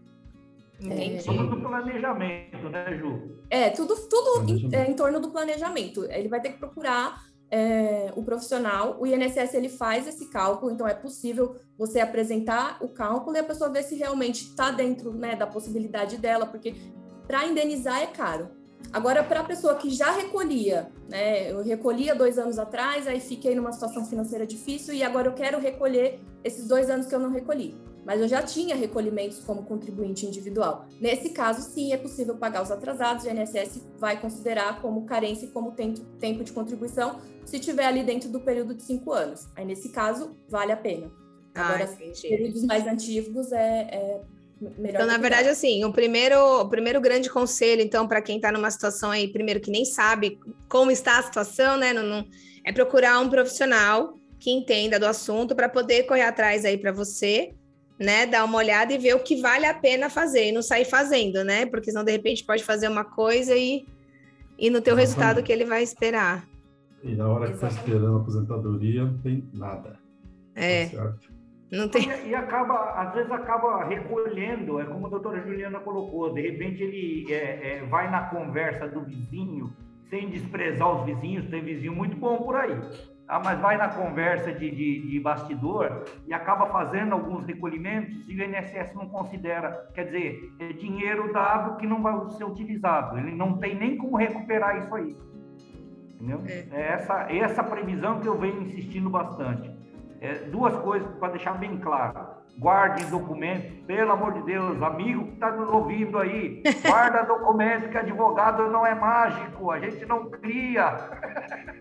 Entendi. 0.81 1.23
Tudo 1.23 1.47
do 1.47 1.61
planejamento, 1.61 2.69
né, 2.69 2.97
Ju? 2.97 3.37
É, 3.49 3.69
tudo, 3.69 3.95
tudo 4.07 4.49
em, 4.49 4.69
é, 4.73 4.89
em, 4.89 4.93
torno 4.93 5.19
do 5.19 5.29
planejamento. 5.29 6.05
Ele 6.05 6.29
vai 6.29 6.41
ter 6.41 6.53
que 6.53 6.57
procurar 6.57 7.25
é, 7.51 8.13
o 8.15 8.23
profissional. 8.23 8.97
O 8.99 9.05
INSS 9.05 9.53
ele 9.53 9.69
faz 9.69 10.07
esse 10.07 10.29
cálculo, 10.29 10.71
então 10.71 10.87
é 10.87 10.93
possível 10.93 11.55
você 11.77 11.99
apresentar 11.99 12.77
o 12.81 12.87
cálculo 12.87 13.35
e 13.35 13.39
a 13.39 13.43
pessoa 13.43 13.69
ver 13.69 13.83
se 13.83 13.95
realmente 13.95 14.45
está 14.45 14.71
dentro 14.71 15.11
né, 15.11 15.35
da 15.35 15.45
possibilidade 15.45 16.17
dela, 16.17 16.45
porque 16.45 16.73
para 17.27 17.45
indenizar 17.45 18.01
é 18.01 18.07
caro. 18.07 18.49
Agora, 18.93 19.21
para 19.23 19.41
a 19.41 19.43
pessoa 19.43 19.75
que 19.75 19.89
já 19.89 20.09
recolhia, 20.11 20.89
né, 21.09 21.51
eu 21.51 21.61
recolhia 21.61 22.15
dois 22.15 22.39
anos 22.39 22.57
atrás, 22.57 23.05
aí 23.07 23.19
fiquei 23.19 23.53
numa 23.53 23.73
situação 23.73 24.05
financeira 24.05 24.47
difícil 24.47 24.93
e 24.93 25.03
agora 25.03 25.27
eu 25.27 25.33
quero 25.33 25.59
recolher 25.59 26.21
esses 26.43 26.67
dois 26.67 26.89
anos 26.89 27.05
que 27.05 27.13
eu 27.13 27.19
não 27.19 27.29
recolhi 27.29 27.75
mas 28.09 28.21
eu 28.21 28.27
já 28.27 28.41
tinha 28.41 28.75
recolhimentos 28.75 29.37
como 29.41 29.61
contribuinte 29.61 30.25
individual. 30.25 30.87
Nesse 30.99 31.29
caso, 31.29 31.61
sim, 31.61 31.93
é 31.93 31.97
possível 31.97 32.35
pagar 32.35 32.63
os 32.63 32.71
atrasados, 32.71 33.23
o 33.23 33.29
INSS 33.29 33.83
vai 33.99 34.19
considerar 34.19 34.81
como 34.81 35.05
carência 35.05 35.45
e 35.45 35.49
como 35.49 35.73
tempo 35.73 36.43
de 36.43 36.51
contribuição, 36.51 37.21
se 37.45 37.59
tiver 37.59 37.85
ali 37.85 38.01
dentro 38.01 38.27
do 38.27 38.39
período 38.39 38.73
de 38.73 38.81
cinco 38.81 39.13
anos. 39.13 39.47
Aí, 39.55 39.63
nesse 39.63 39.89
caso, 39.89 40.35
vale 40.49 40.71
a 40.71 40.75
pena. 40.75 41.11
Ah, 41.53 41.67
Agora, 41.67 41.83
ah, 41.83 42.19
períodos 42.19 42.63
mais 42.63 42.87
antigos 42.87 43.51
é, 43.51 43.81
é 43.81 44.21
melhor. 44.59 44.95
Então, 44.95 45.05
na 45.05 45.19
verdade, 45.19 45.47
assim, 45.47 45.85
o 45.85 45.93
primeiro, 45.93 46.61
o 46.61 46.67
primeiro 46.67 46.99
grande 46.99 47.29
conselho, 47.29 47.83
então, 47.83 48.07
para 48.07 48.23
quem 48.23 48.37
está 48.37 48.51
numa 48.51 48.71
situação 48.71 49.11
aí, 49.11 49.27
primeiro 49.27 49.59
que 49.59 49.69
nem 49.69 49.85
sabe 49.85 50.39
como 50.67 50.89
está 50.89 51.19
a 51.19 51.21
situação, 51.21 51.77
né? 51.77 51.93
Não, 51.93 52.01
não, 52.01 52.25
é 52.65 52.73
procurar 52.73 53.19
um 53.19 53.29
profissional 53.29 54.17
que 54.39 54.49
entenda 54.49 54.97
do 54.97 55.05
assunto 55.05 55.55
para 55.55 55.69
poder 55.69 56.07
correr 56.07 56.23
atrás 56.23 56.65
aí 56.65 56.75
para 56.75 56.91
você, 56.91 57.53
né? 57.99 58.25
Dar 58.25 58.45
uma 58.45 58.57
olhada 58.57 58.93
e 58.93 58.97
ver 58.97 59.15
o 59.15 59.19
que 59.19 59.41
vale 59.41 59.65
a 59.65 59.73
pena 59.73 60.09
fazer 60.09 60.47
e 60.47 60.51
não 60.51 60.61
sair 60.61 60.85
fazendo, 60.85 61.43
né? 61.43 61.65
Porque 61.65 61.91
senão 61.91 62.03
de 62.03 62.11
repente 62.11 62.45
pode 62.45 62.63
fazer 62.63 62.87
uma 62.87 63.03
coisa 63.03 63.55
e 63.55 63.85
e 64.57 64.69
no 64.69 64.81
teu 64.81 64.93
resultado 64.93 65.41
que 65.41 65.51
ele 65.53 65.63
vai 65.63 65.81
esperar. 65.81 66.45
E 67.01 67.15
na 67.15 67.27
hora 67.27 67.47
que 67.47 67.53
está 67.53 67.69
esperando 67.69 68.17
a 68.17 68.19
aposentadoria, 68.19 69.05
não 69.05 69.17
tem 69.19 69.47
nada. 69.53 69.97
É. 70.53 70.87
Tá 70.87 71.15
não 71.71 71.87
tem... 71.87 72.09
E, 72.09 72.29
e, 72.29 72.35
acaba, 72.35 72.93
às 72.95 73.13
vezes 73.13 73.31
acaba 73.31 73.85
recolhendo, 73.85 74.79
é 74.79 74.85
como 74.85 75.07
a 75.07 75.09
doutora 75.09 75.41
Juliana 75.41 75.79
colocou, 75.79 76.33
de 76.33 76.41
repente 76.41 76.83
ele 76.83 77.31
é, 77.31 77.77
é, 77.77 77.85
vai 77.85 78.09
na 78.11 78.23
conversa 78.23 78.87
do 78.87 79.05
vizinho, 79.05 79.71
sem 80.09 80.29
desprezar 80.29 80.99
os 80.99 81.05
vizinhos, 81.05 81.49
tem 81.49 81.63
vizinho 81.63 81.95
muito 81.95 82.17
bom 82.17 82.39
por 82.39 82.55
aí, 82.55 82.75
tá? 83.29 83.39
mas 83.39 83.59
vai 83.59 83.77
na 83.77 83.87
conversa 83.87 84.51
de, 84.51 84.69
de, 84.69 85.07
de 85.07 85.19
bastidor 85.19 86.03
e 86.27 86.33
acaba 86.33 86.65
fazendo 86.65 87.13
alguns 87.13 87.45
recolhimentos 87.45 88.27
e 88.27 88.35
o 88.35 88.43
INSS 88.43 88.93
não 88.95 89.07
considera, 89.07 89.89
quer 89.93 90.05
dizer, 90.05 90.51
é 90.59 90.73
dinheiro 90.73 91.31
dado 91.31 91.77
que 91.77 91.87
não 91.87 92.01
vai 92.01 92.29
ser 92.31 92.43
utilizado, 92.43 93.17
ele 93.17 93.35
não 93.35 93.57
tem 93.57 93.75
nem 93.75 93.95
como 93.95 94.17
recuperar 94.17 94.77
isso 94.77 94.93
aí. 94.95 95.15
Entendeu? 96.15 96.41
É. 96.47 96.67
é 96.71 96.87
essa, 96.93 97.31
essa 97.31 97.63
previsão 97.63 98.19
que 98.19 98.27
eu 98.27 98.37
venho 98.37 98.63
insistindo 98.63 99.09
bastante 99.09 99.79
é, 100.21 100.33
duas 100.45 100.75
coisas 100.77 101.07
para 101.15 101.29
deixar 101.29 101.53
bem 101.53 101.77
claro. 101.77 102.39
Guarde 102.57 103.05
documentos, 103.05 103.71
pelo 103.85 104.11
amor 104.11 104.33
de 104.33 104.41
Deus, 104.43 104.81
amigo 104.81 105.27
que 105.27 105.33
está 105.33 105.51
nos 105.51 105.69
ouvindo 105.69 106.19
aí, 106.19 106.61
guarda 106.85 107.23
documento 107.23 107.89
que 107.89 107.97
advogado 107.97 108.69
não 108.69 108.85
é 108.85 108.93
mágico, 108.93 109.71
a 109.71 109.79
gente 109.79 110.05
não 110.05 110.29
cria. 110.29 110.97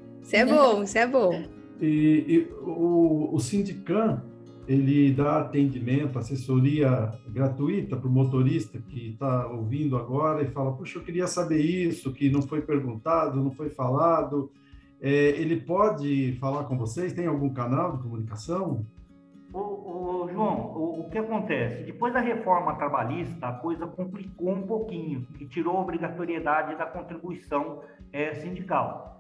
Isso 0.29 0.37
é 0.37 0.45
bom, 0.45 0.83
isso 0.83 0.99
é 0.99 1.07
bom. 1.07 1.43
E, 1.81 1.87
e 2.29 2.53
o, 2.61 3.31
o 3.33 3.41
Sindicam, 3.41 4.21
ele 4.67 5.11
dá 5.11 5.41
atendimento, 5.41 6.19
assessoria 6.19 7.11
gratuita 7.29 7.97
para 7.97 8.07
o 8.07 8.13
motorista 8.13 8.79
que 8.79 9.09
está 9.09 9.47
ouvindo 9.47 9.97
agora 9.97 10.43
e 10.43 10.49
fala, 10.49 10.77
puxa, 10.77 10.99
eu 10.99 11.03
queria 11.03 11.27
saber 11.27 11.63
isso, 11.63 12.13
que 12.13 12.29
não 12.29 12.43
foi 12.43 12.61
perguntado, 12.61 13.43
não 13.43 13.51
foi 13.51 13.71
falado, 13.71 14.53
é, 15.01 15.11
ele 15.11 15.63
pode 15.63 16.37
falar 16.39 16.65
com 16.65 16.77
vocês? 16.77 17.15
Tem 17.15 17.27
algum 17.27 17.49
canal 17.49 17.97
de 17.97 18.03
comunicação? 18.03 18.85
O, 19.51 19.59
o 19.59 20.29
João, 20.31 20.77
o, 20.77 21.01
o, 21.01 21.09
que 21.09 21.17
acontece? 21.17 21.85
Depois 21.85 22.13
da 22.13 22.21
reforma 22.21 22.75
trabalhista, 22.75 23.47
a 23.47 23.53
coisa 23.55 23.87
complicou 23.87 24.51
um 24.51 24.67
pouquinho 24.67 25.27
e 25.41 25.47
tirou 25.47 25.79
a 25.79 25.81
obrigatoriedade 25.81 26.77
da 26.77 26.85
contribuição 26.85 27.81
é, 28.13 28.35
sindical. 28.35 29.18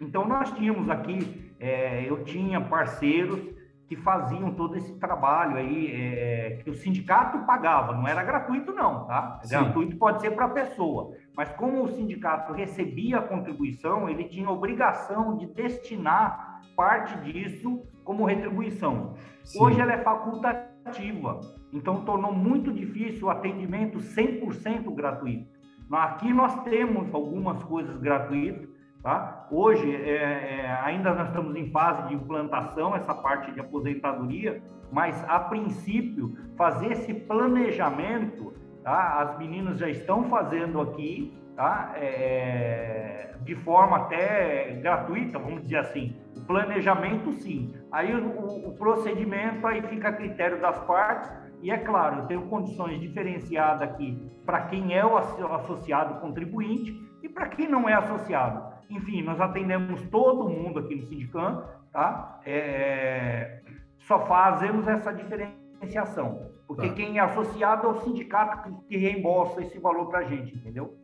Então, 0.00 0.26
nós 0.26 0.50
tínhamos 0.52 0.88
aqui, 0.88 1.52
é, 1.58 2.08
eu 2.08 2.24
tinha 2.24 2.60
parceiros 2.60 3.58
que 3.88 3.96
faziam 3.96 4.52
todo 4.52 4.76
esse 4.76 4.98
trabalho 4.98 5.56
aí, 5.56 5.90
é, 5.90 6.60
que 6.62 6.68
o 6.68 6.74
sindicato 6.74 7.38
pagava, 7.46 7.94
não 7.94 8.06
era 8.06 8.22
gratuito, 8.22 8.70
não, 8.70 9.06
tá? 9.06 9.40
Sim. 9.42 9.56
Gratuito 9.56 9.96
pode 9.96 10.20
ser 10.20 10.32
para 10.32 10.44
a 10.44 10.50
pessoa, 10.50 11.14
mas 11.34 11.50
como 11.52 11.82
o 11.82 11.88
sindicato 11.88 12.52
recebia 12.52 13.18
a 13.18 13.22
contribuição, 13.22 14.06
ele 14.06 14.24
tinha 14.24 14.50
obrigação 14.50 15.38
de 15.38 15.46
destinar 15.46 16.60
parte 16.76 17.16
disso 17.22 17.82
como 18.04 18.26
retribuição. 18.26 19.14
Sim. 19.42 19.58
Hoje 19.62 19.80
ela 19.80 19.94
é 19.94 20.02
facultativa, 20.02 21.40
então 21.72 22.04
tornou 22.04 22.32
muito 22.32 22.70
difícil 22.70 23.26
o 23.26 23.30
atendimento 23.30 23.98
100% 23.98 24.94
gratuito. 24.94 25.48
Aqui 25.90 26.30
nós 26.30 26.62
temos 26.64 27.14
algumas 27.14 27.62
coisas 27.62 27.96
gratuitas, 27.96 28.68
tá? 29.02 29.46
Hoje 29.50 29.94
é, 29.94 30.60
é, 30.60 30.80
ainda 30.82 31.14
nós 31.14 31.28
estamos 31.28 31.54
em 31.56 31.70
fase 31.70 32.08
de 32.08 32.14
implantação 32.14 32.94
essa 32.94 33.14
parte 33.14 33.52
de 33.52 33.60
aposentadoria, 33.60 34.62
mas 34.90 35.22
a 35.28 35.38
princípio 35.40 36.36
fazer 36.56 36.92
esse 36.92 37.14
planejamento 37.14 38.58
tá? 38.88 39.20
As 39.20 39.38
meninas 39.38 39.78
já 39.78 39.88
estão 39.88 40.30
fazendo 40.30 40.80
aqui, 40.80 41.36
tá? 41.54 41.92
É, 41.96 43.34
de 43.42 43.54
forma 43.56 43.98
até 43.98 44.78
gratuita, 44.80 45.38
vamos 45.38 45.62
dizer 45.62 45.78
assim. 45.78 46.16
O 46.34 46.40
planejamento, 46.46 47.30
sim. 47.32 47.74
Aí 47.92 48.14
o, 48.14 48.68
o 48.68 48.74
procedimento 48.76 49.66
aí 49.66 49.82
fica 49.82 50.08
a 50.08 50.12
critério 50.12 50.58
das 50.60 50.78
partes. 50.86 51.30
E 51.60 51.70
é 51.70 51.76
claro, 51.76 52.20
eu 52.20 52.26
tenho 52.26 52.42
condições 52.42 53.00
diferenciadas 53.00 53.82
aqui 53.82 54.16
para 54.46 54.62
quem 54.62 54.94
é 54.94 55.04
o 55.04 55.18
associado 55.18 56.20
contribuinte 56.20 56.94
e 57.22 57.28
para 57.28 57.48
quem 57.48 57.68
não 57.68 57.88
é 57.88 57.94
associado. 57.94 58.67
Enfim, 58.90 59.22
nós 59.22 59.40
atendemos 59.40 60.02
todo 60.10 60.48
mundo 60.48 60.78
aqui 60.78 60.94
no 60.94 61.02
sindicato, 61.02 61.68
tá? 61.92 62.40
É, 62.44 63.60
só 64.00 64.26
fazemos 64.26 64.88
essa 64.88 65.12
diferenciação. 65.12 66.50
Porque 66.66 66.88
tá. 66.88 66.94
quem 66.94 67.18
é 67.18 67.20
associado 67.20 67.86
é 67.86 67.90
o 67.90 68.00
sindicato 68.02 68.62
que, 68.62 68.88
que 68.88 68.96
reembolsa 68.96 69.62
esse 69.62 69.78
valor 69.78 70.06
para 70.06 70.20
a 70.20 70.24
gente, 70.24 70.54
entendeu? 70.54 70.96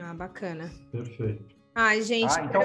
Ah, 0.00 0.14
bacana. 0.14 0.70
Perfeito. 0.90 1.54
Ai, 1.74 2.02
gente. 2.02 2.38
Ah, 2.38 2.44
então, 2.44 2.62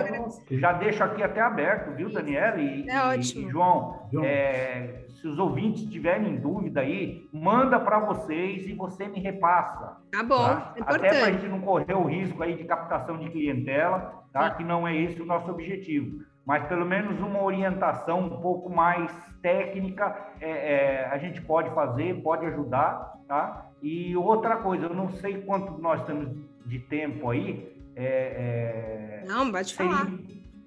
já 0.51 0.73
deixo 0.73 1.03
aqui 1.03 1.23
até 1.23 1.39
aberto, 1.39 1.95
viu, 1.95 2.11
Daniela 2.11 2.59
e, 2.59 2.89
é 2.89 3.01
ótimo. 3.03 3.47
e 3.47 3.51
João? 3.51 4.07
João. 4.11 4.25
É, 4.25 5.06
se 5.27 5.31
os 5.31 5.39
ouvintes 5.39 5.83
tiverem 5.83 6.37
dúvida 6.37 6.79
aí, 6.79 7.27
manda 7.33 7.77
para 7.77 7.99
vocês 7.99 8.65
e 8.65 8.73
você 8.73 9.07
me 9.07 9.19
repassa. 9.19 9.97
Tá 10.09 10.23
bom, 10.23 10.37
tá? 10.37 10.73
É 10.77 10.81
até 10.81 11.09
para 11.09 11.25
a 11.25 11.31
gente 11.31 11.47
não 11.49 11.59
correr 11.59 11.93
o 11.93 12.05
risco 12.05 12.41
aí 12.41 12.55
de 12.55 12.63
captação 12.63 13.17
de 13.17 13.29
clientela, 13.29 14.23
tá? 14.31 14.51
Que 14.51 14.63
não 14.63 14.87
é 14.87 14.95
esse 14.95 15.21
o 15.21 15.25
nosso 15.25 15.51
objetivo 15.51 16.25
mas 16.45 16.63
pelo 16.63 16.85
menos 16.85 17.19
uma 17.19 17.43
orientação 17.43 18.21
um 18.21 18.39
pouco 18.39 18.69
mais 18.69 19.11
técnica 19.41 20.15
é, 20.39 20.49
é, 20.49 21.05
a 21.11 21.17
gente 21.17 21.41
pode 21.41 21.69
fazer, 21.71 22.21
pode 22.21 22.45
ajudar, 22.45 23.17
tá? 23.27 23.65
E 23.83 24.15
outra 24.15 24.55
coisa, 24.55 24.85
eu 24.85 24.93
não 24.93 25.09
sei 25.09 25.41
quanto 25.41 25.73
nós 25.81 26.05
temos 26.05 26.29
de 26.65 26.79
tempo 26.79 27.29
aí. 27.29 27.69
É, 27.97 29.23
é 29.23 29.27
não, 29.27 29.51
pode 29.51 29.73
seria, 29.73 29.91
falar. 29.91 30.11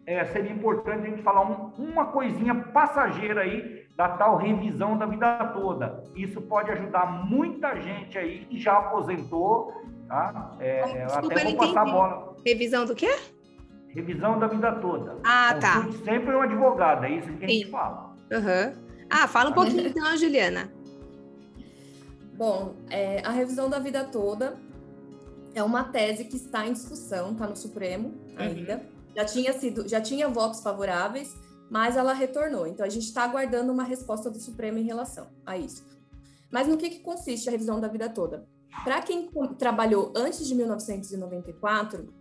É, 0.05 0.25
seria 0.27 0.53
importante 0.53 1.07
a 1.07 1.11
gente 1.11 1.23
falar 1.23 1.49
um, 1.49 1.73
uma 1.83 2.05
coisinha 2.09 2.55
passageira 2.55 3.41
aí 3.41 3.80
da 4.01 4.09
tal 4.09 4.39
revisão 4.39 4.97
da 4.97 5.05
vida 5.05 5.45
toda. 5.53 6.03
Isso 6.17 6.41
pode 6.41 6.71
ajudar 6.71 7.27
muita 7.27 7.79
gente 7.79 8.17
aí 8.17 8.47
que 8.47 8.59
já 8.59 8.79
aposentou, 8.79 9.75
tá? 10.09 10.57
É, 10.59 11.05
Desculpa, 11.05 11.35
até 11.35 11.45
vou 11.45 11.57
passar 11.57 11.83
a 11.83 11.85
bola. 11.85 12.37
Revisão 12.43 12.87
do 12.87 12.95
quê? 12.95 13.15
Revisão 13.91 14.39
da 14.39 14.47
vida 14.47 14.73
toda. 14.77 15.19
Ah, 15.23 15.55
tá. 15.61 15.87
sempre 16.03 16.35
um 16.35 16.41
advogado, 16.41 17.05
é 17.05 17.11
isso 17.11 17.31
que 17.35 17.45
a 17.45 17.49
Sim. 17.49 17.55
gente 17.59 17.71
fala. 17.71 18.17
Uhum. 18.33 18.73
Ah, 19.11 19.29
fala 19.29 19.51
um 19.51 19.53
pouquinho 19.53 19.87
então, 19.87 20.17
Juliana. 20.17 20.73
Bom, 22.39 22.77
é, 22.89 23.21
a 23.23 23.31
revisão 23.31 23.69
da 23.69 23.79
vida 23.79 24.03
toda 24.05 24.57
é 25.55 25.63
uma 25.63 25.85
tese 25.85 26.25
que 26.25 26.37
está 26.37 26.67
em 26.67 26.73
discussão, 26.73 27.33
está 27.33 27.47
no 27.47 27.55
Supremo 27.55 28.15
ainda. 28.35 28.77
Uhum. 28.77 29.15
Já 29.15 29.25
tinha 29.27 29.53
sido, 29.53 29.87
já 29.87 30.01
tinha 30.01 30.27
votos 30.27 30.63
favoráveis, 30.63 31.37
mas 31.71 31.97
ela 31.97 32.13
retornou. 32.13 32.67
Então 32.67 32.85
a 32.85 32.89
gente 32.89 33.07
está 33.07 33.23
aguardando 33.23 33.73
uma 33.73 33.85
resposta 33.85 34.29
do 34.29 34.39
Supremo 34.39 34.79
em 34.79 34.85
relação 34.85 35.29
a 35.47 35.57
isso. 35.57 35.87
Mas 36.51 36.67
no 36.67 36.77
que, 36.77 36.91
que 36.91 36.99
consiste 36.99 37.49
a 37.49 37.53
revisão 37.53 37.81
da 37.81 37.89
vida 37.89 38.09
toda? 38.09 38.45
Para 38.85 39.01
quem 39.03 39.31
trabalhou 39.59 40.13
antes 40.17 40.47
de 40.47 40.55
1994, 40.55 42.13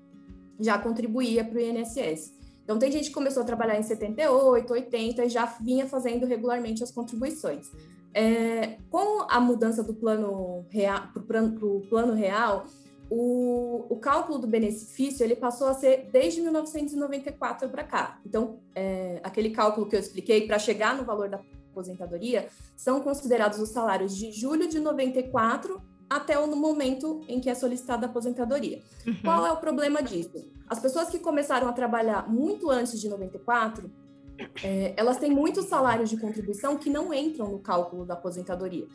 já 0.60 0.78
contribuía 0.78 1.44
para 1.44 1.58
o 1.58 1.60
INSS. 1.60 2.38
Então, 2.64 2.78
tem 2.78 2.92
gente 2.92 3.08
que 3.08 3.14
começou 3.14 3.42
a 3.42 3.46
trabalhar 3.46 3.80
em 3.80 3.84
78, 3.84 4.72
80 4.72 5.26
e 5.26 5.30
já 5.30 5.46
vinha 5.46 5.88
fazendo 5.88 6.26
regularmente 6.28 6.84
as 6.84 6.92
contribuições. 6.92 7.72
É, 8.14 8.78
com 8.92 9.26
a 9.28 9.40
mudança 9.40 9.84
do 9.84 9.94
plano 9.94 10.66
real 10.70 11.08
para 11.14 11.22
o 11.22 11.26
plano, 11.26 11.82
plano 11.90 12.14
real, 12.14 12.66
o, 13.10 13.86
o, 13.90 13.96
cálculo 13.98 14.38
do 14.38 14.48
benefício 14.48 15.24
ele 15.24 15.36
passou 15.36 15.68
a 15.68 15.74
ser 15.74 16.10
desde 16.12 16.42
1994 16.42 17.68
para 17.70 17.84
cá. 17.84 18.20
Então, 18.26 18.60
é, 18.76 19.20
aquele 19.24 19.50
cálculo 19.50 19.88
que 19.88 19.96
eu 19.96 20.00
expliquei 20.00 20.46
para 20.46 20.60
chegar 20.60 20.96
no 20.96 21.04
valor 21.04 21.28
da 21.28 21.40
aposentadoria 21.72 22.48
são 22.76 23.02
considerados 23.02 23.60
os 23.60 23.70
salários 23.70 24.16
de 24.16 24.32
julho 24.32 24.68
de 24.68 24.80
94 24.80 25.82
até 26.10 26.38
o 26.40 26.56
momento 26.56 27.22
em 27.28 27.40
que 27.40 27.50
é 27.50 27.56
solicitada 27.56 28.08
a 28.08 28.10
aposentadoria. 28.10 28.82
Uhum. 29.06 29.16
Qual 29.24 29.46
é 29.46 29.52
o 29.52 29.58
problema 29.58 30.02
disso? 30.02 30.52
As 30.68 30.80
pessoas 30.80 31.10
que 31.10 31.20
começaram 31.20 31.68
a 31.68 31.74
trabalhar 31.74 32.28
muito 32.28 32.70
antes 32.70 33.00
de 33.00 33.08
94, 33.08 33.90
é, 34.64 34.94
elas 34.98 35.18
têm 35.18 35.32
muitos 35.32 35.66
salários 35.66 36.10
de 36.10 36.18
contribuição 36.18 36.78
que 36.78 36.90
não 36.90 37.14
entram 37.14 37.52
no 37.52 37.60
cálculo 37.60 38.06
da 38.06 38.14
aposentadoria. 38.14 38.88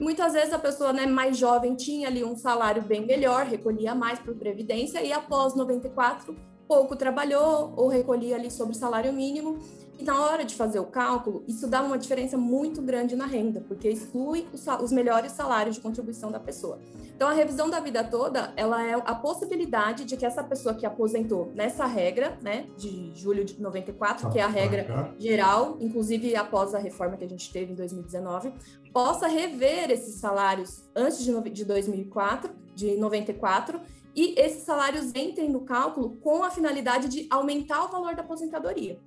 Muitas 0.00 0.32
vezes 0.32 0.54
a 0.54 0.58
pessoa 0.58 0.94
né, 0.94 1.04
mais 1.04 1.36
jovem 1.36 1.76
tinha 1.76 2.08
ali 2.08 2.24
um 2.24 2.34
salário 2.34 2.80
bem 2.80 3.04
melhor, 3.04 3.44
recolhia 3.44 3.94
mais 3.94 4.18
por 4.18 4.34
previdência 4.34 5.02
e 5.02 5.12
após 5.12 5.54
94 5.54 6.34
pouco 6.66 6.96
trabalhou 6.96 7.74
ou 7.76 7.86
recolhia 7.88 8.36
ali 8.36 8.50
sobre 8.50 8.74
o 8.74 8.78
salário 8.78 9.12
mínimo. 9.12 9.58
E 10.00 10.04
na 10.04 10.18
hora 10.24 10.46
de 10.46 10.54
fazer 10.54 10.78
o 10.78 10.86
cálculo, 10.86 11.44
isso 11.46 11.66
dá 11.66 11.82
uma 11.82 11.98
diferença 11.98 12.38
muito 12.38 12.80
grande 12.80 13.14
na 13.14 13.26
renda, 13.26 13.62
porque 13.68 13.86
exclui 13.86 14.46
os, 14.50 14.66
os 14.82 14.90
melhores 14.90 15.32
salários 15.32 15.76
de 15.76 15.82
contribuição 15.82 16.32
da 16.32 16.40
pessoa. 16.40 16.78
Então, 17.14 17.28
a 17.28 17.34
revisão 17.34 17.68
da 17.68 17.80
vida 17.80 18.02
toda, 18.02 18.50
ela 18.56 18.82
é 18.82 18.94
a 18.94 19.14
possibilidade 19.14 20.06
de 20.06 20.16
que 20.16 20.24
essa 20.24 20.42
pessoa 20.42 20.74
que 20.74 20.86
aposentou 20.86 21.52
nessa 21.54 21.84
regra, 21.84 22.38
né, 22.40 22.66
de 22.78 23.12
julho 23.14 23.44
de 23.44 23.60
94, 23.60 24.30
que 24.30 24.38
é 24.38 24.42
a 24.42 24.48
regra 24.48 25.14
geral, 25.18 25.76
inclusive 25.80 26.34
após 26.34 26.74
a 26.74 26.78
reforma 26.78 27.18
que 27.18 27.24
a 27.24 27.28
gente 27.28 27.52
teve 27.52 27.72
em 27.72 27.76
2019, 27.76 28.54
possa 28.94 29.28
rever 29.28 29.90
esses 29.90 30.14
salários 30.14 30.82
antes 30.96 31.22
de, 31.22 31.50
de 31.50 31.64
2004, 31.66 32.50
de 32.74 32.96
94, 32.96 33.78
e 34.16 34.34
esses 34.40 34.62
salários 34.62 35.14
entrem 35.14 35.50
no 35.50 35.60
cálculo 35.60 36.16
com 36.22 36.42
a 36.42 36.50
finalidade 36.50 37.06
de 37.08 37.26
aumentar 37.28 37.84
o 37.84 37.88
valor 37.88 38.14
da 38.14 38.22
aposentadoria. 38.22 38.98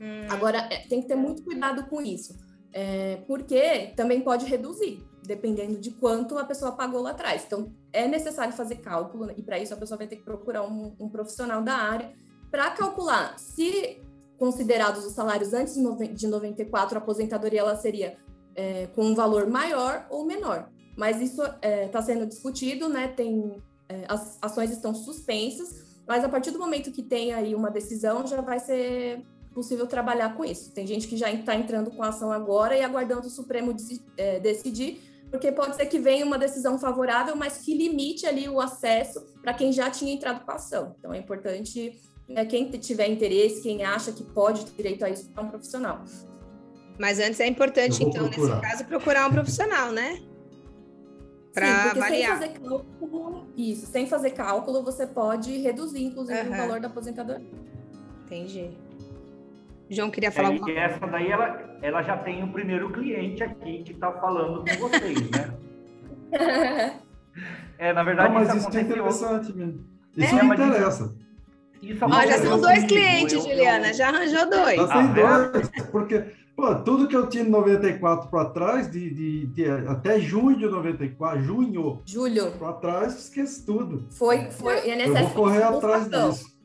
Hum. 0.00 0.26
Agora, 0.30 0.66
é, 0.70 0.78
tem 0.88 1.02
que 1.02 1.08
ter 1.08 1.14
muito 1.14 1.42
cuidado 1.42 1.86
com 1.88 2.00
isso, 2.00 2.36
é, 2.72 3.16
porque 3.26 3.92
também 3.96 4.20
pode 4.20 4.46
reduzir, 4.46 5.04
dependendo 5.22 5.78
de 5.78 5.90
quanto 5.90 6.38
a 6.38 6.44
pessoa 6.44 6.72
pagou 6.72 7.02
lá 7.02 7.10
atrás. 7.10 7.44
Então, 7.46 7.72
é 7.92 8.08
necessário 8.08 8.54
fazer 8.54 8.76
cálculo, 8.76 9.26
né, 9.26 9.34
e 9.36 9.42
para 9.42 9.58
isso 9.58 9.74
a 9.74 9.76
pessoa 9.76 9.98
vai 9.98 10.06
ter 10.06 10.16
que 10.16 10.24
procurar 10.24 10.62
um, 10.62 10.94
um 10.98 11.08
profissional 11.08 11.62
da 11.62 11.74
área 11.74 12.12
para 12.50 12.70
calcular 12.70 13.38
se 13.38 14.00
considerados 14.38 15.04
os 15.04 15.12
salários 15.12 15.52
antes 15.52 15.74
de 15.74 16.26
94, 16.26 16.98
a 16.98 17.02
aposentadoria 17.02 17.60
ela 17.60 17.76
seria 17.76 18.16
é, 18.56 18.86
com 18.86 19.04
um 19.04 19.14
valor 19.14 19.46
maior 19.46 20.06
ou 20.08 20.24
menor. 20.24 20.70
Mas 20.96 21.20
isso 21.20 21.42
está 21.42 21.58
é, 21.60 21.88
tá 21.88 22.00
sendo 22.00 22.26
discutido, 22.26 22.88
né? 22.88 23.08
Tem 23.08 23.62
é, 23.86 24.04
as 24.08 24.38
ações 24.40 24.70
estão 24.70 24.94
suspensas, 24.94 26.00
mas 26.06 26.24
a 26.24 26.28
partir 26.28 26.52
do 26.52 26.58
momento 26.58 26.90
que 26.90 27.02
tem 27.02 27.34
aí 27.34 27.54
uma 27.54 27.70
decisão, 27.70 28.26
já 28.26 28.40
vai 28.40 28.58
ser 28.58 29.22
possível 29.52 29.86
trabalhar 29.86 30.36
com 30.36 30.44
isso. 30.44 30.72
Tem 30.72 30.86
gente 30.86 31.08
que 31.08 31.16
já 31.16 31.30
está 31.30 31.54
entrando 31.54 31.90
com 31.90 32.02
a 32.02 32.08
ação 32.08 32.30
agora 32.30 32.76
e 32.76 32.82
aguardando 32.82 33.26
o 33.26 33.30
Supremo 33.30 33.74
é, 34.16 34.38
decidir, 34.38 35.02
porque 35.30 35.50
pode 35.52 35.76
ser 35.76 35.86
que 35.86 35.98
venha 35.98 36.24
uma 36.24 36.38
decisão 36.38 36.78
favorável, 36.78 37.36
mas 37.36 37.58
que 37.58 37.74
limite 37.74 38.26
ali 38.26 38.48
o 38.48 38.60
acesso 38.60 39.24
para 39.42 39.54
quem 39.54 39.72
já 39.72 39.90
tinha 39.90 40.12
entrado 40.12 40.44
com 40.44 40.50
a 40.50 40.54
ação. 40.54 40.94
Então 40.98 41.12
é 41.12 41.18
importante 41.18 42.00
né, 42.28 42.44
quem 42.44 42.70
tiver 42.70 43.08
interesse, 43.08 43.62
quem 43.62 43.84
acha 43.84 44.12
que 44.12 44.24
pode 44.24 44.64
ter 44.66 44.76
direito 44.76 45.04
a 45.04 45.10
isso, 45.10 45.30
é 45.36 45.40
um 45.40 45.48
profissional. 45.48 46.04
Mas 46.98 47.18
antes 47.18 47.40
é 47.40 47.46
importante, 47.46 48.04
então, 48.04 48.28
procurar. 48.28 48.56
nesse 48.56 48.70
caso, 48.70 48.84
procurar 48.84 49.26
um 49.28 49.32
profissional, 49.32 49.90
né? 49.90 50.20
para 51.52 51.90
avaliar. 51.90 52.38
Sem 52.38 52.48
fazer 52.48 52.60
cálculo, 52.60 53.46
isso, 53.56 53.86
sem 53.86 54.06
fazer 54.06 54.30
cálculo, 54.30 54.82
você 54.82 55.06
pode 55.06 55.56
reduzir, 55.58 56.02
inclusive, 56.04 56.40
uhum. 56.40 56.54
o 56.54 56.56
valor 56.56 56.80
da 56.80 56.88
aposentadoria. 56.88 57.46
Entendi. 58.24 58.70
João 59.90 60.10
queria 60.10 60.30
falar 60.30 60.48
é, 60.48 60.52
alguma 60.52 60.66
coisa. 60.66 60.80
Essa 60.80 61.06
daí, 61.06 61.30
ela, 61.30 61.78
ela 61.82 62.02
já 62.02 62.16
tem 62.18 62.44
o 62.44 62.52
primeiro 62.52 62.90
cliente 62.90 63.42
aqui 63.42 63.82
que 63.82 63.92
está 63.92 64.12
falando 64.12 64.64
com 64.64 64.88
vocês, 64.88 65.30
né? 65.30 65.54
é, 67.78 67.92
na 67.92 68.02
verdade, 68.04 68.32
Não, 68.32 68.40
mas 68.40 68.54
isso, 68.54 68.68
isso 68.68 68.78
é 68.78 68.80
interessante 68.82 69.52
mesmo. 69.52 69.84
Isso 70.16 70.36
é, 70.36 70.42
me 70.42 70.54
interessa. 70.54 71.16
Isso 71.82 72.04
Ó, 72.04 72.26
já 72.26 72.38
são 72.38 72.60
dois 72.60 72.84
clientes, 72.84 73.32
eu, 73.34 73.42
Juliana, 73.42 73.88
eu... 73.88 73.94
já 73.94 74.08
arranjou 74.08 74.48
dois. 74.48 74.76
Já 74.76 74.86
tem 74.88 75.24
ah, 75.24 75.38
dois, 75.50 75.70
porque 75.90 76.24
Pô, 76.60 76.74
tudo 76.74 77.08
que 77.08 77.16
eu 77.16 77.26
tinha 77.26 77.42
de 77.42 77.48
94 77.48 78.28
para 78.28 78.50
trás, 78.50 78.90
de, 78.90 79.08
de, 79.08 79.46
de, 79.46 79.64
até 79.88 80.20
junho 80.20 80.58
de 80.58 80.66
94, 80.66 81.42
junho. 81.42 82.02
Julho. 82.04 82.50
Para 82.58 82.74
trás, 82.74 83.18
esqueci 83.18 83.64
tudo. 83.64 84.06
Foi, 84.10 84.50
foi. 84.50 84.86
E 84.86 85.08
eu 85.08 85.14
vou 85.14 85.30
correr 85.30 85.62
atrás 85.62 86.06
disso. 86.06 86.59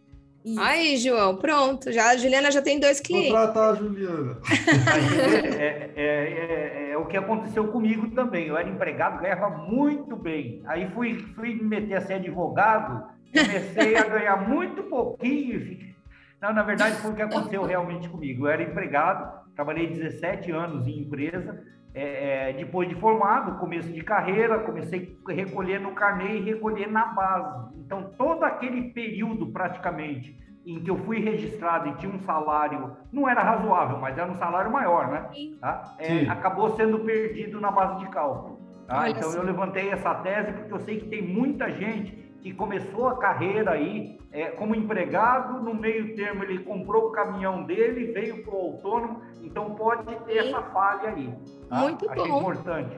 Isso. 0.45 0.61
Aí, 0.61 0.95
João, 0.97 1.37
pronto. 1.37 1.91
Já, 1.91 2.11
a 2.11 2.17
Juliana 2.17 2.51
já 2.51 2.61
tem 2.61 2.79
dois 2.79 2.99
clientes. 2.99 3.31
Contratar 3.31 3.71
a 3.71 3.75
Juliana. 3.75 4.37
é, 5.59 5.91
é, 5.95 6.03
é, 6.05 6.91
é, 6.91 6.97
o 6.97 7.05
que 7.07 7.17
aconteceu 7.17 7.67
comigo 7.69 8.11
também. 8.11 8.47
Eu 8.47 8.55
era 8.55 8.69
empregado, 8.69 9.19
ganhava 9.19 9.49
muito 9.49 10.15
bem. 10.15 10.61
Aí 10.67 10.87
fui, 10.91 11.17
fui 11.33 11.55
me 11.55 11.63
meter 11.63 11.95
a 11.95 12.01
ser 12.01 12.13
advogado, 12.13 13.09
comecei 13.33 13.97
a 13.97 14.03
ganhar 14.03 14.47
muito 14.47 14.83
pouquinho. 14.83 15.95
Não, 16.39 16.53
na 16.53 16.61
verdade, 16.61 16.97
foi 16.97 17.09
o 17.09 17.15
que 17.15 17.23
aconteceu 17.23 17.63
realmente 17.63 18.07
comigo. 18.07 18.45
Eu 18.45 18.51
era 18.51 18.61
empregado, 18.61 19.49
trabalhei 19.55 19.87
17 19.87 20.51
anos 20.51 20.87
em 20.87 20.99
empresa. 20.99 21.59
É, 21.97 22.49
é, 22.49 22.53
depois 22.53 22.89
de 22.89 22.95
formado, 22.95 23.57
começo 23.57 23.89
de 23.89 24.03
carreira, 24.03 24.59
comecei 24.59 25.17
a 25.25 25.31
recolher 25.31 25.79
no 25.79 25.93
carnê 25.93 26.39
e 26.39 26.41
recolher 26.41 26.91
na 26.91 27.05
base. 27.05 27.73
Então, 27.77 28.11
todo 28.17 28.43
aquele 28.43 28.89
período 28.91 29.47
praticamente 29.47 30.37
em 30.65 30.81
que 30.81 30.91
eu 30.91 30.97
fui 30.97 31.19
registrado 31.19 31.87
e 31.87 31.95
tinha 31.95 32.11
um 32.11 32.19
salário, 32.19 32.97
não 33.13 33.29
era 33.29 33.41
razoável, 33.41 33.97
mas 33.97 34.17
era 34.17 34.29
um 34.29 34.35
salário 34.35 34.69
maior, 34.69 35.07
né? 35.07 35.29
Tá? 35.61 35.95
É, 35.97 36.27
acabou 36.27 36.75
sendo 36.75 36.99
perdido 36.99 37.61
na 37.61 37.71
base 37.71 37.99
de 37.99 38.09
cálculo. 38.09 38.59
Tá? 38.87 39.09
Então, 39.09 39.31
eu 39.31 39.43
levantei 39.43 39.89
essa 39.89 40.13
tese 40.15 40.51
porque 40.51 40.73
eu 40.73 40.79
sei 40.79 40.99
que 40.99 41.07
tem 41.07 41.21
muita 41.21 41.71
gente 41.71 42.24
que 42.45 42.53
começou 42.53 43.07
a 43.07 43.17
carreira 43.17 43.71
aí 43.71 44.19
é, 44.31 44.51
como 44.51 44.75
empregado, 44.75 45.63
no 45.63 45.73
meio 45.73 46.15
termo 46.15 46.43
ele 46.43 46.59
comprou 46.59 47.07
o 47.07 47.11
caminhão 47.11 47.63
dele, 47.63 48.11
veio 48.11 48.43
para 48.43 48.53
o 48.53 48.57
autônomo, 48.57 49.21
então 49.41 49.73
pode 49.73 50.05
ter 50.25 50.43
Sim. 50.43 50.49
essa 50.49 50.61
falha 50.61 51.09
aí. 51.09 51.33
Tá? 51.67 51.79
Muito 51.79 52.07
Achei 52.07 52.27
bom. 52.27 52.39
importante. 52.41 52.97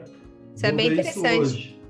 Isso 0.54 0.66
é 0.66 0.72
bem 0.74 0.92
interessante. 0.92 1.82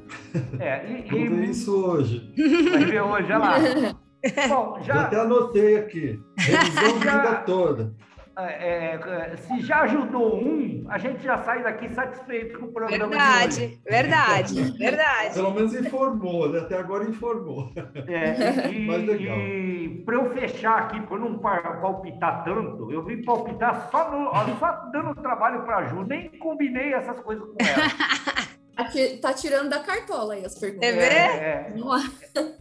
É, 0.59 0.85
e, 0.87 1.09
e... 1.17 1.49
isso 1.49 1.83
hoje. 1.83 2.31
Vai 2.69 2.85
ver 2.85 3.01
hoje, 3.01 3.25
olha 3.25 3.37
lá. 3.39 3.55
Bom, 4.49 4.79
já... 4.83 5.05
até 5.05 5.19
anotei 5.19 5.77
aqui. 5.77 6.19
Revisão 6.37 7.01
já... 7.01 7.17
vida 7.17 7.35
toda. 7.37 7.93
É, 8.39 8.99
é, 9.33 9.35
se 9.35 9.61
já 9.61 9.81
ajudou 9.81 10.39
um, 10.39 10.85
a 10.89 10.99
gente 10.99 11.23
já 11.23 11.39
sai 11.39 11.63
daqui 11.63 11.89
satisfeito 11.89 12.59
com 12.59 12.67
o 12.67 12.71
programa. 12.71 13.07
Verdade, 13.07 13.79
verdade, 13.89 14.71
verdade. 14.77 15.33
Pelo 15.33 15.51
menos 15.51 15.73
informou, 15.73 16.47
né? 16.47 16.59
até 16.59 16.77
agora 16.77 17.03
informou. 17.03 17.71
É, 18.07 18.69
e, 18.69 19.87
e 19.89 20.03
para 20.05 20.15
eu 20.15 20.29
fechar 20.33 20.77
aqui, 20.83 21.01
para 21.01 21.17
não 21.17 21.39
palpitar 21.39 22.43
tanto, 22.43 22.91
eu 22.91 23.03
vim 23.03 23.23
palpitar 23.23 23.89
só, 23.89 24.11
no, 24.11 24.31
só 24.59 24.71
dando 24.91 25.15
trabalho 25.15 25.63
para 25.63 25.77
a 25.77 25.85
Ju, 25.85 26.03
nem 26.03 26.29
combinei 26.37 26.93
essas 26.93 27.19
coisas 27.19 27.43
com 27.43 27.57
ela. 27.59 27.87
Aqui, 28.77 29.17
tá 29.17 29.33
tirando 29.33 29.69
da 29.69 29.79
cartola 29.79 30.35
aí 30.35 30.45
as 30.45 30.59
perguntas. 30.59 30.87
É, 30.87 31.73
é. 31.73 31.73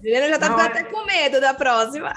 Juliana 0.03 0.29
já 0.31 0.39
tá 0.39 0.49
Não, 0.49 0.59
até 0.59 0.81
é... 0.81 0.85
com 0.85 1.05
medo 1.05 1.41
da 1.43 1.53
próxima. 1.53 2.11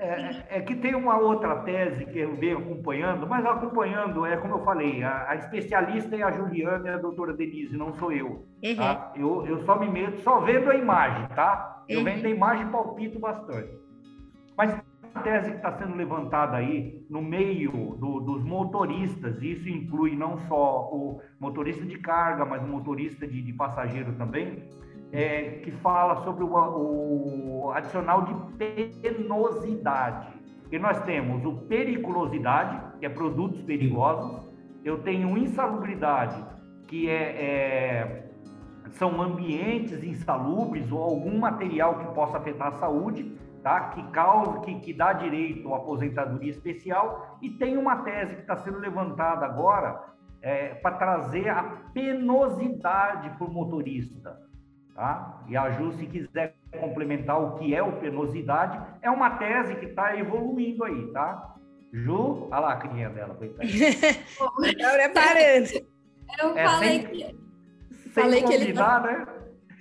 É, 0.00 0.58
é, 0.58 0.60
que 0.60 0.76
tem 0.76 0.94
uma 0.94 1.18
outra 1.18 1.56
tese 1.62 2.04
que 2.06 2.18
eu 2.18 2.34
venho 2.36 2.58
acompanhando, 2.58 3.26
mas 3.26 3.44
acompanhando, 3.46 4.26
é 4.26 4.36
como 4.36 4.54
eu 4.54 4.64
falei, 4.64 5.02
a, 5.02 5.30
a 5.30 5.36
especialista 5.36 6.14
é 6.16 6.22
a 6.22 6.30
Juliana 6.32 6.88
e 6.88 6.92
a 6.92 6.98
doutora 6.98 7.32
Denise, 7.32 7.76
não 7.76 7.92
sou 7.98 8.12
eu. 8.12 8.46
Uhum. 8.62 8.76
Tá? 8.76 9.12
Eu, 9.16 9.46
eu 9.46 9.64
só 9.64 9.78
me 9.78 9.88
meto, 9.88 10.20
só 10.22 10.40
vendo 10.40 10.70
a 10.70 10.74
imagem, 10.74 11.28
tá? 11.34 11.84
Eu 11.88 11.98
uhum. 11.98 12.04
vendo 12.04 12.26
a 12.26 12.30
imagem 12.30 12.66
e 12.66 12.70
palpito 12.70 13.18
bastante. 13.18 13.70
Mas 14.56 14.80
tese 15.18 15.50
que 15.50 15.56
está 15.56 15.72
sendo 15.72 15.94
levantada 15.96 16.56
aí 16.56 17.04
no 17.08 17.22
meio 17.22 17.96
do, 17.98 18.20
dos 18.20 18.42
motoristas, 18.44 19.42
isso 19.42 19.68
inclui 19.68 20.16
não 20.16 20.38
só 20.48 20.88
o 20.92 21.20
motorista 21.38 21.84
de 21.84 21.98
carga, 21.98 22.44
mas 22.44 22.62
o 22.62 22.66
motorista 22.66 23.26
de, 23.26 23.42
de 23.42 23.52
passageiro 23.52 24.12
também, 24.14 24.68
é, 25.12 25.60
que 25.62 25.70
fala 25.70 26.16
sobre 26.24 26.44
o, 26.44 26.48
o, 26.48 27.70
adicional 27.72 28.24
de 28.24 28.34
penosidade. 28.56 30.28
E 30.70 30.78
nós 30.78 31.00
temos 31.02 31.44
o 31.44 31.66
periculosidade, 31.66 32.98
que 32.98 33.06
é 33.06 33.08
produtos 33.08 33.62
perigosos, 33.62 34.46
eu 34.84 34.98
tenho 35.02 35.36
insalubridade, 35.36 36.44
que 36.86 37.08
é, 37.08 37.14
é 37.14 38.24
são 38.90 39.20
ambientes 39.20 40.02
insalubres 40.02 40.90
ou 40.90 41.02
algum 41.02 41.38
material 41.38 41.98
que 41.98 42.14
possa 42.14 42.38
afetar 42.38 42.68
a 42.68 42.72
saúde, 42.72 43.36
tá? 43.62 43.90
que 43.90 44.02
causa, 44.10 44.60
que, 44.60 44.78
que 44.80 44.92
dá 44.92 45.12
direito 45.12 45.72
à 45.72 45.78
aposentadoria 45.78 46.50
especial, 46.50 47.38
e 47.42 47.50
tem 47.50 47.76
uma 47.76 48.02
tese 48.02 48.34
que 48.34 48.42
está 48.42 48.56
sendo 48.56 48.78
levantada 48.78 49.44
agora 49.44 50.08
é, 50.40 50.74
para 50.74 50.96
trazer 50.96 51.48
a 51.48 51.62
penosidade 51.92 53.30
para 53.30 53.46
o 53.46 53.50
motorista. 53.50 54.40
Tá? 54.94 55.42
E 55.46 55.56
a 55.56 55.70
Ju, 55.70 55.92
se 55.92 56.06
quiser 56.06 56.56
complementar 56.80 57.40
o 57.40 57.54
que 57.54 57.74
é 57.74 57.82
o 57.82 58.00
penosidade, 58.00 58.80
é 59.00 59.10
uma 59.10 59.30
tese 59.30 59.76
que 59.76 59.86
está 59.86 60.16
evoluindo 60.16 60.84
aí, 60.84 61.12
tá? 61.12 61.54
Ju, 61.92 62.48
olha 62.50 62.60
lá 62.60 62.72
a 62.72 62.76
crinha 62.76 63.08
dela, 63.08 63.34
coitada. 63.34 63.64
Preparando. 63.64 65.88
Eu 66.40 66.56
é, 66.56 66.64
falei 66.64 66.90
sem, 66.90 67.06
que, 67.06 67.24
sem 67.24 68.12
falei 68.12 68.42
que 68.42 68.52
ele 68.52 68.72
tá, 68.72 69.00
né? 69.00 69.26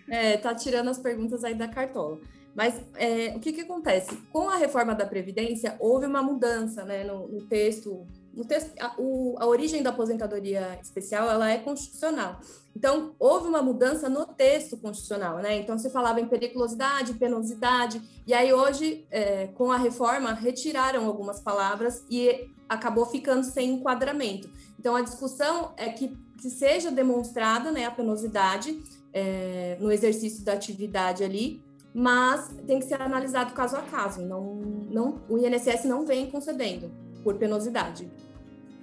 É, 0.10 0.38
tá 0.38 0.56
tirando 0.56 0.90
as 0.90 1.00
perguntas 1.00 1.44
aí 1.44 1.54
da 1.54 1.68
cartola. 1.68 2.18
Mas 2.58 2.74
é, 2.96 3.36
o 3.36 3.40
que, 3.40 3.54
que 3.54 3.62
acontece? 3.62 4.18
Com 4.34 4.50
a 4.50 4.58
reforma 4.58 4.96
da 4.96 5.06
Previdência, 5.06 5.78
houve 5.80 6.08
uma 6.08 6.24
mudança 6.24 6.84
né, 6.84 7.04
no, 7.04 7.28
no 7.28 7.42
texto 7.44 8.08
texto, 8.48 8.72
a, 8.80 8.94
o, 9.00 9.36
a 9.40 9.48
origem 9.48 9.82
da 9.82 9.90
aposentadoria 9.90 10.78
especial 10.82 11.30
ela 11.30 11.52
é 11.52 11.58
constitucional. 11.58 12.40
Então, 12.76 13.16
houve 13.18 13.48
uma 13.48 13.64
mudança 13.64 14.08
no 14.08 14.26
texto 14.26 14.78
constitucional, 14.78 15.38
né? 15.38 15.58
Então, 15.58 15.78
se 15.80 15.90
falava 15.90 16.22
em 16.22 16.28
periculosidade, 16.28 17.16
penosidade, 17.16 18.00
e 18.26 18.34
aí 18.34 18.54
hoje, 18.54 19.08
é, 19.10 19.48
com 19.48 19.72
a 19.72 19.78
reforma, 19.78 20.34
retiraram 20.34 21.06
algumas 21.06 21.40
palavras 21.40 22.06
e 22.10 22.52
acabou 22.70 23.08
ficando 23.08 23.44
sem 23.44 23.72
enquadramento. 23.72 24.48
Então, 24.80 24.96
a 24.96 25.02
discussão 25.02 25.74
é 25.76 25.90
que, 25.90 26.16
que 26.40 26.50
seja 26.52 26.92
demonstrada 26.92 27.72
né, 27.72 27.86
a 27.86 27.92
penosidade 27.92 28.80
é, 29.12 29.78
no 29.80 29.92
exercício 29.92 30.46
da 30.46 30.54
atividade 30.54 31.24
ali, 31.24 31.64
mas 31.98 32.56
tem 32.68 32.78
que 32.78 32.86
ser 32.86 33.02
analisado 33.02 33.56
caso 33.56 33.76
a 33.76 33.82
caso. 33.82 34.24
Não, 34.24 34.62
não, 34.88 35.16
o 35.28 35.36
INSS 35.36 35.86
não 35.86 36.06
vem 36.06 36.30
concedendo 36.30 36.92
por 37.24 37.34
penosidade. 37.40 38.08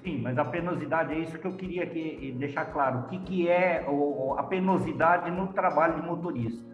Sim, 0.03 0.21
mas 0.21 0.37
a 0.37 0.45
penosidade 0.45 1.15
é 1.15 1.21
isso 1.21 1.39
que 1.39 1.47
eu 1.47 1.53
queria 1.53 1.87
que, 1.87 2.35
deixar 2.37 2.65
claro. 2.73 2.99
O 2.99 3.03
que, 3.05 3.21
que 3.21 3.49
é 3.49 3.87
o, 3.89 4.35
a 4.37 4.43
penosidade 4.43 5.31
no 5.31 5.47
trabalho 5.53 5.95
de 5.95 6.03
motorista? 6.03 6.74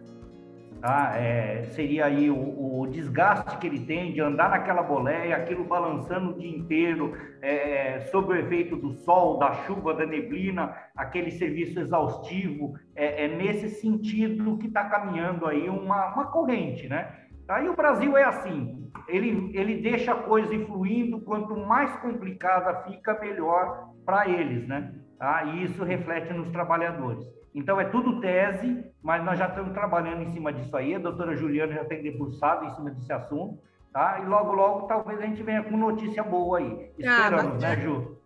Tá? 0.81 1.15
É, 1.15 1.61
seria 1.75 2.05
aí 2.05 2.31
o, 2.31 2.81
o, 2.81 2.87
desgaste 2.87 3.55
que 3.57 3.67
ele 3.67 3.85
tem 3.85 4.11
de 4.11 4.19
andar 4.19 4.49
naquela 4.49 4.81
boleia, 4.81 5.35
aquilo 5.35 5.63
balançando 5.63 6.31
o 6.31 6.39
dia 6.39 6.49
inteiro, 6.49 7.15
é, 7.39 7.99
sob 8.11 8.33
o 8.33 8.35
efeito 8.35 8.75
do 8.75 8.91
sol, 8.91 9.37
da 9.37 9.53
chuva, 9.53 9.93
da 9.93 10.07
neblina, 10.07 10.75
aquele 10.95 11.29
serviço 11.29 11.79
exaustivo. 11.79 12.73
É, 12.95 13.25
é 13.25 13.27
nesse 13.27 13.69
sentido 13.69 14.57
que 14.57 14.65
está 14.65 14.85
caminhando 14.85 15.45
aí 15.45 15.69
uma, 15.69 16.15
uma 16.15 16.25
corrente, 16.31 16.89
né? 16.89 17.15
Aí 17.47 17.69
o 17.69 17.75
Brasil 17.75 18.17
é 18.17 18.23
assim, 18.23 18.89
ele, 19.07 19.51
ele 19.53 19.81
deixa 19.81 20.13
a 20.13 20.23
coisa 20.23 20.55
influindo, 20.55 21.21
quanto 21.21 21.55
mais 21.55 21.95
complicada 21.97 22.83
fica, 22.83 23.19
melhor 23.19 23.89
para 24.03 24.27
eles, 24.27 24.67
né? 24.67 24.95
Tá? 25.19 25.43
E 25.43 25.65
isso 25.65 25.83
reflete 25.83 26.33
nos 26.33 26.49
trabalhadores. 26.49 27.23
Então, 27.53 27.79
é 27.79 27.85
tudo 27.85 28.21
tese, 28.21 28.83
mas 29.03 29.23
nós 29.23 29.37
já 29.37 29.47
estamos 29.47 29.73
trabalhando 29.73 30.23
em 30.23 30.31
cima 30.31 30.53
disso 30.53 30.75
aí. 30.75 30.95
A 30.95 30.99
doutora 30.99 31.35
Juliana 31.35 31.73
já 31.73 31.85
tem 31.85 32.01
debruçado 32.01 32.65
em 32.65 32.73
cima 32.75 32.91
desse 32.91 33.11
assunto, 33.11 33.59
tá? 33.91 34.21
E 34.23 34.25
logo, 34.25 34.53
logo, 34.53 34.87
talvez 34.87 35.19
a 35.19 35.25
gente 35.25 35.43
venha 35.43 35.63
com 35.63 35.75
notícia 35.75 36.23
boa 36.23 36.59
aí. 36.59 36.91
Ah, 37.05 37.29
Esperamos, 37.29 37.63
ah, 37.63 37.67
né, 37.67 37.81
Ju? 37.81 38.17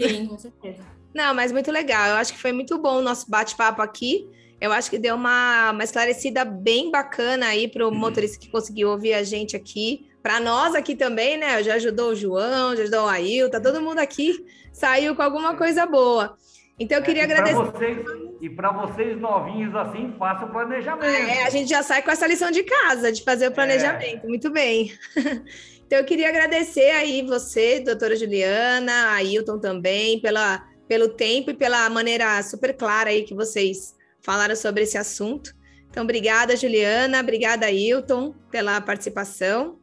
Sim, 0.00 0.26
com 0.26 0.38
certeza. 0.38 0.82
Não, 1.14 1.32
mas 1.32 1.52
muito 1.52 1.70
legal. 1.70 2.08
Eu 2.08 2.16
acho 2.16 2.32
que 2.32 2.40
foi 2.40 2.52
muito 2.52 2.76
bom 2.76 2.98
o 2.98 3.02
nosso 3.02 3.30
bate-papo 3.30 3.80
aqui. 3.80 4.28
Eu 4.60 4.72
acho 4.72 4.90
que 4.90 4.98
deu 4.98 5.14
uma, 5.14 5.70
uma 5.70 5.84
esclarecida 5.84 6.44
bem 6.44 6.90
bacana 6.90 7.46
aí 7.46 7.68
para 7.68 7.86
o 7.86 7.90
uhum. 7.90 7.94
motorista 7.94 8.38
que 8.38 8.50
conseguiu 8.50 8.90
ouvir 8.90 9.14
a 9.14 9.22
gente 9.22 9.54
aqui. 9.54 10.08
Para 10.22 10.40
nós 10.40 10.74
aqui 10.74 10.96
também, 10.96 11.36
né? 11.36 11.62
Já 11.62 11.74
ajudou 11.74 12.10
o 12.10 12.14
João, 12.14 12.74
já 12.74 12.82
ajudou 12.82 13.04
o 13.04 13.08
Ailton, 13.08 13.60
todo 13.60 13.80
mundo 13.80 13.98
aqui 13.98 14.44
saiu 14.72 15.14
com 15.14 15.22
alguma 15.22 15.54
coisa 15.54 15.86
boa. 15.86 16.36
Então 16.78 16.98
eu 16.98 17.02
é, 17.02 17.06
queria 17.06 17.22
é, 17.22 17.24
agradecer. 17.24 17.54
Vocês, 17.54 17.98
e 18.40 18.50
para 18.50 18.72
vocês 18.72 19.20
novinhos 19.20 19.74
assim, 19.74 20.12
faça 20.18 20.44
o 20.44 20.50
planejamento. 20.50 21.04
É, 21.04 21.44
a 21.44 21.50
gente 21.50 21.68
já 21.68 21.82
sai 21.82 22.02
com 22.02 22.10
essa 22.10 22.26
lição 22.26 22.50
de 22.50 22.62
casa, 22.64 23.12
de 23.12 23.22
fazer 23.22 23.46
o 23.46 23.48
é. 23.48 23.50
planejamento. 23.50 24.24
É. 24.24 24.28
Muito 24.28 24.50
bem. 24.50 24.92
então 25.86 25.98
eu 25.98 26.04
queria 26.04 26.28
agradecer 26.28 26.90
aí 26.90 27.22
você, 27.22 27.80
doutora 27.80 28.16
Juliana, 28.16 29.12
Ailton 29.12 29.58
também, 29.58 30.20
pela, 30.20 30.66
pelo 30.88 31.08
tempo 31.08 31.50
e 31.50 31.54
pela 31.54 31.88
maneira 31.88 32.42
super 32.42 32.76
clara 32.76 33.10
aí 33.10 33.22
que 33.22 33.34
vocês 33.34 33.94
falaram 34.20 34.56
sobre 34.56 34.82
esse 34.82 34.98
assunto. 34.98 35.54
Então, 35.88 36.02
obrigada, 36.02 36.56
Juliana, 36.56 37.20
obrigada, 37.20 37.66
Ailton, 37.66 38.34
pela 38.50 38.80
participação. 38.80 39.78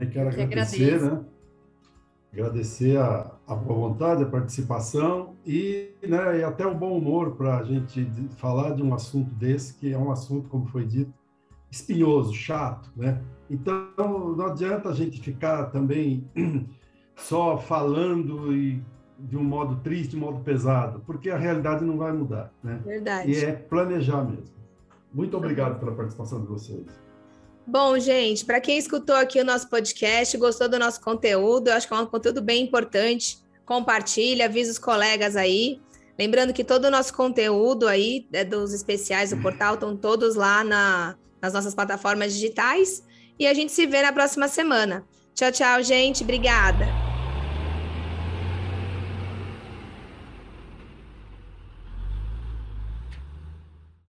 Eu 0.00 0.10
quero 0.10 0.28
agradecer, 0.28 1.00
né? 1.00 1.24
Agradecer 2.32 2.96
a, 2.96 3.30
a 3.46 3.54
boa 3.54 3.90
vontade, 3.90 4.22
a 4.22 4.26
participação 4.26 5.36
e, 5.46 5.90
né, 6.02 6.40
e 6.40 6.44
até 6.44 6.66
o 6.66 6.74
bom 6.74 6.96
humor 6.96 7.36
para 7.36 7.58
a 7.58 7.62
gente 7.62 8.08
falar 8.38 8.74
de 8.74 8.82
um 8.82 8.94
assunto 8.94 9.34
desse, 9.34 9.74
que 9.74 9.92
é 9.92 9.98
um 9.98 10.10
assunto, 10.10 10.48
como 10.48 10.66
foi 10.66 10.86
dito, 10.86 11.12
espinhoso, 11.70 12.32
chato, 12.32 12.90
né? 12.96 13.22
Então, 13.50 14.34
não 14.34 14.46
adianta 14.46 14.88
a 14.88 14.94
gente 14.94 15.20
ficar 15.20 15.66
também 15.66 16.26
só 17.16 17.58
falando 17.58 18.54
e 18.54 18.82
de 19.18 19.36
um 19.36 19.44
modo 19.44 19.76
triste, 19.76 20.10
de 20.10 20.16
um 20.16 20.20
modo 20.20 20.40
pesado, 20.40 21.00
porque 21.06 21.30
a 21.30 21.36
realidade 21.36 21.84
não 21.84 21.96
vai 21.96 22.12
mudar, 22.12 22.52
né? 22.62 22.80
Verdade. 22.84 23.30
E 23.30 23.44
é 23.44 23.52
planejar 23.52 24.24
mesmo. 24.24 24.56
Muito 25.12 25.36
obrigado 25.36 25.78
pela 25.78 25.92
participação 25.92 26.40
de 26.40 26.46
vocês. 26.46 26.86
Bom, 27.66 27.98
gente, 27.98 28.44
para 28.44 28.60
quem 28.60 28.76
escutou 28.76 29.14
aqui 29.14 29.40
o 29.40 29.44
nosso 29.44 29.68
podcast, 29.68 30.36
gostou 30.36 30.68
do 30.68 30.78
nosso 30.78 31.00
conteúdo, 31.00 31.68
eu 31.68 31.74
acho 31.74 31.86
que 31.86 31.94
é 31.94 31.96
um 31.96 32.06
conteúdo 32.06 32.42
bem 32.42 32.62
importante. 32.62 33.38
Compartilha, 33.64 34.46
avisa 34.46 34.72
os 34.72 34.78
colegas 34.78 35.36
aí. 35.36 35.80
Lembrando 36.18 36.52
que 36.52 36.64
todo 36.64 36.86
o 36.86 36.90
nosso 36.90 37.14
conteúdo 37.14 37.86
aí 37.86 38.26
é 38.32 38.44
dos 38.44 38.74
especiais 38.74 39.30
do 39.30 39.36
portal 39.38 39.74
estão 39.74 39.96
todos 39.96 40.34
lá 40.34 40.62
na, 40.64 41.16
nas 41.40 41.52
nossas 41.52 41.74
plataformas 41.74 42.34
digitais. 42.34 43.02
E 43.38 43.46
a 43.46 43.54
gente 43.54 43.72
se 43.72 43.86
vê 43.86 44.02
na 44.02 44.12
próxima 44.12 44.48
semana. 44.48 45.06
Tchau, 45.34 45.50
tchau, 45.50 45.82
gente. 45.82 46.22
Obrigada. 46.22 47.01